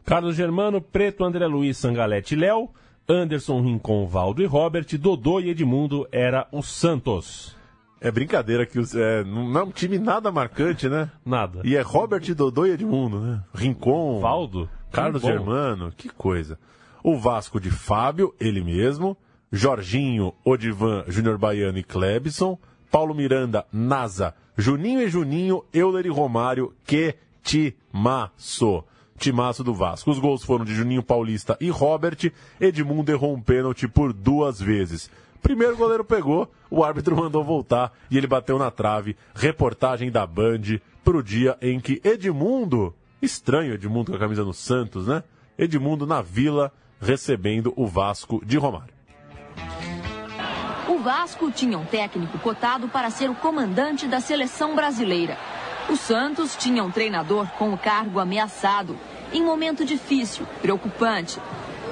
Carlos 0.04 0.36
Germano, 0.36 0.82
Preto, 0.82 1.24
André 1.24 1.48
Luiz, 1.48 1.78
Sangalete 1.78 2.36
Léo, 2.36 2.70
Anderson, 3.08 3.62
Rincon, 3.62 4.08
Valdo 4.08 4.44
e 4.44 4.46
Robert, 4.46 4.88
Dodô 4.98 5.40
e 5.40 5.52
Edmundo 5.52 6.06
era 6.12 6.50
o 6.52 6.62
Santos. 6.62 7.56
É 8.04 8.12
brincadeira 8.12 8.66
que 8.66 8.78
os, 8.78 8.94
é, 8.94 9.24
não 9.24 9.58
é 9.58 9.64
um 9.64 9.72
time 9.72 9.98
nada 9.98 10.30
marcante, 10.30 10.90
né? 10.90 11.10
Nada. 11.26 11.62
E 11.64 11.78
é 11.78 11.82
Robert, 11.82 12.36
Dodô 12.36 12.66
e 12.66 12.72
Edmundo, 12.72 13.18
né? 13.18 13.42
Rincon, 13.56 14.20
Valdo, 14.20 14.70
Carlos 14.92 15.22
bom. 15.22 15.30
Germano, 15.30 15.94
que 15.96 16.10
coisa. 16.10 16.60
O 17.02 17.18
Vasco 17.18 17.62
de 17.62 17.72
Fábio, 17.72 18.36
ele 18.42 18.62
mesmo, 18.62 19.16
Jorginho, 19.50 20.34
Odivan, 20.44 21.06
Júnior 21.08 21.38
Baiano 21.38 21.78
e 21.78 21.84
Klebson, 21.84 22.60
Paulo 22.92 23.16
Miranda, 23.16 23.66
Nasa, 23.72 24.36
Juninho 24.58 25.02
e 25.02 25.08
Juninho, 25.08 25.64
Euler 25.74 26.06
e 26.06 26.10
Romário, 26.10 26.74
que 26.86 27.16
timaço. 27.42 28.84
Timaço 29.18 29.64
do 29.64 29.74
Vasco. 29.74 30.12
Os 30.12 30.20
gols 30.20 30.44
foram 30.44 30.66
de 30.66 30.76
Juninho 30.76 31.04
Paulista 31.04 31.56
e 31.62 31.70
Robert. 31.70 32.32
Edmundo 32.60 33.12
errou 33.12 33.34
um 33.34 33.42
pênalti 33.42 33.88
por 33.88 34.12
duas 34.12 34.60
vezes. 34.60 35.10
Primeiro 35.44 35.76
goleiro 35.76 36.06
pegou, 36.06 36.50
o 36.72 36.86
árbitro 36.86 37.18
mandou 37.18 37.44
voltar 37.44 37.92
e 38.10 38.18
ele 38.18 38.26
bateu 38.26 38.58
na 38.58 38.72
trave. 38.72 39.18
Reportagem 39.36 40.10
da 40.10 40.26
Band 40.26 40.80
pro 41.04 41.22
dia 41.22 41.58
em 41.62 41.82
que 41.82 42.02
Edmundo, 42.02 42.96
estranho 43.22 43.74
Edmundo 43.74 44.12
com 44.12 44.18
a 44.18 44.20
camisa 44.20 44.46
no 44.46 44.54
Santos, 44.54 45.06
né? 45.06 45.22
Edmundo 45.58 46.08
na 46.08 46.22
Vila 46.22 46.72
recebendo 47.00 47.74
o 47.76 47.86
Vasco 47.86 48.42
de 48.46 48.58
Romário. 48.58 48.94
O 50.88 50.98
Vasco 51.00 51.52
tinha 51.52 51.78
um 51.78 51.86
técnico 51.86 52.40
cotado 52.40 52.88
para 52.88 53.10
ser 53.10 53.30
o 53.30 53.36
comandante 53.36 54.08
da 54.08 54.22
seleção 54.22 54.74
brasileira. 54.74 55.38
O 55.90 55.98
Santos 55.98 56.56
tinha 56.56 56.82
um 56.82 56.90
treinador 56.90 57.48
com 57.58 57.74
o 57.74 57.78
cargo 57.78 58.18
ameaçado, 58.18 58.98
em 59.34 59.44
momento 59.44 59.84
difícil, 59.84 60.48
preocupante. 60.62 61.38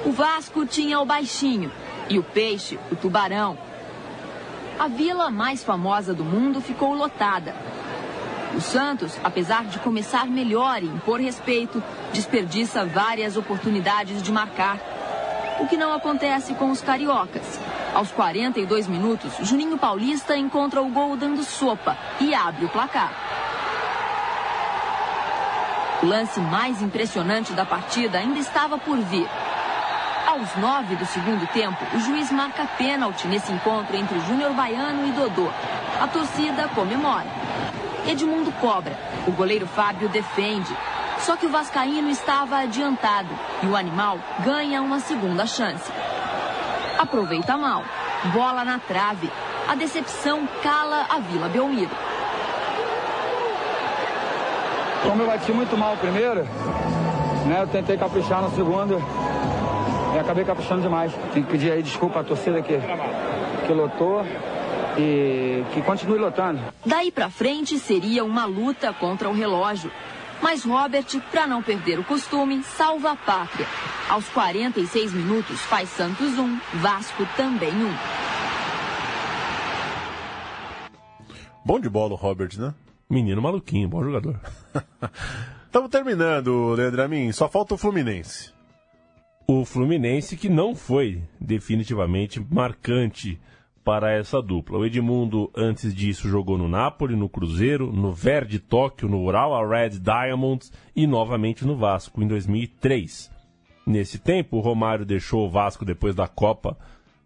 O 0.06 0.10
Vasco 0.10 0.64
tinha 0.64 0.98
o 0.98 1.04
baixinho 1.04 1.70
e 2.08 2.18
o 2.18 2.22
peixe, 2.22 2.78
o 2.90 2.96
tubarão. 2.96 3.56
A 4.78 4.88
vila 4.88 5.30
mais 5.30 5.62
famosa 5.62 6.12
do 6.12 6.24
mundo 6.24 6.60
ficou 6.60 6.94
lotada. 6.94 7.54
O 8.54 8.60
Santos, 8.60 9.18
apesar 9.24 9.64
de 9.64 9.78
começar 9.78 10.26
melhor 10.26 10.82
e 10.82 10.86
impor 10.86 11.20
respeito, 11.20 11.82
desperdiça 12.12 12.84
várias 12.84 13.36
oportunidades 13.36 14.22
de 14.22 14.30
marcar. 14.30 14.78
O 15.60 15.66
que 15.66 15.76
não 15.76 15.92
acontece 15.92 16.54
com 16.54 16.70
os 16.70 16.80
cariocas. 16.80 17.58
Aos 17.94 18.10
42 18.10 18.88
minutos, 18.88 19.32
Juninho 19.40 19.78
Paulista 19.78 20.36
encontra 20.36 20.82
o 20.82 20.90
gol 20.90 21.16
dando 21.16 21.42
sopa 21.44 21.96
e 22.20 22.34
abre 22.34 22.64
o 22.64 22.68
placar. 22.68 23.12
O 26.02 26.06
lance 26.06 26.40
mais 26.40 26.82
impressionante 26.82 27.52
da 27.52 27.64
partida 27.64 28.18
ainda 28.18 28.38
estava 28.38 28.76
por 28.76 28.98
vir. 28.98 29.28
Aos 30.32 30.56
nove 30.56 30.96
do 30.96 31.04
segundo 31.04 31.46
tempo, 31.52 31.76
o 31.94 32.00
juiz 32.00 32.32
marca 32.32 32.66
pênalti 32.78 33.28
nesse 33.28 33.52
encontro 33.52 33.94
entre 33.94 34.18
Júnior 34.20 34.54
Baiano 34.54 35.06
e 35.06 35.12
Dodô. 35.12 35.46
A 36.00 36.08
torcida 36.08 36.68
comemora. 36.68 37.26
Edmundo 38.06 38.50
cobra. 38.52 38.98
O 39.26 39.32
goleiro 39.32 39.66
Fábio 39.66 40.08
defende. 40.08 40.74
Só 41.18 41.36
que 41.36 41.44
o 41.44 41.50
Vascaíno 41.50 42.08
estava 42.08 42.60
adiantado 42.60 43.28
e 43.62 43.66
o 43.66 43.76
animal 43.76 44.18
ganha 44.42 44.80
uma 44.80 45.00
segunda 45.00 45.44
chance. 45.44 45.92
Aproveita 46.98 47.58
mal. 47.58 47.84
Bola 48.32 48.64
na 48.64 48.78
trave. 48.78 49.30
A 49.68 49.74
decepção 49.74 50.48
cala 50.62 51.08
a 51.10 51.18
Vila 51.18 51.50
Belmiro. 51.50 51.94
Como 55.02 55.20
eu 55.20 55.26
bati 55.26 55.52
muito 55.52 55.76
mal 55.76 55.94
primeiro, 55.98 56.44
né, 57.46 57.58
eu 57.60 57.66
tentei 57.66 57.98
caprichar 57.98 58.40
no 58.40 58.50
segundo 58.54 58.96
e 60.14 60.18
acabei 60.18 60.44
caprichando 60.44 60.82
demais. 60.82 61.12
Tem 61.32 61.42
que 61.42 61.50
pedir 61.50 61.72
aí 61.72 61.82
desculpa 61.82 62.20
à 62.20 62.24
torcida 62.24 62.60
que, 62.62 62.78
que 63.66 63.72
lotou 63.72 64.24
e 64.98 65.64
que 65.72 65.82
continue 65.82 66.18
lotando. 66.18 66.60
Daí 66.84 67.10
pra 67.10 67.30
frente 67.30 67.78
seria 67.78 68.24
uma 68.24 68.44
luta 68.44 68.92
contra 68.92 69.28
o 69.28 69.32
relógio. 69.32 69.90
Mas 70.40 70.64
Robert, 70.64 71.06
para 71.30 71.46
não 71.46 71.62
perder 71.62 72.00
o 72.00 72.04
costume, 72.04 72.62
salva 72.64 73.12
a 73.12 73.16
pátria. 73.16 73.66
Aos 74.08 74.28
46 74.30 75.12
minutos 75.12 75.60
faz 75.60 75.88
Santos 75.90 76.36
1, 76.36 76.60
Vasco 76.74 77.26
também 77.36 77.70
1. 77.70 77.94
Bom 81.64 81.78
de 81.78 81.88
bola 81.88 82.14
o 82.14 82.16
Robert, 82.16 82.58
né? 82.58 82.74
Menino 83.08 83.40
maluquinho, 83.40 83.88
bom 83.88 84.02
jogador. 84.02 84.40
Estamos 85.64 85.90
terminando, 85.90 86.74
Leandro 86.74 87.02
Amin. 87.02 87.30
Só 87.30 87.48
falta 87.48 87.74
o 87.74 87.78
Fluminense. 87.78 88.52
O 89.46 89.64
Fluminense 89.64 90.36
que 90.36 90.48
não 90.48 90.74
foi 90.74 91.22
definitivamente 91.40 92.44
marcante 92.50 93.40
para 93.84 94.12
essa 94.12 94.40
dupla. 94.40 94.78
O 94.78 94.86
Edmundo, 94.86 95.50
antes 95.56 95.94
disso, 95.94 96.28
jogou 96.28 96.56
no 96.56 96.68
Napoli, 96.68 97.16
no 97.16 97.28
Cruzeiro, 97.28 97.92
no 97.92 98.12
Verde 98.12 98.58
Tóquio, 98.58 99.08
no 99.08 99.22
Ural 99.22 99.68
Red 99.68 99.98
Diamonds 99.98 100.72
e 100.94 101.06
novamente 101.06 101.64
no 101.64 101.76
Vasco 101.76 102.22
em 102.22 102.28
2003. 102.28 103.30
Nesse 103.84 104.18
tempo, 104.18 104.56
o 104.56 104.60
Romário 104.60 105.04
deixou 105.04 105.46
o 105.46 105.50
Vasco 105.50 105.84
depois 105.84 106.14
da 106.14 106.28
Copa 106.28 106.78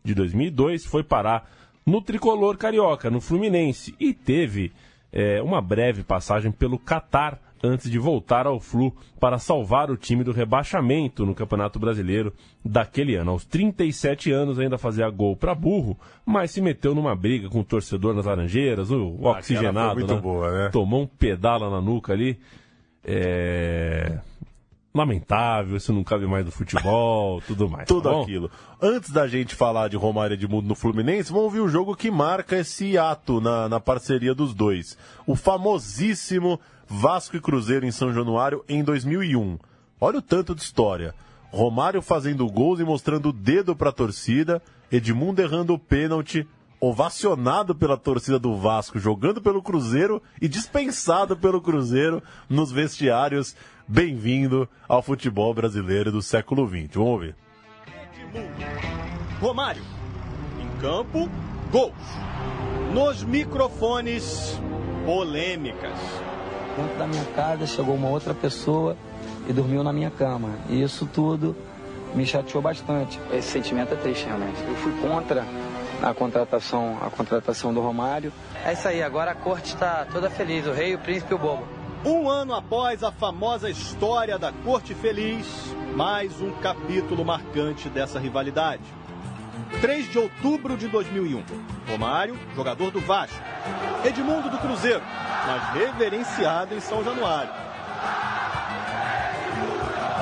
de 0.03 0.15
2002, 0.15 0.87
foi 0.87 1.03
parar 1.03 1.51
no 1.85 2.01
tricolor 2.01 2.57
carioca, 2.57 3.11
no 3.11 3.21
Fluminense, 3.21 3.95
e 4.01 4.15
teve 4.15 4.73
é, 5.13 5.43
uma 5.43 5.61
breve 5.61 6.03
passagem 6.03 6.51
pelo 6.51 6.79
Catar 6.79 7.39
antes 7.63 7.91
de 7.91 7.99
voltar 7.99 8.47
ao 8.47 8.61
Flu 8.61 8.95
para 9.19 9.39
salvar 9.39 9.91
o 9.91 9.97
time 9.97 10.23
do 10.23 10.33
rebaixamento 10.33 11.25
no 11.25 11.35
Campeonato 11.35 11.79
Brasileiro 11.79 12.33
daquele 12.65 13.17
ano. 13.17 13.33
Aos 13.33 13.45
37 13.45 14.31
anos 14.31 14.59
ainda 14.59 14.79
fazia 14.79 15.09
gol 15.11 15.37
para 15.37 15.55
burro, 15.55 15.99
mas 16.25 16.51
se 16.51 16.61
meteu 16.61 16.95
numa 16.95 17.15
briga 17.15 17.49
com 17.49 17.61
o 17.61 17.65
torcedor 17.65 18.15
nas 18.15 18.27
Laranjeiras, 18.27 18.91
o 18.91 19.19
oxigenado, 19.23 20.07
né? 20.07 20.21
boa, 20.21 20.51
né? 20.51 20.69
tomou 20.71 21.03
um 21.03 21.07
pedala 21.07 21.71
na 21.71 21.81
nuca 21.81 22.13
ali. 22.13 22.39
É... 23.05 24.19
Lamentável, 24.95 25.77
isso 25.77 25.93
não 25.93 26.03
cabe 26.03 26.27
mais 26.27 26.43
do 26.43 26.51
futebol, 26.51 27.43
tudo 27.47 27.69
mais. 27.69 27.87
Tudo 27.87 28.11
tá 28.11 28.23
aquilo. 28.23 28.51
Antes 28.81 29.11
da 29.11 29.29
gente 29.29 29.55
falar 29.55 29.89
de 29.89 29.97
Romário 29.97 30.33
Edmundo 30.33 30.67
no 30.67 30.75
Fluminense, 30.75 31.31
vamos 31.31 31.45
ouvir 31.45 31.61
o 31.61 31.69
jogo 31.69 31.95
que 31.95 32.11
marca 32.11 32.57
esse 32.57 32.97
ato 32.97 33.39
na, 33.39 33.69
na 33.69 33.79
parceria 33.79 34.35
dos 34.35 34.55
dois. 34.55 34.97
O 35.27 35.37
famosíssimo 35.37 36.59
Vasco 36.89 37.37
e 37.37 37.41
Cruzeiro 37.41 37.85
em 37.87 37.91
São 37.91 38.13
Januário 38.13 38.65
em 38.69 38.83
2001. 38.83 39.59
Olha 40.01 40.19
o 40.19 40.23
tanto 40.23 40.55
de 40.55 40.63
história. 40.63 41.15
Romário 41.51 42.03
fazendo 42.03 42.47
gols 42.49 42.81
e 42.81 42.85
mostrando 42.85 43.31
o 43.31 43.33
dedo 43.33 43.75
para 43.75 43.91
a 43.91 43.93
torcida, 43.93 44.63
Edmundo 44.91 45.41
errando 45.41 45.75
o 45.75 45.79
pênalti, 45.79 46.47
ovacionado 46.81 47.75
pela 47.75 47.97
torcida 47.97 48.39
do 48.39 48.57
Vasco, 48.57 48.99
jogando 48.99 49.41
pelo 49.41 49.63
Cruzeiro 49.63 50.23
e 50.41 50.49
dispensado 50.49 51.37
pelo 51.37 51.61
Cruzeiro 51.61 52.23
nos 52.49 52.71
vestiários. 52.71 53.57
Bem-vindo 53.89 54.69
ao 54.89 55.03
futebol 55.03 55.55
brasileiro 55.55 56.13
do 56.13 56.21
século 56.21 56.69
XX. 56.69 56.95
Vamos 56.95 57.11
ouvir. 57.11 57.37
Romário. 59.41 59.83
Em 60.61 60.81
campo, 60.81 61.29
Gols. 61.71 61.95
Nos 62.93 63.23
microfones, 63.23 64.61
polêmicas. 65.05 65.99
Dentro 66.77 66.99
da 66.99 67.07
minha 67.07 67.25
casa 67.35 67.67
chegou 67.67 67.95
uma 67.95 68.09
outra 68.09 68.35
pessoa 68.35 68.97
e 69.49 69.53
dormiu 69.53 69.83
na 69.83 69.93
minha 69.93 70.11
cama. 70.11 70.51
E 70.69 70.83
isso 70.83 71.07
tudo 71.07 71.57
me 72.15 72.27
chateou 72.27 72.63
bastante. 72.63 73.19
Esse 73.33 73.49
sentimento 73.49 73.95
é 73.95 73.97
triste, 73.97 74.27
realmente. 74.27 74.63
Eu 74.67 74.75
fui 74.77 74.93
contra 75.01 75.45
a 76.03 76.13
contratação, 76.13 76.99
a 77.01 77.11
contratação 77.11 77.73
do 77.73 77.81
Romário. 77.81 78.33
É 78.65 78.73
isso 78.73 78.87
aí, 78.89 79.03
agora 79.03 79.31
a 79.31 79.35
corte 79.35 79.75
está 79.75 80.07
toda 80.13 80.29
feliz, 80.29 80.67
o 80.67 80.73
rei, 80.73 80.95
o 80.95 80.99
príncipe 80.99 81.33
e 81.33 81.35
o 81.35 81.39
bobo. 81.39 81.67
Um 82.05 82.29
ano 82.29 82.55
após 82.55 83.03
a 83.03 83.11
famosa 83.11 83.69
história 83.69 84.39
da 84.39 84.53
Corte 84.53 84.95
Feliz, 84.95 85.47
mais 85.97 86.41
um 86.41 86.53
capítulo 86.53 87.25
marcante 87.25 87.89
dessa 87.89 88.19
rivalidade. 88.19 88.83
3 89.81 90.11
de 90.11 90.19
outubro 90.19 90.77
de 90.77 90.89
2001. 90.89 91.43
Romário, 91.89 92.39
jogador 92.55 92.91
do 92.91 93.01
Vasco. 93.01 93.37
Edmundo 94.05 94.51
do 94.51 94.59
Cruzeiro, 94.59 95.03
mas 95.47 95.75
reverenciado 95.75 96.75
em 96.75 96.81
São 96.81 97.03
Januário. 97.05 97.51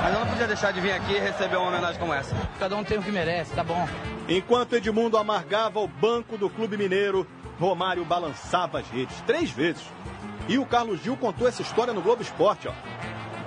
Mas 0.02 0.12
eu 0.12 0.20
não 0.20 0.26
podia 0.26 0.46
deixar 0.46 0.70
de 0.72 0.80
vir 0.80 0.92
aqui 0.92 1.14
e 1.14 1.18
receber 1.18 1.56
uma 1.56 1.68
homenagem 1.68 1.98
como 1.98 2.12
essa. 2.12 2.36
Cada 2.58 2.76
um 2.76 2.84
tem 2.84 2.98
o 2.98 3.02
que 3.02 3.10
merece, 3.10 3.54
tá 3.54 3.64
bom. 3.64 3.88
Enquanto 4.28 4.76
Edmundo 4.76 5.16
amargava 5.16 5.80
o 5.80 5.88
banco 5.88 6.36
do 6.36 6.50
Clube 6.50 6.76
Mineiro, 6.76 7.26
Romário 7.58 8.04
balançava 8.04 8.80
as 8.80 8.88
redes 8.90 9.20
três 9.22 9.50
vezes. 9.50 9.82
E 10.46 10.58
o 10.58 10.66
Carlos 10.66 11.02
Gil 11.02 11.16
contou 11.16 11.48
essa 11.48 11.62
história 11.62 11.92
no 11.92 12.02
Globo 12.02 12.22
Esporte, 12.22 12.68
ó. 12.68 12.72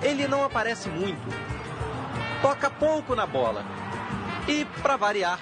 Ele 0.02 0.26
não 0.26 0.44
aparece 0.44 0.88
muito. 0.88 1.20
Toca 2.42 2.70
pouco 2.70 3.14
na 3.14 3.26
bola. 3.26 3.64
E, 4.48 4.64
para 4.82 4.96
variar, 4.96 5.38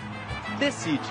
decide. 0.58 1.08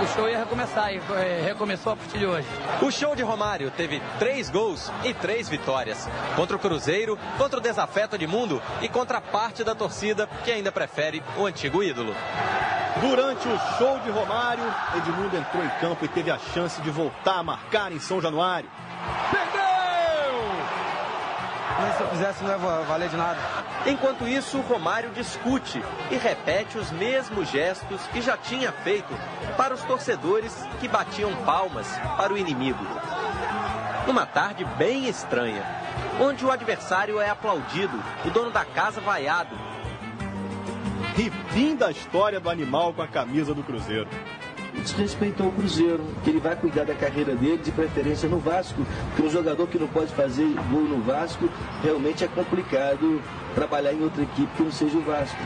O 0.00 0.06
show 0.14 0.28
ia 0.28 0.38
recomeçar 0.38 0.94
e 0.94 1.00
é, 1.16 1.42
recomeçou 1.42 1.92
a 1.92 1.96
partir 1.96 2.18
de 2.18 2.26
hoje. 2.26 2.46
O 2.80 2.90
show 2.90 3.16
de 3.16 3.22
Romário 3.24 3.68
teve 3.72 4.00
três 4.18 4.48
gols 4.48 4.92
e 5.02 5.12
três 5.12 5.48
vitórias. 5.48 6.08
Contra 6.36 6.54
o 6.54 6.58
Cruzeiro, 6.58 7.18
contra 7.36 7.58
o 7.58 7.62
desafeto 7.62 8.16
de 8.16 8.24
mundo 8.24 8.62
e 8.80 8.88
contra 8.88 9.20
parte 9.20 9.64
da 9.64 9.74
torcida 9.74 10.28
que 10.44 10.52
ainda 10.52 10.70
prefere 10.70 11.20
o 11.36 11.46
antigo 11.46 11.82
ídolo. 11.82 12.14
Durante 13.00 13.48
o 13.48 13.58
show 13.76 13.98
de 14.00 14.10
Romário, 14.10 14.64
Edmundo 14.96 15.36
entrou 15.36 15.64
em 15.64 15.68
campo 15.80 16.04
e 16.04 16.08
teve 16.08 16.30
a 16.30 16.38
chance 16.38 16.80
de 16.80 16.90
voltar 16.90 17.38
a 17.38 17.42
marcar 17.42 17.90
em 17.90 17.98
São 17.98 18.20
Januário. 18.20 18.70
Mas 21.80 21.96
se 21.96 22.02
eu 22.02 22.08
fizesse 22.08 22.44
não 22.44 22.50
ia 22.50 22.58
valer 22.58 23.08
de 23.08 23.16
nada. 23.16 23.38
Enquanto 23.86 24.26
isso, 24.26 24.60
Romário 24.60 25.10
discute 25.10 25.82
e 26.10 26.16
repete 26.16 26.76
os 26.76 26.90
mesmos 26.90 27.48
gestos 27.48 28.00
que 28.12 28.20
já 28.20 28.36
tinha 28.36 28.72
feito 28.72 29.14
para 29.56 29.74
os 29.74 29.82
torcedores 29.82 30.54
que 30.80 30.88
batiam 30.88 31.34
palmas 31.44 31.86
para 32.16 32.32
o 32.32 32.38
inimigo. 32.38 32.84
Numa 34.06 34.26
tarde 34.26 34.64
bem 34.76 35.08
estranha, 35.08 35.62
onde 36.20 36.44
o 36.44 36.50
adversário 36.50 37.20
é 37.20 37.30
aplaudido, 37.30 38.02
o 38.24 38.30
dono 38.30 38.50
da 38.50 38.64
casa 38.64 39.00
vaiado. 39.00 39.56
E 41.16 41.30
fim 41.52 41.74
da 41.74 41.90
história 41.90 42.40
do 42.40 42.50
animal 42.50 42.92
com 42.92 43.02
a 43.02 43.08
camisa 43.08 43.54
do 43.54 43.62
Cruzeiro 43.62 44.08
desrespeitou 44.82 45.48
o 45.48 45.52
Cruzeiro, 45.52 46.04
que 46.22 46.30
ele 46.30 46.40
vai 46.40 46.56
cuidar 46.56 46.84
da 46.84 46.94
carreira 46.94 47.34
dele, 47.34 47.58
de 47.58 47.70
preferência 47.72 48.28
no 48.28 48.38
Vasco, 48.38 48.84
que 49.16 49.22
um 49.22 49.30
jogador 49.30 49.66
que 49.66 49.78
não 49.78 49.88
pode 49.88 50.12
fazer 50.14 50.46
gol 50.70 50.82
no 50.82 51.02
Vasco, 51.02 51.48
realmente 51.82 52.24
é 52.24 52.28
complicado 52.28 53.20
trabalhar 53.54 53.92
em 53.92 54.02
outra 54.02 54.22
equipe 54.22 54.48
que 54.56 54.62
não 54.62 54.70
seja 54.72 54.96
o 54.98 55.02
Vasco. 55.02 55.36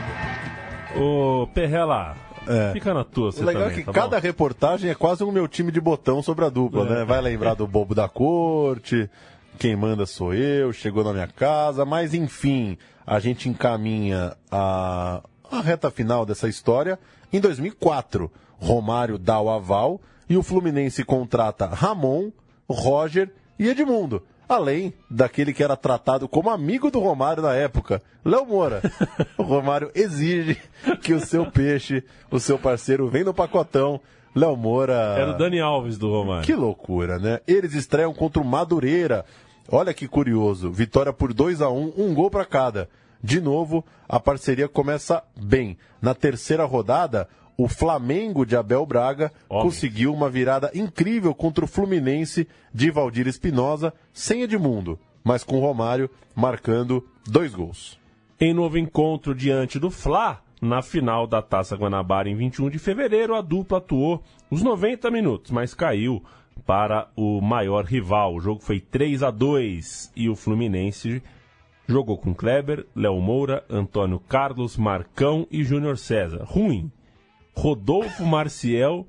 Ô, 0.95 1.47
Perrela, 1.53 2.15
é. 2.47 2.71
Fica 2.73 2.93
na 2.93 3.03
tua, 3.03 3.29
O 3.29 3.43
legal 3.43 3.63
também, 3.63 3.77
é 3.77 3.79
que 3.79 3.85
tá 3.85 3.91
cada 3.93 4.17
bom? 4.17 4.21
reportagem 4.21 4.89
é 4.91 4.95
quase 4.95 5.23
um 5.23 5.31
meu 5.31 5.47
time 5.47 5.71
de 5.71 5.79
botão 5.79 6.21
sobre 6.21 6.43
a 6.45 6.49
dupla, 6.49 6.85
É. 6.85 6.89
né? 6.89 7.05
Vai 7.05 7.21
lembrar 7.21 7.53
do 7.53 7.65
bobo 7.65 7.95
da 7.95 8.07
corte, 8.09 9.09
quem 9.57 9.75
manda 9.75 10.05
sou 10.05 10.33
eu, 10.33 10.73
chegou 10.73 11.03
na 11.03 11.13
minha 11.13 11.27
casa, 11.27 11.85
mas 11.85 12.13
enfim, 12.13 12.77
a 13.07 13.19
gente 13.19 13.47
encaminha 13.47 14.35
a, 14.51 15.21
a 15.49 15.61
reta 15.61 15.89
final 15.89 16.25
dessa 16.25 16.47
história 16.49 16.99
em 17.31 17.39
2004. 17.39 18.29
Romário 18.59 19.17
dá 19.17 19.39
o 19.39 19.49
aval 19.49 19.99
e 20.29 20.35
o 20.37 20.43
Fluminense 20.43 21.03
contrata 21.03 21.65
Ramon, 21.67 22.29
Roger 22.69 23.31
e 23.57 23.67
Edmundo. 23.69 24.21
Além 24.47 24.93
daquele 25.09 25.53
que 25.53 25.63
era 25.63 25.75
tratado 25.75 26.27
como 26.27 26.49
amigo 26.49 26.91
do 26.91 26.99
Romário 26.99 27.41
na 27.41 27.53
época, 27.53 28.01
Léo 28.23 28.45
Moura. 28.45 28.81
O 29.37 29.43
Romário 29.43 29.91
exige 29.95 30.57
que 31.01 31.13
o 31.13 31.19
seu 31.19 31.49
peixe, 31.49 32.03
o 32.31 32.39
seu 32.39 32.57
parceiro, 32.57 33.09
venha 33.09 33.25
no 33.25 33.33
pacotão. 33.33 33.99
Léo 34.35 34.55
Moura. 34.55 35.15
Era 35.17 35.31
o 35.31 35.37
Dani 35.37 35.59
Alves 35.59 35.97
do 35.97 36.09
Romário. 36.09 36.43
Que 36.43 36.55
loucura, 36.55 37.19
né? 37.19 37.39
Eles 37.47 37.73
estreiam 37.73 38.13
contra 38.13 38.41
o 38.41 38.45
Madureira. 38.45 39.25
Olha 39.69 39.93
que 39.93 40.07
curioso. 40.07 40.71
Vitória 40.71 41.13
por 41.13 41.33
2 41.33 41.61
a 41.61 41.69
1 41.69 41.93
um 41.97 42.13
gol 42.13 42.29
para 42.29 42.45
cada. 42.45 42.89
De 43.23 43.39
novo, 43.39 43.85
a 44.09 44.19
parceria 44.19 44.67
começa 44.67 45.23
bem. 45.35 45.77
Na 46.01 46.13
terceira 46.13 46.65
rodada, 46.65 47.27
o 47.57 47.67
Flamengo 47.67 48.45
de 48.45 48.55
Abel 48.55 48.85
Braga 48.85 49.31
conseguiu 49.47 50.13
uma 50.13 50.29
virada 50.29 50.71
incrível 50.73 51.33
contra 51.33 51.65
o 51.65 51.67
Fluminense 51.67 52.47
de 52.73 52.89
Valdir 52.89 53.27
Espinosa, 53.27 53.93
sem 54.11 54.41
Edmundo, 54.41 54.99
mas 55.23 55.43
com 55.43 55.59
Romário 55.59 56.09
marcando 56.35 57.07
dois 57.27 57.53
gols. 57.53 57.99
Em 58.39 58.53
novo 58.53 58.77
encontro 58.77 59.35
diante 59.35 59.79
do 59.79 59.89
Fla, 59.89 60.41
na 60.61 60.81
final 60.81 61.27
da 61.27 61.41
Taça 61.41 61.75
Guanabara 61.75 62.29
em 62.29 62.35
21 62.35 62.69
de 62.69 62.79
fevereiro, 62.79 63.35
a 63.35 63.41
dupla 63.41 63.77
atuou 63.77 64.23
os 64.49 64.63
90 64.63 65.11
minutos, 65.11 65.51
mas 65.51 65.73
caiu 65.73 66.23
para 66.65 67.09
o 67.15 67.41
maior 67.41 67.85
rival. 67.85 68.35
O 68.35 68.39
jogo 68.39 68.61
foi 68.61 68.79
3 68.79 69.23
a 69.23 69.31
2 69.31 70.11
e 70.15 70.29
o 70.29 70.35
Fluminense 70.35 71.21
jogou 71.87 72.17
com 72.17 72.33
Kleber, 72.33 72.85
Léo 72.95 73.19
Moura, 73.19 73.63
Antônio 73.69 74.19
Carlos, 74.19 74.77
Marcão 74.77 75.45
e 75.51 75.63
Júnior 75.63 75.97
César. 75.97 76.43
Ruim. 76.45 76.91
Rodolfo 77.55 78.25
Marciel. 78.25 79.07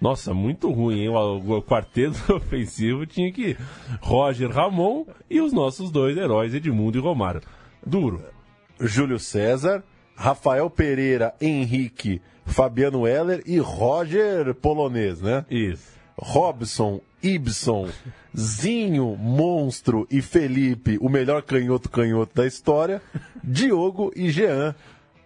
Nossa, 0.00 0.34
muito 0.34 0.70
ruim, 0.70 1.00
hein? 1.02 1.08
O, 1.08 1.58
o 1.58 1.62
quarteto 1.62 2.18
ofensivo 2.34 3.06
tinha 3.06 3.32
que. 3.32 3.56
Roger 4.00 4.50
Ramon 4.50 5.06
e 5.30 5.40
os 5.40 5.52
nossos 5.52 5.90
dois 5.90 6.16
heróis, 6.16 6.54
Edmundo 6.54 6.98
e 6.98 7.00
Romário. 7.00 7.40
Duro. 7.84 8.22
Júlio 8.80 9.18
César, 9.18 9.84
Rafael 10.16 10.68
Pereira, 10.68 11.34
Henrique, 11.40 12.20
Fabiano 12.44 13.06
Heller 13.06 13.42
e 13.46 13.58
Roger 13.58 14.54
Polonês, 14.54 15.20
né? 15.20 15.44
Isso. 15.50 15.94
Robson, 16.16 17.00
Ibson, 17.22 17.88
Zinho, 18.36 19.16
Monstro 19.16 20.06
e 20.10 20.20
Felipe, 20.20 20.98
o 21.00 21.08
melhor 21.08 21.42
canhoto-canhoto 21.42 22.34
da 22.34 22.46
história, 22.46 23.02
Diogo 23.42 24.12
e 24.14 24.30
Jean. 24.30 24.74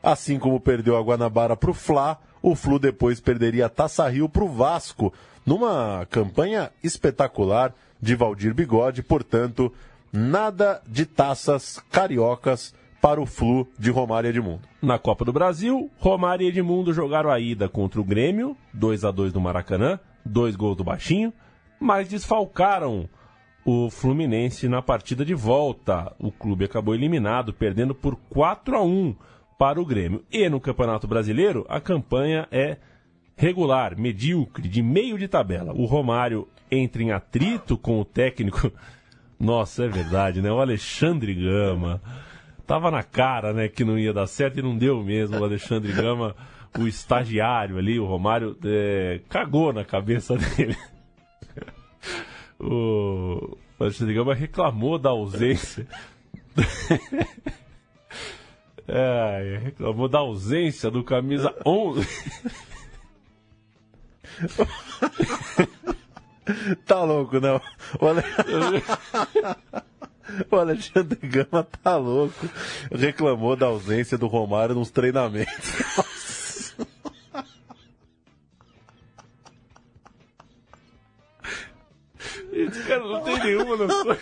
Assim 0.02 0.38
como 0.38 0.60
perdeu 0.60 0.96
a 0.96 1.02
Guanabara 1.02 1.56
pro 1.56 1.74
Fla, 1.74 2.18
o 2.50 2.54
Flu 2.54 2.78
depois 2.78 3.20
perderia 3.20 3.66
a 3.66 3.68
Taça 3.68 4.08
Rio 4.08 4.28
pro 4.28 4.48
Vasco, 4.48 5.12
numa 5.44 6.06
campanha 6.10 6.70
espetacular 6.82 7.74
de 8.00 8.14
Valdir 8.14 8.54
Bigode, 8.54 9.02
portanto, 9.02 9.72
nada 10.12 10.82
de 10.86 11.04
taças 11.04 11.82
cariocas 11.90 12.74
para 13.00 13.20
o 13.20 13.26
Flu 13.26 13.66
de 13.78 13.90
Romário 13.90 14.28
Edmundo. 14.28 14.62
Na 14.82 14.98
Copa 14.98 15.24
do 15.24 15.32
Brasil, 15.32 15.90
Romário 15.98 16.44
e 16.44 16.48
Edmundo 16.48 16.92
jogaram 16.92 17.30
a 17.30 17.38
ida 17.38 17.68
contra 17.68 18.00
o 18.00 18.04
Grêmio, 18.04 18.56
2 18.72 19.04
a 19.04 19.10
2 19.10 19.32
no 19.32 19.40
Maracanã, 19.40 19.98
dois 20.24 20.56
gols 20.56 20.76
do 20.76 20.84
Baixinho, 20.84 21.32
mas 21.80 22.08
desfalcaram 22.08 23.08
o 23.64 23.90
Fluminense 23.90 24.68
na 24.68 24.82
partida 24.82 25.24
de 25.24 25.34
volta. 25.34 26.12
O 26.18 26.32
clube 26.32 26.64
acabou 26.64 26.94
eliminado, 26.94 27.52
perdendo 27.52 27.94
por 27.94 28.16
4 28.30 28.76
a 28.76 28.82
1 28.82 29.14
para 29.58 29.80
o 29.80 29.84
Grêmio. 29.84 30.24
E 30.30 30.48
no 30.48 30.60
Campeonato 30.60 31.08
Brasileiro, 31.08 31.66
a 31.68 31.80
campanha 31.80 32.46
é 32.52 32.76
regular, 33.36 33.98
medíocre, 33.98 34.68
de 34.68 34.82
meio 34.82 35.18
de 35.18 35.26
tabela. 35.26 35.72
O 35.74 35.84
Romário 35.84 36.48
entra 36.70 37.02
em 37.02 37.10
atrito 37.10 37.76
com 37.76 38.00
o 38.00 38.04
técnico. 38.04 38.70
Nossa, 39.38 39.84
é 39.84 39.88
verdade, 39.88 40.40
né? 40.40 40.50
O 40.50 40.60
Alexandre 40.60 41.34
Gama. 41.34 42.00
Tava 42.66 42.90
na 42.90 43.02
cara, 43.02 43.52
né, 43.52 43.66
que 43.66 43.82
não 43.82 43.98
ia 43.98 44.12
dar 44.12 44.26
certo 44.26 44.58
e 44.58 44.62
não 44.62 44.76
deu 44.76 45.02
mesmo. 45.02 45.38
O 45.38 45.44
Alexandre 45.44 45.90
Gama, 45.92 46.36
o 46.78 46.86
estagiário 46.86 47.78
ali, 47.78 47.98
o 47.98 48.04
Romário, 48.04 48.56
é, 48.64 49.20
cagou 49.28 49.72
na 49.72 49.84
cabeça 49.84 50.36
dele. 50.56 50.76
O 52.60 53.56
Alexandre 53.80 54.14
Gama 54.14 54.34
reclamou 54.34 54.98
da 54.98 55.10
ausência. 55.10 55.86
É, 58.88 59.60
reclamou 59.62 60.08
da 60.08 60.18
ausência 60.20 60.90
do 60.90 61.04
camisa 61.04 61.54
11. 61.64 62.08
tá 66.86 67.02
louco, 67.04 67.38
não. 67.38 67.60
Olha... 68.00 68.24
O 70.50 70.56
Alexandre 70.56 71.18
Gama 71.26 71.64
tá 71.82 71.96
louco. 71.96 72.46
Reclamou 72.92 73.56
da 73.56 73.64
ausência 73.66 74.18
do 74.18 74.26
Romário 74.26 74.74
nos 74.74 74.90
treinamentos. 74.90 76.74
Esse 82.52 82.82
cara 82.86 83.04
não 83.04 83.22
tem 83.22 83.38
nenhuma 83.38 83.76
noção. 83.76 84.16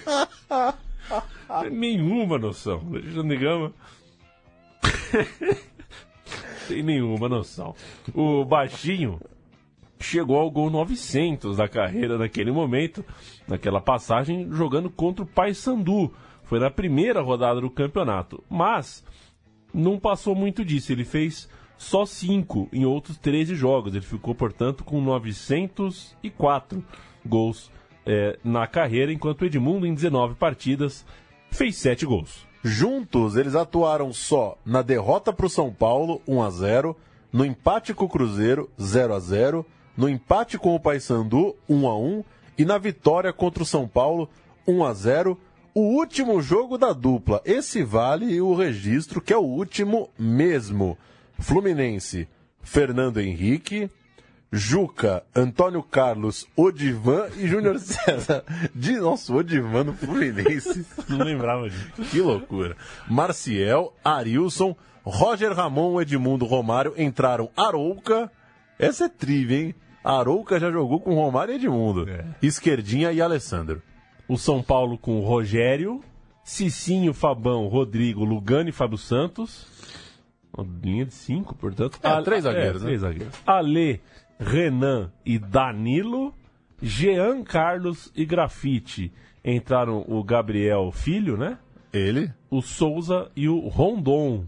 Nenhuma 1.70 2.38
noção. 2.38 2.86
Alexandre 2.88 3.36
Gama. 3.38 3.72
tem 6.68 6.82
nenhuma 6.82 7.28
noção. 7.28 7.74
O 8.14 8.44
baixinho 8.44 9.20
chegou 9.98 10.36
ao 10.36 10.50
gol 10.50 10.70
900 10.70 11.56
da 11.56 11.68
carreira 11.68 12.18
naquele 12.18 12.50
momento, 12.50 13.04
naquela 13.46 13.80
passagem, 13.80 14.48
jogando 14.52 14.90
contra 14.90 15.24
o 15.24 15.26
Paysandu. 15.26 16.12
Foi 16.44 16.60
na 16.60 16.70
primeira 16.70 17.20
rodada 17.20 17.60
do 17.60 17.70
campeonato. 17.70 18.42
Mas 18.48 19.04
não 19.74 19.98
passou 19.98 20.34
muito 20.34 20.64
disso. 20.64 20.92
Ele 20.92 21.04
fez 21.04 21.48
só 21.76 22.06
5 22.06 22.68
em 22.72 22.84
outros 22.84 23.18
13 23.18 23.54
jogos. 23.54 23.94
Ele 23.94 24.04
ficou, 24.04 24.34
portanto, 24.34 24.84
com 24.84 25.00
904 25.00 26.84
gols 27.24 27.70
é, 28.04 28.38
na 28.44 28.66
carreira, 28.66 29.12
enquanto 29.12 29.44
Edmundo, 29.44 29.86
em 29.86 29.94
19 29.94 30.36
partidas, 30.36 31.04
fez 31.50 31.76
7 31.76 32.06
gols. 32.06 32.46
Juntos, 32.68 33.36
eles 33.36 33.54
atuaram 33.54 34.12
só 34.12 34.58
na 34.66 34.82
derrota 34.82 35.32
para 35.32 35.46
o 35.46 35.48
São 35.48 35.72
Paulo, 35.72 36.20
1 36.26 36.42
a 36.42 36.50
0 36.50 36.96
no 37.32 37.44
empate 37.44 37.94
com 37.94 38.06
o 38.06 38.08
Cruzeiro, 38.08 38.68
0 38.80 39.14
a 39.14 39.20
0 39.20 39.64
no 39.96 40.08
empate 40.08 40.58
com 40.58 40.74
o 40.74 40.80
Paysandu, 40.80 41.54
1 41.68 41.86
a 41.86 41.96
1 41.96 42.24
e 42.58 42.64
na 42.64 42.76
vitória 42.76 43.32
contra 43.32 43.62
o 43.62 43.66
São 43.66 43.86
Paulo, 43.86 44.28
1 44.66 44.84
a 44.84 44.92
0 44.92 45.38
o 45.72 45.80
último 45.80 46.42
jogo 46.42 46.76
da 46.76 46.92
dupla. 46.92 47.40
Esse 47.44 47.84
vale 47.84 48.40
o 48.40 48.52
registro, 48.52 49.20
que 49.20 49.32
é 49.32 49.36
o 49.36 49.42
último 49.42 50.10
mesmo. 50.18 50.98
Fluminense, 51.38 52.26
Fernando 52.62 53.20
Henrique, 53.20 53.88
Juca, 54.52 55.24
Antônio 55.34 55.82
Carlos, 55.82 56.46
Odivan 56.56 57.28
e 57.36 57.48
Júnior 57.48 57.78
César. 57.80 58.44
De 58.74 58.98
nosso 58.98 59.34
Odivan 59.34 59.84
no 59.84 59.92
Fluminense. 59.92 60.86
Não 61.08 61.18
lembrava 61.18 61.68
disso. 61.68 62.10
Que 62.10 62.20
loucura. 62.20 62.76
Marciel, 63.08 63.92
Arilson, 64.04 64.76
Roger 65.04 65.52
Ramon, 65.52 66.00
Edmundo 66.00 66.44
Romário 66.44 66.94
entraram 66.96 67.50
Arouca. 67.56 68.30
Essa 68.78 69.06
é 69.06 69.08
trivia, 69.08 69.58
hein? 69.58 69.74
Arouca 70.02 70.60
já 70.60 70.70
jogou 70.70 71.00
com 71.00 71.14
Romário 71.14 71.52
e 71.52 71.56
Edmundo. 71.56 72.08
É. 72.08 72.24
Esquerdinha 72.40 73.10
e 73.12 73.20
Alessandro. 73.20 73.82
O 74.28 74.36
São 74.36 74.62
Paulo 74.62 74.96
com 74.96 75.20
Rogério, 75.20 76.00
Cicinho, 76.44 77.12
Fabão, 77.12 77.66
Rodrigo, 77.66 78.24
Lugano 78.24 78.68
e 78.68 78.72
Fábio 78.72 78.98
Santos. 78.98 79.66
Linha 80.82 81.04
de 81.04 81.12
cinco, 81.12 81.54
portanto. 81.54 81.98
É, 82.02 82.22
três 82.22 82.44
zagueiros, 82.44 82.80
é, 82.82 82.84
né? 82.84 82.86
Três 82.86 83.00
zagueiros. 83.00 83.34
Ale, 83.46 84.00
Renan 84.38 85.10
e 85.24 85.38
Danilo. 85.38 86.34
Jean 86.80 87.42
Carlos 87.42 88.12
e 88.14 88.24
Grafite. 88.24 89.12
Entraram 89.44 90.04
o 90.06 90.22
Gabriel 90.22 90.90
Filho, 90.92 91.36
né? 91.36 91.58
Ele. 91.92 92.30
O 92.50 92.60
Souza 92.60 93.30
e 93.34 93.48
o 93.48 93.68
Rondon. 93.68 94.44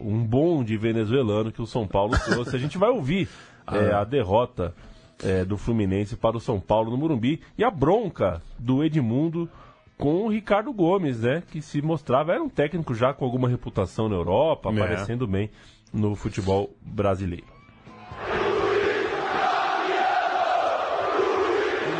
Um 0.00 0.24
bonde 0.24 0.76
venezuelano 0.76 1.52
que 1.52 1.62
o 1.62 1.66
São 1.66 1.86
Paulo 1.86 2.14
trouxe. 2.24 2.56
A 2.56 2.58
gente 2.58 2.76
vai 2.76 2.90
ouvir 2.90 3.28
ah. 3.66 3.76
é, 3.76 3.92
a 3.94 4.04
derrota 4.04 4.74
é, 5.22 5.44
do 5.44 5.56
Fluminense 5.56 6.16
para 6.16 6.36
o 6.36 6.40
São 6.40 6.58
Paulo 6.58 6.90
no 6.90 6.96
Morumbi 6.96 7.40
e 7.56 7.62
a 7.62 7.70
bronca 7.70 8.42
do 8.58 8.82
Edmundo 8.82 9.48
com 9.96 10.24
o 10.24 10.28
Ricardo 10.28 10.72
Gomes, 10.72 11.20
né? 11.20 11.42
Que 11.50 11.62
se 11.62 11.80
mostrava, 11.80 12.32
era 12.32 12.42
um 12.42 12.48
técnico 12.48 12.94
já 12.94 13.14
com 13.14 13.24
alguma 13.24 13.48
reputação 13.48 14.08
na 14.08 14.16
Europa, 14.16 14.70
é. 14.70 14.72
aparecendo 14.72 15.26
bem 15.26 15.50
no 15.92 16.16
futebol 16.16 16.74
brasileiro. 16.82 17.46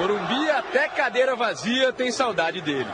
Morumbi, 0.04 0.50
até 0.50 0.86
cadeira 0.86 1.34
vazia, 1.34 1.90
tem 1.90 2.12
saudade 2.12 2.60
dele. 2.60 2.90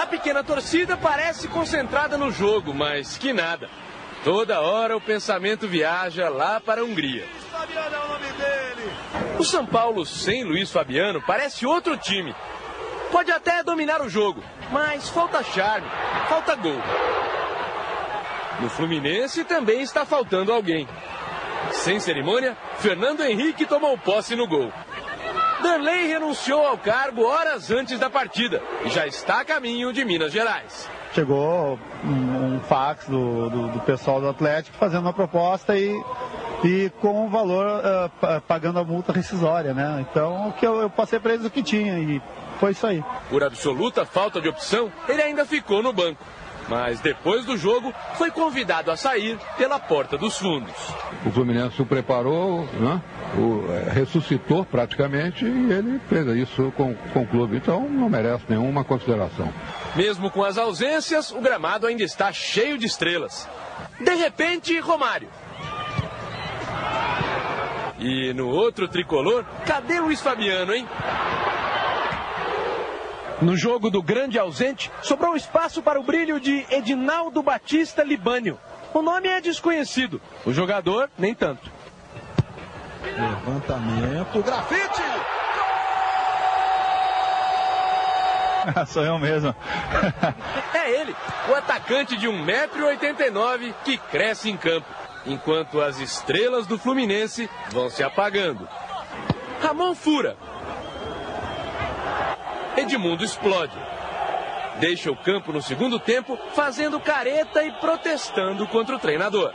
A 0.00 0.06
pequena 0.06 0.44
torcida 0.44 0.96
parece 0.96 1.48
concentrada 1.48 2.16
no 2.16 2.30
jogo, 2.30 2.72
mas 2.72 3.18
que 3.18 3.32
nada. 3.32 3.68
Toda 4.22 4.60
hora 4.60 4.96
o 4.96 5.00
pensamento 5.00 5.66
viaja 5.66 6.28
lá 6.28 6.60
para 6.60 6.82
a 6.82 6.84
Hungria. 6.84 7.26
É. 8.38 9.40
O 9.40 9.44
São 9.44 9.66
Paulo 9.66 10.06
sem 10.06 10.44
Luiz 10.44 10.70
Fabiano 10.70 11.20
parece 11.20 11.66
outro 11.66 11.96
time. 11.96 12.32
Pode 13.10 13.32
até 13.32 13.64
dominar 13.64 14.00
o 14.00 14.08
jogo, 14.08 14.40
mas 14.70 15.08
falta 15.08 15.42
charme, 15.42 15.88
falta 16.28 16.54
gol. 16.54 16.80
No 18.60 18.70
Fluminense 18.70 19.42
também 19.42 19.80
está 19.82 20.06
faltando 20.06 20.52
alguém. 20.52 20.86
Sem 21.72 21.98
cerimônia, 21.98 22.56
Fernando 22.78 23.24
Henrique 23.24 23.66
tomou 23.66 23.98
posse 23.98 24.36
no 24.36 24.46
gol. 24.46 24.72
Danley 25.70 26.08
renunciou 26.08 26.66
ao 26.66 26.76
cargo 26.76 27.22
horas 27.22 27.70
antes 27.70 27.96
da 27.96 28.10
partida 28.10 28.60
e 28.84 28.90
já 28.90 29.06
está 29.06 29.40
a 29.40 29.44
caminho 29.44 29.92
de 29.92 30.04
Minas 30.04 30.32
Gerais. 30.32 30.88
Chegou 31.14 31.78
um, 32.04 32.56
um 32.56 32.60
fax 32.60 33.06
do, 33.06 33.48
do, 33.48 33.68
do, 33.68 33.80
pessoal 33.80 34.20
do 34.20 34.28
Atlético 34.28 34.76
fazendo 34.76 35.02
uma 35.02 35.12
proposta 35.12 35.78
e, 35.78 35.94
e 36.64 36.90
com 37.00 37.26
o 37.26 37.28
valor 37.28 37.66
uh, 37.66 38.40
pagando 38.48 38.80
a 38.80 38.84
multa 38.84 39.12
rescisória, 39.12 39.72
né? 39.72 40.04
Então 40.10 40.48
o 40.48 40.52
que 40.52 40.66
eu, 40.66 40.80
eu 40.80 40.90
passei 40.90 41.20
para 41.20 41.34
eles 41.34 41.46
o 41.46 41.50
que 41.50 41.62
tinha 41.62 42.00
e 42.00 42.20
foi 42.58 42.72
isso 42.72 42.86
aí. 42.86 43.04
Por 43.28 43.44
absoluta 43.44 44.04
falta 44.04 44.40
de 44.40 44.48
opção, 44.48 44.92
ele 45.08 45.22
ainda 45.22 45.46
ficou 45.46 45.84
no 45.84 45.92
banco. 45.92 46.24
Mas 46.70 47.00
depois 47.00 47.44
do 47.44 47.56
jogo, 47.56 47.92
foi 48.14 48.30
convidado 48.30 48.92
a 48.92 48.96
sair 48.96 49.36
pela 49.58 49.80
porta 49.80 50.16
dos 50.16 50.38
fundos. 50.38 50.72
O 51.26 51.30
Fluminense 51.30 51.82
o 51.82 51.84
preparou, 51.84 52.64
né? 52.74 53.02
o, 53.36 53.72
é, 53.72 53.90
ressuscitou 53.90 54.64
praticamente 54.64 55.44
e 55.44 55.72
ele 55.72 56.00
fez 56.08 56.26
isso 56.28 56.72
com, 56.76 56.94
com 56.94 57.22
o 57.22 57.26
clube. 57.26 57.56
Então 57.56 57.88
não 57.88 58.08
merece 58.08 58.44
nenhuma 58.48 58.84
consideração. 58.84 59.52
Mesmo 59.96 60.30
com 60.30 60.44
as 60.44 60.56
ausências, 60.56 61.32
o 61.32 61.40
gramado 61.40 61.88
ainda 61.88 62.04
está 62.04 62.32
cheio 62.32 62.78
de 62.78 62.86
estrelas. 62.86 63.48
De 63.98 64.14
repente, 64.14 64.78
Romário. 64.78 65.28
E 67.98 68.32
no 68.32 68.48
outro 68.48 68.86
tricolor, 68.86 69.44
cadê 69.66 70.00
Luiz 70.00 70.20
Fabiano, 70.20 70.72
hein? 70.72 70.88
No 73.40 73.56
jogo 73.56 73.88
do 73.90 74.02
grande 74.02 74.38
ausente, 74.38 74.90
sobrou 75.02 75.34
espaço 75.34 75.82
para 75.82 75.98
o 75.98 76.02
brilho 76.02 76.38
de 76.38 76.66
Edinaldo 76.70 77.42
Batista 77.42 78.02
Libânio. 78.02 78.58
O 78.92 79.00
nome 79.00 79.28
é 79.28 79.40
desconhecido, 79.40 80.20
o 80.44 80.52
jogador 80.52 81.10
nem 81.16 81.34
tanto. 81.34 81.70
Levantamento, 83.02 84.42
grafite! 84.42 85.02
Sou 88.92 89.04
eu 89.04 89.18
mesmo. 89.18 89.54
é 90.74 91.00
ele, 91.00 91.16
o 91.48 91.54
atacante 91.54 92.16
de 92.18 92.28
1,89m 92.28 93.74
que 93.84 93.96
cresce 93.96 94.50
em 94.50 94.56
campo, 94.56 94.86
enquanto 95.24 95.80
as 95.80 95.98
estrelas 95.98 96.66
do 96.66 96.78
Fluminense 96.78 97.48
vão 97.70 97.88
se 97.88 98.02
apagando. 98.02 98.68
Ramon 99.62 99.94
fura, 99.94 100.36
Edmundo 102.80 103.24
explode. 103.24 103.76
Deixa 104.78 105.10
o 105.10 105.16
campo 105.16 105.52
no 105.52 105.60
segundo 105.60 105.98
tempo, 105.98 106.38
fazendo 106.54 106.98
careta 106.98 107.62
e 107.62 107.70
protestando 107.72 108.66
contra 108.66 108.96
o 108.96 108.98
treinador. 108.98 109.52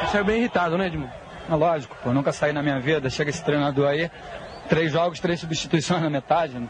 Você 0.00 0.12
saiu 0.12 0.24
bem 0.24 0.38
irritado, 0.38 0.78
né, 0.78 0.86
Edmundo? 0.86 1.12
É 1.48 1.54
lógico, 1.54 1.96
pô, 2.02 2.12
nunca 2.12 2.32
saí 2.32 2.52
na 2.52 2.62
minha 2.62 2.80
vida. 2.80 3.10
Chega 3.10 3.30
esse 3.30 3.44
treinador 3.44 3.88
aí, 3.88 4.10
três 4.68 4.92
jogos, 4.92 5.20
três 5.20 5.40
substituições 5.40 6.00
na 6.00 6.08
metade. 6.08 6.54
Né? 6.58 6.68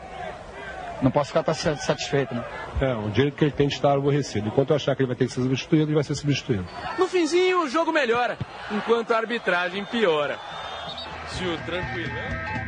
Não 1.03 1.11
posso 1.11 1.33
ficar 1.33 1.55
satisfeito, 1.55 2.35
né? 2.35 2.45
É, 2.81 2.95
o 2.95 3.11
direito 3.11 3.37
que 3.37 3.45
ele 3.45 3.53
tem 3.53 3.69
de 3.69 3.75
estar 3.75 3.93
aborrecido. 3.93 4.49
Enquanto 4.49 4.71
eu 4.71 4.77
achar 4.77 4.95
que 4.97 5.03
ele 5.03 5.07
vai 5.07 5.17
ter 5.17 5.27
que 5.27 5.33
ser 5.33 5.43
substituído, 5.43 5.87
ele 5.87 5.95
vai 5.95 6.05
ser 6.05 6.15
substituído. 6.15 6.67
No 6.99 7.07
finzinho, 7.07 7.63
o 7.63 7.69
jogo 7.69 7.93
melhora, 7.93 8.37
enquanto 8.71 9.13
a 9.13 9.17
arbitragem 9.17 9.85
piora. 9.85 10.39
Se 11.29 11.45
o 11.45 11.57
tranquilão. 11.59 12.60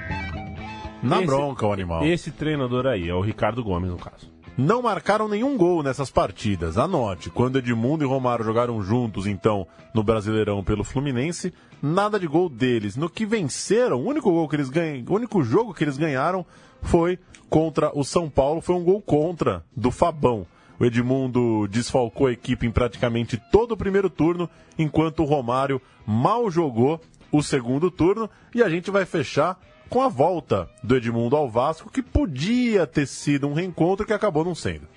Na 1.02 1.18
esse, 1.18 1.26
bronca 1.26 1.66
o 1.66 1.72
animal. 1.72 2.04
Esse 2.04 2.30
treinador 2.30 2.86
aí 2.86 3.08
é 3.08 3.14
o 3.14 3.20
Ricardo 3.20 3.62
Gomes, 3.62 3.90
no 3.90 3.96
caso. 3.96 4.30
Não 4.56 4.82
marcaram 4.82 5.28
nenhum 5.28 5.56
gol 5.56 5.82
nessas 5.82 6.10
partidas. 6.10 6.76
Anote, 6.76 7.30
quando 7.30 7.58
Edmundo 7.58 8.04
e 8.04 8.06
Romário 8.06 8.44
jogaram 8.44 8.82
juntos, 8.82 9.26
então, 9.26 9.66
no 9.94 10.02
Brasileirão 10.02 10.62
pelo 10.62 10.84
Fluminense, 10.84 11.54
nada 11.80 12.20
de 12.20 12.26
gol 12.26 12.50
deles. 12.50 12.94
No 12.94 13.08
que 13.08 13.24
venceram, 13.24 13.96
o 13.96 14.06
único 14.06 14.30
gol 14.30 14.46
que 14.48 14.56
eles 14.56 14.68
ganham, 14.68 15.04
o 15.08 15.14
único 15.14 15.42
jogo 15.42 15.72
que 15.72 15.82
eles 15.82 15.96
ganharam 15.96 16.44
foi 16.82 17.18
contra 17.48 17.90
o 17.98 18.04
São 18.04 18.28
Paulo, 18.28 18.60
foi 18.60 18.76
um 18.76 18.84
gol 18.84 19.00
contra 19.00 19.64
do 19.74 19.90
Fabão. 19.90 20.46
O 20.78 20.84
Edmundo 20.84 21.66
desfalcou 21.68 22.26
a 22.26 22.32
equipe 22.32 22.66
em 22.66 22.70
praticamente 22.70 23.40
todo 23.50 23.72
o 23.72 23.76
primeiro 23.76 24.10
turno, 24.10 24.50
enquanto 24.78 25.20
o 25.20 25.26
Romário 25.26 25.80
mal 26.06 26.50
jogou 26.50 27.00
o 27.30 27.42
segundo 27.42 27.90
turno. 27.90 28.28
E 28.54 28.62
a 28.62 28.68
gente 28.68 28.90
vai 28.90 29.06
fechar 29.06 29.58
com 29.92 30.00
a 30.00 30.08
volta 30.08 30.70
do 30.82 30.96
Edmundo 30.96 31.36
ao 31.36 31.50
Vasco, 31.50 31.92
que 31.92 32.02
podia 32.02 32.86
ter 32.86 33.06
sido 33.06 33.46
um 33.46 33.52
reencontro 33.52 34.06
que 34.06 34.12
acabou 34.14 34.42
não 34.42 34.54
sendo. 34.54 34.88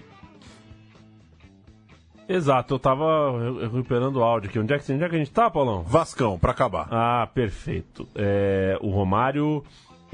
Exato, 2.29 2.73
eu 2.73 2.79
tava 2.79 3.59
recuperando 3.61 4.15
o 4.15 4.23
áudio 4.23 4.49
aqui. 4.49 4.57
Onde 4.57 4.73
é 4.73 4.79
que, 4.79 4.93
onde 4.93 5.03
é 5.03 5.09
que 5.09 5.15
a 5.15 5.17
gente 5.19 5.31
tá, 5.31 5.51
Paulão? 5.51 5.83
Vascão, 5.83 6.39
para 6.39 6.51
acabar. 6.51 6.87
Ah, 6.89 7.27
perfeito. 7.27 8.07
É, 8.15 8.77
o 8.81 8.89
Romário 8.89 9.63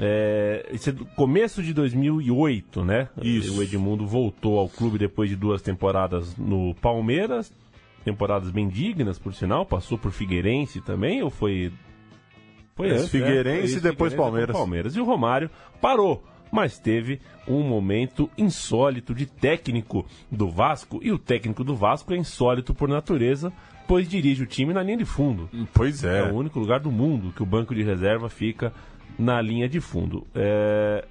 É, 0.00 0.68
esse 0.72 0.90
é 0.90 0.92
do 0.92 1.04
começo 1.04 1.62
de 1.62 1.72
2008, 1.72 2.84
né? 2.84 3.08
Isso. 3.22 3.56
O 3.56 3.62
Edmundo 3.62 4.04
voltou 4.04 4.58
ao 4.58 4.68
clube 4.68 4.98
depois 4.98 5.30
de 5.30 5.36
duas 5.36 5.62
temporadas 5.62 6.36
no 6.36 6.74
Palmeiras, 6.74 7.52
temporadas 8.04 8.50
bem 8.50 8.68
dignas, 8.68 9.16
por 9.16 9.32
sinal. 9.32 9.64
Passou 9.64 9.96
por 9.96 10.10
Figueirense 10.10 10.80
também, 10.80 11.22
ou 11.22 11.30
foi. 11.30 11.72
Foi 12.82 12.88
Isso, 12.88 12.98
antes, 12.98 13.10
Figueirense 13.10 13.44
né? 13.44 13.54
Foi 13.54 13.64
isso, 13.64 13.78
e 13.78 13.80
depois 13.80 14.14
Palmeiras. 14.14 14.56
Palmeiras. 14.56 14.96
E 14.96 15.00
o 15.00 15.04
Romário 15.04 15.50
parou, 15.80 16.22
mas 16.50 16.78
teve 16.78 17.20
um 17.46 17.62
momento 17.62 18.28
insólito 18.36 19.14
de 19.14 19.26
técnico 19.26 20.04
do 20.30 20.50
Vasco. 20.50 21.00
E 21.02 21.12
o 21.12 21.18
técnico 21.18 21.64
do 21.64 21.74
Vasco 21.74 22.12
é 22.12 22.16
insólito 22.16 22.74
por 22.74 22.88
natureza, 22.88 23.52
pois 23.86 24.08
dirige 24.08 24.42
o 24.42 24.46
time 24.46 24.72
na 24.72 24.82
linha 24.82 24.96
de 24.96 25.04
fundo. 25.04 25.48
Pois 25.72 26.02
É 26.04 26.20
é. 26.20 26.22
o 26.24 26.34
único 26.34 26.58
lugar 26.58 26.80
do 26.80 26.90
mundo 26.90 27.32
que 27.32 27.42
o 27.42 27.46
banco 27.46 27.74
de 27.74 27.82
reserva 27.82 28.28
fica 28.28 28.72
na 29.18 29.40
linha 29.40 29.68
de 29.68 29.80
fundo. 29.80 30.26
É, 30.34 31.04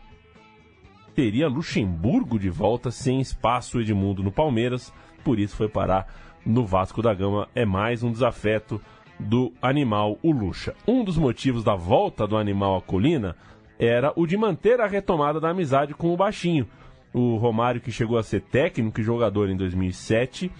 Teria 1.15 1.47
Luxemburgo 1.47 2.39
de 2.39 2.49
volta 2.49 2.89
sem 2.89 3.19
espaço 3.19 3.79
Edmundo 3.79 4.23
no 4.23 4.31
Palmeiras, 4.31 4.93
por 5.23 5.39
isso 5.39 5.55
foi 5.55 5.67
parar 5.67 6.07
no 6.45 6.65
Vasco 6.65 7.01
da 7.01 7.13
Gama. 7.13 7.47
É 7.53 7.65
mais 7.65 8.01
um 8.01 8.11
desafeto 8.11 8.81
do 9.21 9.53
animal, 9.61 10.17
o 10.21 10.31
Luxa. 10.31 10.73
Um 10.87 11.03
dos 11.03 11.17
motivos 11.17 11.63
da 11.63 11.75
volta 11.75 12.27
do 12.27 12.35
animal 12.35 12.77
à 12.77 12.81
colina 12.81 13.35
era 13.79 14.13
o 14.15 14.27
de 14.27 14.37
manter 14.37 14.79
a 14.79 14.87
retomada 14.87 15.39
da 15.39 15.49
amizade 15.49 15.93
com 15.93 16.13
o 16.13 16.17
Baixinho. 16.17 16.67
O 17.13 17.37
Romário, 17.37 17.81
que 17.81 17.91
chegou 17.91 18.17
a 18.17 18.23
ser 18.23 18.41
técnico 18.41 19.01
e 19.01 19.03
jogador 19.03 19.49
em 19.49 19.57
2007, 19.57 20.51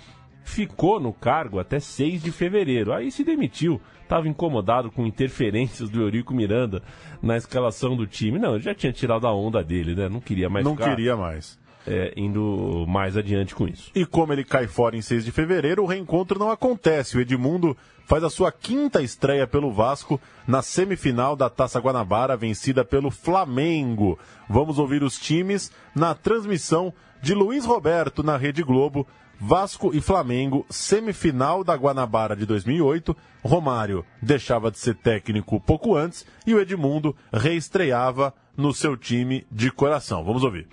ficou 0.44 1.00
no 1.00 1.14
cargo 1.14 1.60
até 1.60 1.80
6 1.80 2.24
de 2.24 2.32
fevereiro. 2.32 2.92
Aí 2.92 3.12
se 3.12 3.24
demitiu, 3.24 3.80
estava 4.02 4.28
incomodado 4.28 4.92
com 4.92 5.06
interferências 5.06 5.90
do 5.90 6.02
Eurico 6.02 6.34
Miranda 6.34 6.82
na 7.22 7.38
escalação 7.38 7.96
do 7.96 8.08
time. 8.08 8.40
Não, 8.40 8.56
ele 8.56 8.64
já 8.64 8.74
tinha 8.74 8.92
tirado 8.92 9.28
a 9.28 9.34
onda 9.34 9.64
dele, 9.64 9.96
né? 9.96 10.10
Não 10.10 10.20
queria 10.20 10.50
mais 10.50 10.66
Não 10.66 10.76
ficar, 10.76 10.90
queria 10.90 11.16
mais. 11.16 11.60
É, 11.86 12.14
indo 12.16 12.86
mais 12.88 13.18
adiante 13.18 13.56
com 13.56 13.68
isso. 13.68 13.92
E 13.96 14.06
como 14.06 14.34
ele 14.34 14.44
cai 14.44 14.68
fora 14.68 14.96
em 14.96 15.02
6 15.02 15.26
de 15.26 15.32
fevereiro, 15.32 15.84
o 15.84 15.88
reencontro 15.88 16.40
não 16.40 16.52
acontece. 16.52 17.18
O 17.18 17.22
Edmundo 17.22 17.76
faz 18.06 18.24
a 18.24 18.30
sua 18.30 18.52
quinta 18.52 19.02
estreia 19.02 19.48
pelo 19.48 19.72
Vasco 19.72 20.20
na 20.48 20.62
semifinal 20.62 21.36
da 21.36 21.50
Taça 21.50 21.80
Guanabara, 21.80 22.38
vencida 22.38 22.84
pelo 22.84 23.10
Flamengo. 23.10 24.20
Vamos 24.50 24.78
ouvir 24.78 25.04
os 25.04 25.18
times 25.18 25.72
na 25.96 26.14
transmissão 26.14 26.94
de 27.22 27.34
Luiz 27.34 27.66
Roberto 27.66 28.24
na 28.24 28.38
Rede 28.38 28.64
Globo. 28.64 29.08
Vasco 29.44 29.90
e 29.92 30.00
Flamengo, 30.00 30.68
semifinal 30.70 31.64
da 31.64 31.74
Guanabara 31.74 32.36
de 32.36 32.46
2008. 32.46 33.18
Romário 33.44 34.06
deixava 34.22 34.70
de 34.70 34.78
ser 34.78 34.94
técnico 34.94 35.60
pouco 35.60 35.96
antes 35.96 36.28
e 36.46 36.54
o 36.54 36.60
Edmundo 36.60 37.16
reestreava 37.34 38.36
no 38.56 38.72
seu 38.72 38.96
time 38.96 39.48
de 39.52 39.72
coração. 39.72 40.24
Vamos 40.24 40.44
ouvir. 40.44 40.68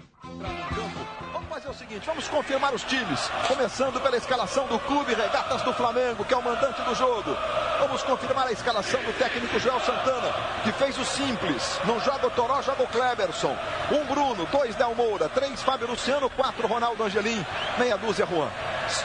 Seguinte, 1.79 2.05
vamos 2.07 2.26
confirmar 2.26 2.74
os 2.74 2.83
times, 2.83 3.31
começando 3.47 4.03
pela 4.03 4.16
escalação 4.16 4.66
do 4.66 4.81
Clube 4.81 5.14
Regatas 5.14 5.62
do 5.62 5.72
Flamengo, 5.72 6.24
que 6.24 6.35
é 6.35 6.37
o 6.37 6.43
mandante 6.43 6.83
do 6.83 6.93
jogo. 6.93 7.37
Vamos 7.79 8.03
confirmar 8.03 8.49
a 8.49 8.53
escalação 8.53 9.01
do 9.05 9.16
técnico 9.16 9.61
Joel 9.61 9.79
Santana, 9.79 10.35
que 10.64 10.72
fez 10.72 10.99
o 10.99 11.05
simples. 11.05 11.79
Não 11.85 12.01
joga 12.01 12.26
o 12.26 12.31
Toró, 12.31 12.61
joga 12.62 12.83
o 12.83 12.89
Kleberson. 12.89 13.57
Um 13.93 14.05
Bruno, 14.07 14.45
dois 14.47 14.74
Del 14.74 14.93
Moura, 14.97 15.29
três 15.29 15.62
Fábio 15.62 15.87
Luciano, 15.87 16.29
quatro 16.31 16.66
Ronaldo 16.66 17.05
Angelim, 17.05 17.47
meia 17.79 17.97
dúzia 17.97 18.26
Juan. 18.26 18.51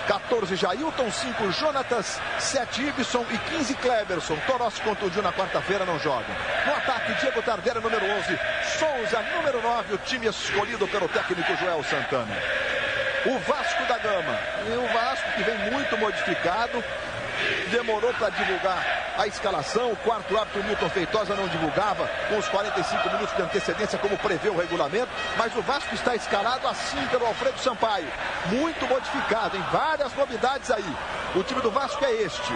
14 0.08 0.56
Jailton, 0.56 1.12
5 1.12 1.52
Jonatas, 1.52 2.20
7 2.40 2.88
Ibson 2.88 3.26
e 3.30 3.38
15 3.38 3.76
Kleberson. 3.76 4.38
Toró 4.48 4.70
se 4.70 4.82
contundiu 4.82 5.22
na 5.22 5.32
quarta-feira, 5.32 5.86
não 5.86 6.00
joga. 6.00 6.26
No 6.66 6.74
ataque, 6.74 7.14
Diego 7.20 7.42
Tardelli, 7.42 7.82
número 7.82 8.06
11. 8.06 8.40
Souza, 8.80 9.22
número 9.36 9.62
9, 9.62 9.94
o 9.94 9.98
time 10.00 10.28
escolhido 10.28 10.88
pelo 10.88 11.08
técnico 11.10 11.56
Joel 11.58 11.84
Santana. 11.84 12.63
O 13.26 13.40
Vasco 13.40 13.86
da 13.86 13.98
Gama. 13.98 14.38
E 14.68 14.78
o 14.78 14.94
Vasco 14.94 15.32
que 15.32 15.44
vem 15.44 15.58
muito 15.72 15.98
modificado. 15.98 16.84
Demorou 17.72 18.14
para 18.14 18.30
divulgar 18.30 19.14
a 19.18 19.28
escalação. 19.28 19.92
O 19.92 19.96
quarto 19.98 20.38
árbitro 20.38 20.64
Milton 20.64 20.90
Feitosa 20.90 21.36
não 21.36 21.48
divulgava 21.48 22.08
com 22.30 22.38
os 22.38 22.48
45 22.50 23.10
minutos 23.10 23.36
de 23.36 23.42
antecedência, 23.42 23.98
como 23.98 24.18
prevê 24.18 24.50
o 24.50 24.58
regulamento. 24.58 25.10
Mas 25.38 25.56
o 25.56 25.62
Vasco 25.62 25.96
está 25.96 26.16
escalado 26.16 26.68
assim 26.68 27.06
pelo 27.08 27.26
Alfredo 27.26 27.60
Sampaio. 27.60 28.08
Muito 28.48 28.86
modificado, 28.88 29.58
em 29.58 29.62
várias 29.72 30.14
novidades 30.16 30.70
aí. 30.70 30.96
O 31.36 31.44
time 31.44 31.62
do 31.62 31.72
Vasco 31.72 32.04
é 32.06 32.12
este. 32.12 32.54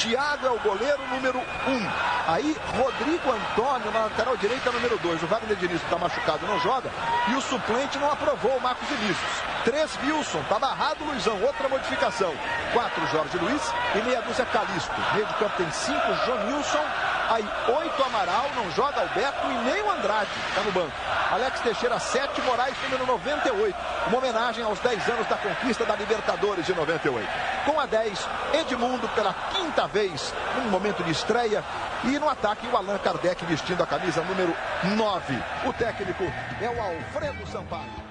Thiago 0.00 0.46
é 0.46 0.50
o 0.50 0.58
goleiro 0.60 0.98
número 1.08 1.38
1. 1.38 1.42
Um. 1.70 1.90
Aí, 2.26 2.56
Rodrigo 2.68 3.32
Antônio 3.32 3.90
na 3.92 4.04
lateral 4.04 4.34
direita, 4.38 4.72
número 4.72 4.96
2. 4.96 5.22
O 5.22 5.26
Wagner 5.26 5.56
Diniz 5.56 5.82
está 5.82 5.98
machucado, 5.98 6.46
não 6.46 6.58
joga. 6.60 6.90
E 7.28 7.34
o 7.34 7.40
suplente 7.42 7.98
não 7.98 8.10
aprovou, 8.10 8.56
o 8.56 8.60
Marcos 8.62 8.88
Vinícius. 8.88 9.42
3, 9.64 9.98
Wilson. 10.04 10.42
Tá 10.48 10.58
barrado, 10.58 11.04
Luizão. 11.04 11.38
Outra 11.42 11.68
modificação. 11.68 12.32
4, 12.72 13.06
Jorge 13.08 13.36
Luiz. 13.36 13.74
E 13.94 13.98
meia 13.98 14.22
dúzia, 14.22 14.46
Calisto. 14.46 14.94
Meio 15.12 15.26
de 15.26 15.34
campo 15.34 15.56
tem 15.58 15.70
5, 15.70 15.98
Jonilson. 16.24 16.84
Aí, 17.30 17.48
8, 17.68 18.02
Amaral. 18.02 18.50
Não 18.56 18.68
joga 18.72 19.02
Alberto 19.02 19.46
e 19.46 19.70
nem 19.70 19.82
o 19.84 19.90
Andrade. 19.92 20.28
Está 20.48 20.62
no 20.62 20.72
banco. 20.72 20.92
Alex 21.30 21.60
Teixeira, 21.60 21.96
7, 22.00 22.42
Moraes, 22.42 22.74
número 22.82 23.06
98. 23.06 23.76
Uma 24.08 24.18
homenagem 24.18 24.64
aos 24.64 24.80
10 24.80 25.08
anos 25.10 25.28
da 25.28 25.36
conquista 25.36 25.84
da 25.84 25.94
Libertadores 25.94 26.66
de 26.66 26.74
98. 26.74 27.28
Com 27.64 27.78
a 27.78 27.86
10, 27.86 28.28
Edmundo 28.54 29.08
pela 29.10 29.32
quinta 29.32 29.86
vez, 29.86 30.34
num 30.56 30.70
momento 30.70 31.04
de 31.04 31.12
estreia. 31.12 31.62
E 32.02 32.18
no 32.18 32.28
ataque, 32.28 32.66
o 32.66 32.76
Allan 32.76 32.98
Kardec 32.98 33.44
vestindo 33.44 33.80
a 33.80 33.86
camisa 33.86 34.22
número 34.22 34.52
9. 34.96 35.42
O 35.66 35.72
técnico 35.72 36.24
é 36.60 36.68
o 36.68 36.82
Alfredo 36.82 37.46
Sampaio. 37.46 38.10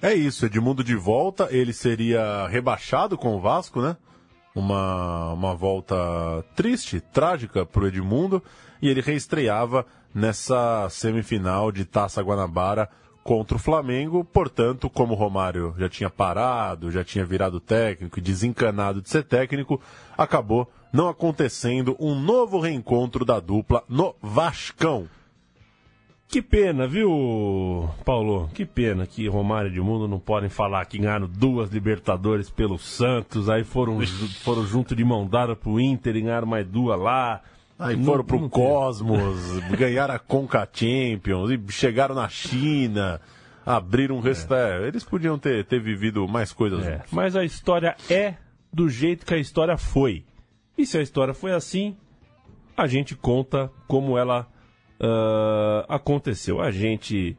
É 0.00 0.14
isso, 0.14 0.46
Edmundo 0.46 0.82
de 0.82 0.94
volta, 0.94 1.48
ele 1.50 1.74
seria 1.74 2.46
rebaixado 2.48 3.18
com 3.18 3.34
o 3.36 3.40
Vasco, 3.40 3.82
né? 3.82 3.96
Uma, 4.58 5.32
uma 5.32 5.54
volta 5.54 5.94
triste, 6.56 7.00
trágica 7.00 7.64
para 7.64 7.84
o 7.84 7.86
Edmundo, 7.86 8.42
e 8.82 8.88
ele 8.88 9.00
reestreava 9.00 9.86
nessa 10.12 10.88
semifinal 10.90 11.70
de 11.70 11.84
Taça 11.84 12.20
Guanabara 12.20 12.88
contra 13.22 13.56
o 13.56 13.60
Flamengo. 13.60 14.24
Portanto, 14.24 14.90
como 14.90 15.12
o 15.12 15.16
Romário 15.16 15.74
já 15.78 15.88
tinha 15.88 16.10
parado, 16.10 16.90
já 16.90 17.04
tinha 17.04 17.24
virado 17.24 17.60
técnico 17.60 18.18
e 18.18 18.22
desencanado 18.22 19.00
de 19.00 19.08
ser 19.08 19.22
técnico, 19.22 19.80
acabou 20.16 20.68
não 20.92 21.08
acontecendo 21.08 21.94
um 22.00 22.18
novo 22.18 22.58
reencontro 22.58 23.24
da 23.24 23.38
dupla 23.38 23.84
no 23.88 24.14
Vascão. 24.20 25.08
Que 26.28 26.42
pena, 26.42 26.86
viu, 26.86 27.88
Paulo? 28.04 28.50
Que 28.52 28.66
pena 28.66 29.06
que 29.06 29.26
Romário 29.28 29.70
e 29.70 29.72
Edmundo 29.72 30.06
não 30.06 30.18
podem 30.20 30.50
falar 30.50 30.84
que 30.84 30.98
ganharam 30.98 31.26
duas 31.26 31.70
Libertadores 31.70 32.50
pelo 32.50 32.78
Santos, 32.78 33.48
aí 33.48 33.64
foram, 33.64 33.98
foram 34.44 34.66
junto 34.66 34.94
de 34.94 35.02
mão 35.02 35.26
dada 35.26 35.56
pro 35.56 35.80
Inter 35.80 36.16
e 36.16 36.20
ganharam 36.20 36.46
mais 36.46 36.66
duas 36.66 37.00
lá. 37.00 37.40
Aí 37.78 37.96
Não- 37.96 38.04
foram 38.04 38.24
pro 38.24 38.38
tem. 38.40 38.48
Cosmos, 38.50 39.58
ganharam 39.78 40.14
a 40.14 40.18
Conca 40.18 40.68
Champions, 40.70 41.50
e 41.50 41.58
chegaram 41.72 42.14
na 42.14 42.28
China, 42.28 43.20
abriram 43.64 44.16
um 44.16 44.20
resto. 44.20 44.52
é, 44.52 44.86
eles 44.86 45.04
podiam 45.04 45.38
ter, 45.38 45.64
ter 45.64 45.80
vivido 45.80 46.28
mais 46.28 46.52
coisas 46.52 46.84
É, 46.86 47.04
mas 47.10 47.36
a 47.36 47.44
história 47.44 47.96
é 48.10 48.34
do 48.70 48.90
jeito 48.90 49.24
que 49.24 49.32
a 49.32 49.38
história 49.38 49.78
foi. 49.78 50.24
E 50.76 50.84
se 50.84 50.98
a 50.98 51.02
história 51.02 51.32
foi 51.32 51.52
assim, 51.52 51.96
a 52.76 52.86
gente 52.86 53.16
conta 53.16 53.70
como 53.86 54.18
ela 54.18 54.46
ah, 55.00 55.84
aconteceu. 55.88 56.60
A 56.60 56.70
gente 56.70 57.36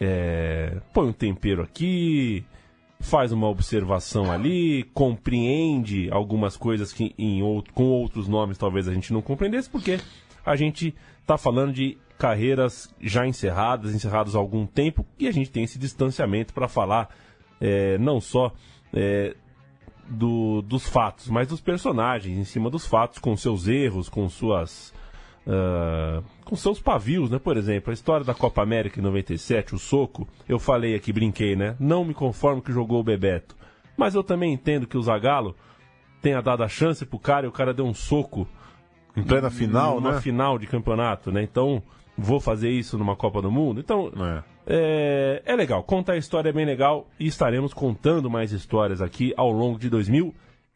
é, 0.00 0.80
põe 0.92 1.08
um 1.08 1.12
tempero 1.12 1.62
aqui, 1.62 2.44
faz 3.00 3.32
uma 3.32 3.48
observação 3.48 4.30
ali, 4.32 4.82
compreende 4.94 6.08
algumas 6.10 6.56
coisas 6.56 6.92
que 6.92 7.14
em 7.18 7.42
out- 7.42 7.72
com 7.72 7.84
outros 7.84 8.26
nomes 8.28 8.58
talvez 8.58 8.88
a 8.88 8.94
gente 8.94 9.12
não 9.12 9.20
compreendesse, 9.22 9.68
porque 9.68 9.98
a 10.44 10.56
gente 10.56 10.94
está 11.20 11.36
falando 11.36 11.72
de 11.72 11.98
carreiras 12.18 12.94
já 13.00 13.26
encerradas, 13.26 13.94
encerradas 13.94 14.34
há 14.34 14.38
algum 14.38 14.66
tempo, 14.66 15.04
e 15.18 15.26
a 15.26 15.32
gente 15.32 15.50
tem 15.50 15.64
esse 15.64 15.78
distanciamento 15.78 16.54
para 16.54 16.68
falar 16.68 17.08
é, 17.60 17.98
não 17.98 18.20
só 18.20 18.52
é, 18.92 19.34
do- 20.08 20.62
dos 20.62 20.86
fatos, 20.86 21.28
mas 21.28 21.48
dos 21.48 21.60
personagens 21.60 22.36
em 22.38 22.44
cima 22.44 22.70
dos 22.70 22.86
fatos, 22.86 23.18
com 23.18 23.36
seus 23.36 23.66
erros, 23.68 24.08
com 24.08 24.28
suas. 24.28 24.92
Ah, 25.46 26.22
com 26.44 26.56
seus 26.56 26.80
pavios, 26.80 27.30
né? 27.30 27.38
Por 27.38 27.56
exemplo, 27.56 27.90
a 27.90 27.94
história 27.94 28.24
da 28.24 28.34
Copa 28.34 28.62
América 28.62 29.00
em 29.00 29.02
97, 29.02 29.74
o 29.74 29.78
soco, 29.78 30.26
eu 30.48 30.58
falei 30.58 30.94
aqui, 30.94 31.12
brinquei, 31.12 31.54
né? 31.54 31.76
Não 31.78 32.04
me 32.04 32.14
conformo 32.14 32.62
que 32.62 32.72
jogou 32.72 33.00
o 33.00 33.04
Bebeto. 33.04 33.56
Mas 33.96 34.14
eu 34.14 34.24
também 34.24 34.52
entendo 34.52 34.86
que 34.86 34.96
o 34.96 35.02
Zagallo 35.02 35.54
tenha 36.20 36.40
dado 36.40 36.62
a 36.62 36.68
chance 36.68 37.04
pro 37.04 37.18
cara 37.18 37.46
e 37.46 37.48
o 37.48 37.52
cara 37.52 37.74
deu 37.74 37.84
um 37.84 37.94
soco 37.94 38.48
Em 39.16 39.22
plena 39.22 39.50
final, 39.50 40.00
numa 40.00 40.14
né? 40.14 40.20
final 40.20 40.58
de 40.58 40.66
campeonato, 40.66 41.30
né? 41.30 41.42
Então, 41.42 41.82
vou 42.16 42.40
fazer 42.40 42.70
isso 42.70 42.96
numa 42.98 43.14
Copa 43.14 43.42
do 43.42 43.50
Mundo. 43.50 43.80
Então, 43.80 44.10
é, 44.66 45.42
é 45.44 45.54
legal. 45.54 45.82
Contar 45.82 46.14
a 46.14 46.16
história 46.16 46.48
é 46.48 46.52
bem 46.52 46.64
legal 46.64 47.06
e 47.20 47.26
estaremos 47.26 47.74
contando 47.74 48.30
mais 48.30 48.52
histórias 48.52 49.02
aqui 49.02 49.34
ao 49.36 49.50
longo 49.52 49.78
de 49.78 49.90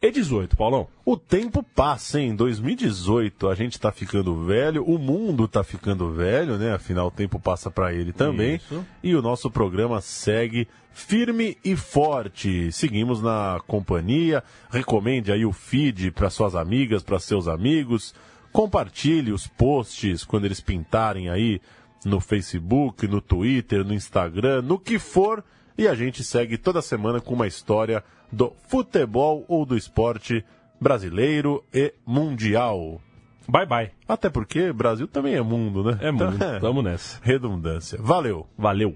e 0.01 0.13
18, 0.13 0.57
Paulão. 0.57 0.87
O 1.05 1.17
tempo 1.17 1.61
passa, 1.61 2.21
hein? 2.21 2.37
2018 2.37 3.49
a 3.49 3.55
gente 3.57 3.81
tá 3.81 3.91
ficando 3.91 4.45
velho, 4.45 4.85
o 4.85 4.97
mundo 4.97 5.49
tá 5.49 5.65
ficando 5.65 6.13
velho, 6.13 6.57
né? 6.57 6.73
Afinal, 6.73 7.09
o 7.09 7.11
tempo 7.11 7.41
passa 7.41 7.69
para 7.69 7.93
ele 7.93 8.13
também. 8.13 8.57
Isso. 8.57 8.87
E 9.03 9.17
o 9.17 9.23
nosso 9.23 9.51
programa 9.51 10.01
segue 10.01 10.69
firme 10.93 11.59
e 11.65 11.75
forte. 11.75 12.71
Seguimos 12.71 13.21
na 13.21 13.61
companhia. 13.67 14.45
Recomende 14.71 15.33
aí 15.33 15.45
o 15.45 15.53
feed 15.53 16.13
para 16.13 16.31
suas 16.31 16.55
amigas, 16.55 17.03
para 17.03 17.19
seus 17.19 17.49
amigos. 17.49 18.15
Compartilhe 18.53 19.33
os 19.33 19.49
posts 19.49 20.23
quando 20.25 20.45
eles 20.45 20.61
pintarem 20.61 21.29
aí 21.29 21.61
no 22.05 22.21
Facebook, 22.21 23.09
no 23.09 23.21
Twitter, 23.21 23.85
no 23.85 23.93
Instagram, 23.93 24.63
no 24.63 24.79
que 24.79 24.97
for. 24.97 25.43
E 25.77 25.89
a 25.89 25.95
gente 25.95 26.23
segue 26.23 26.57
toda 26.57 26.81
semana 26.81 27.21
com 27.21 27.35
uma 27.35 27.49
história 27.49 28.03
do 28.31 28.53
futebol 28.69 29.45
ou 29.49 29.65
do 29.65 29.77
esporte 29.77 30.45
brasileiro 30.81 31.65
e 31.73 31.93
mundial. 32.07 33.01
Bye 33.49 33.67
bye. 33.67 33.91
Até 34.07 34.29
porque 34.29 34.73
Brasil 34.73 35.09
também 35.09 35.35
é 35.35 35.43
mundo, 35.43 35.83
né? 35.83 35.99
É 36.01 36.11
mundo. 36.11 36.39
Tamo 36.61 36.83
nessa. 36.83 37.19
Redundância. 37.23 37.99
Valeu. 38.01 38.47
Valeu. 38.57 38.95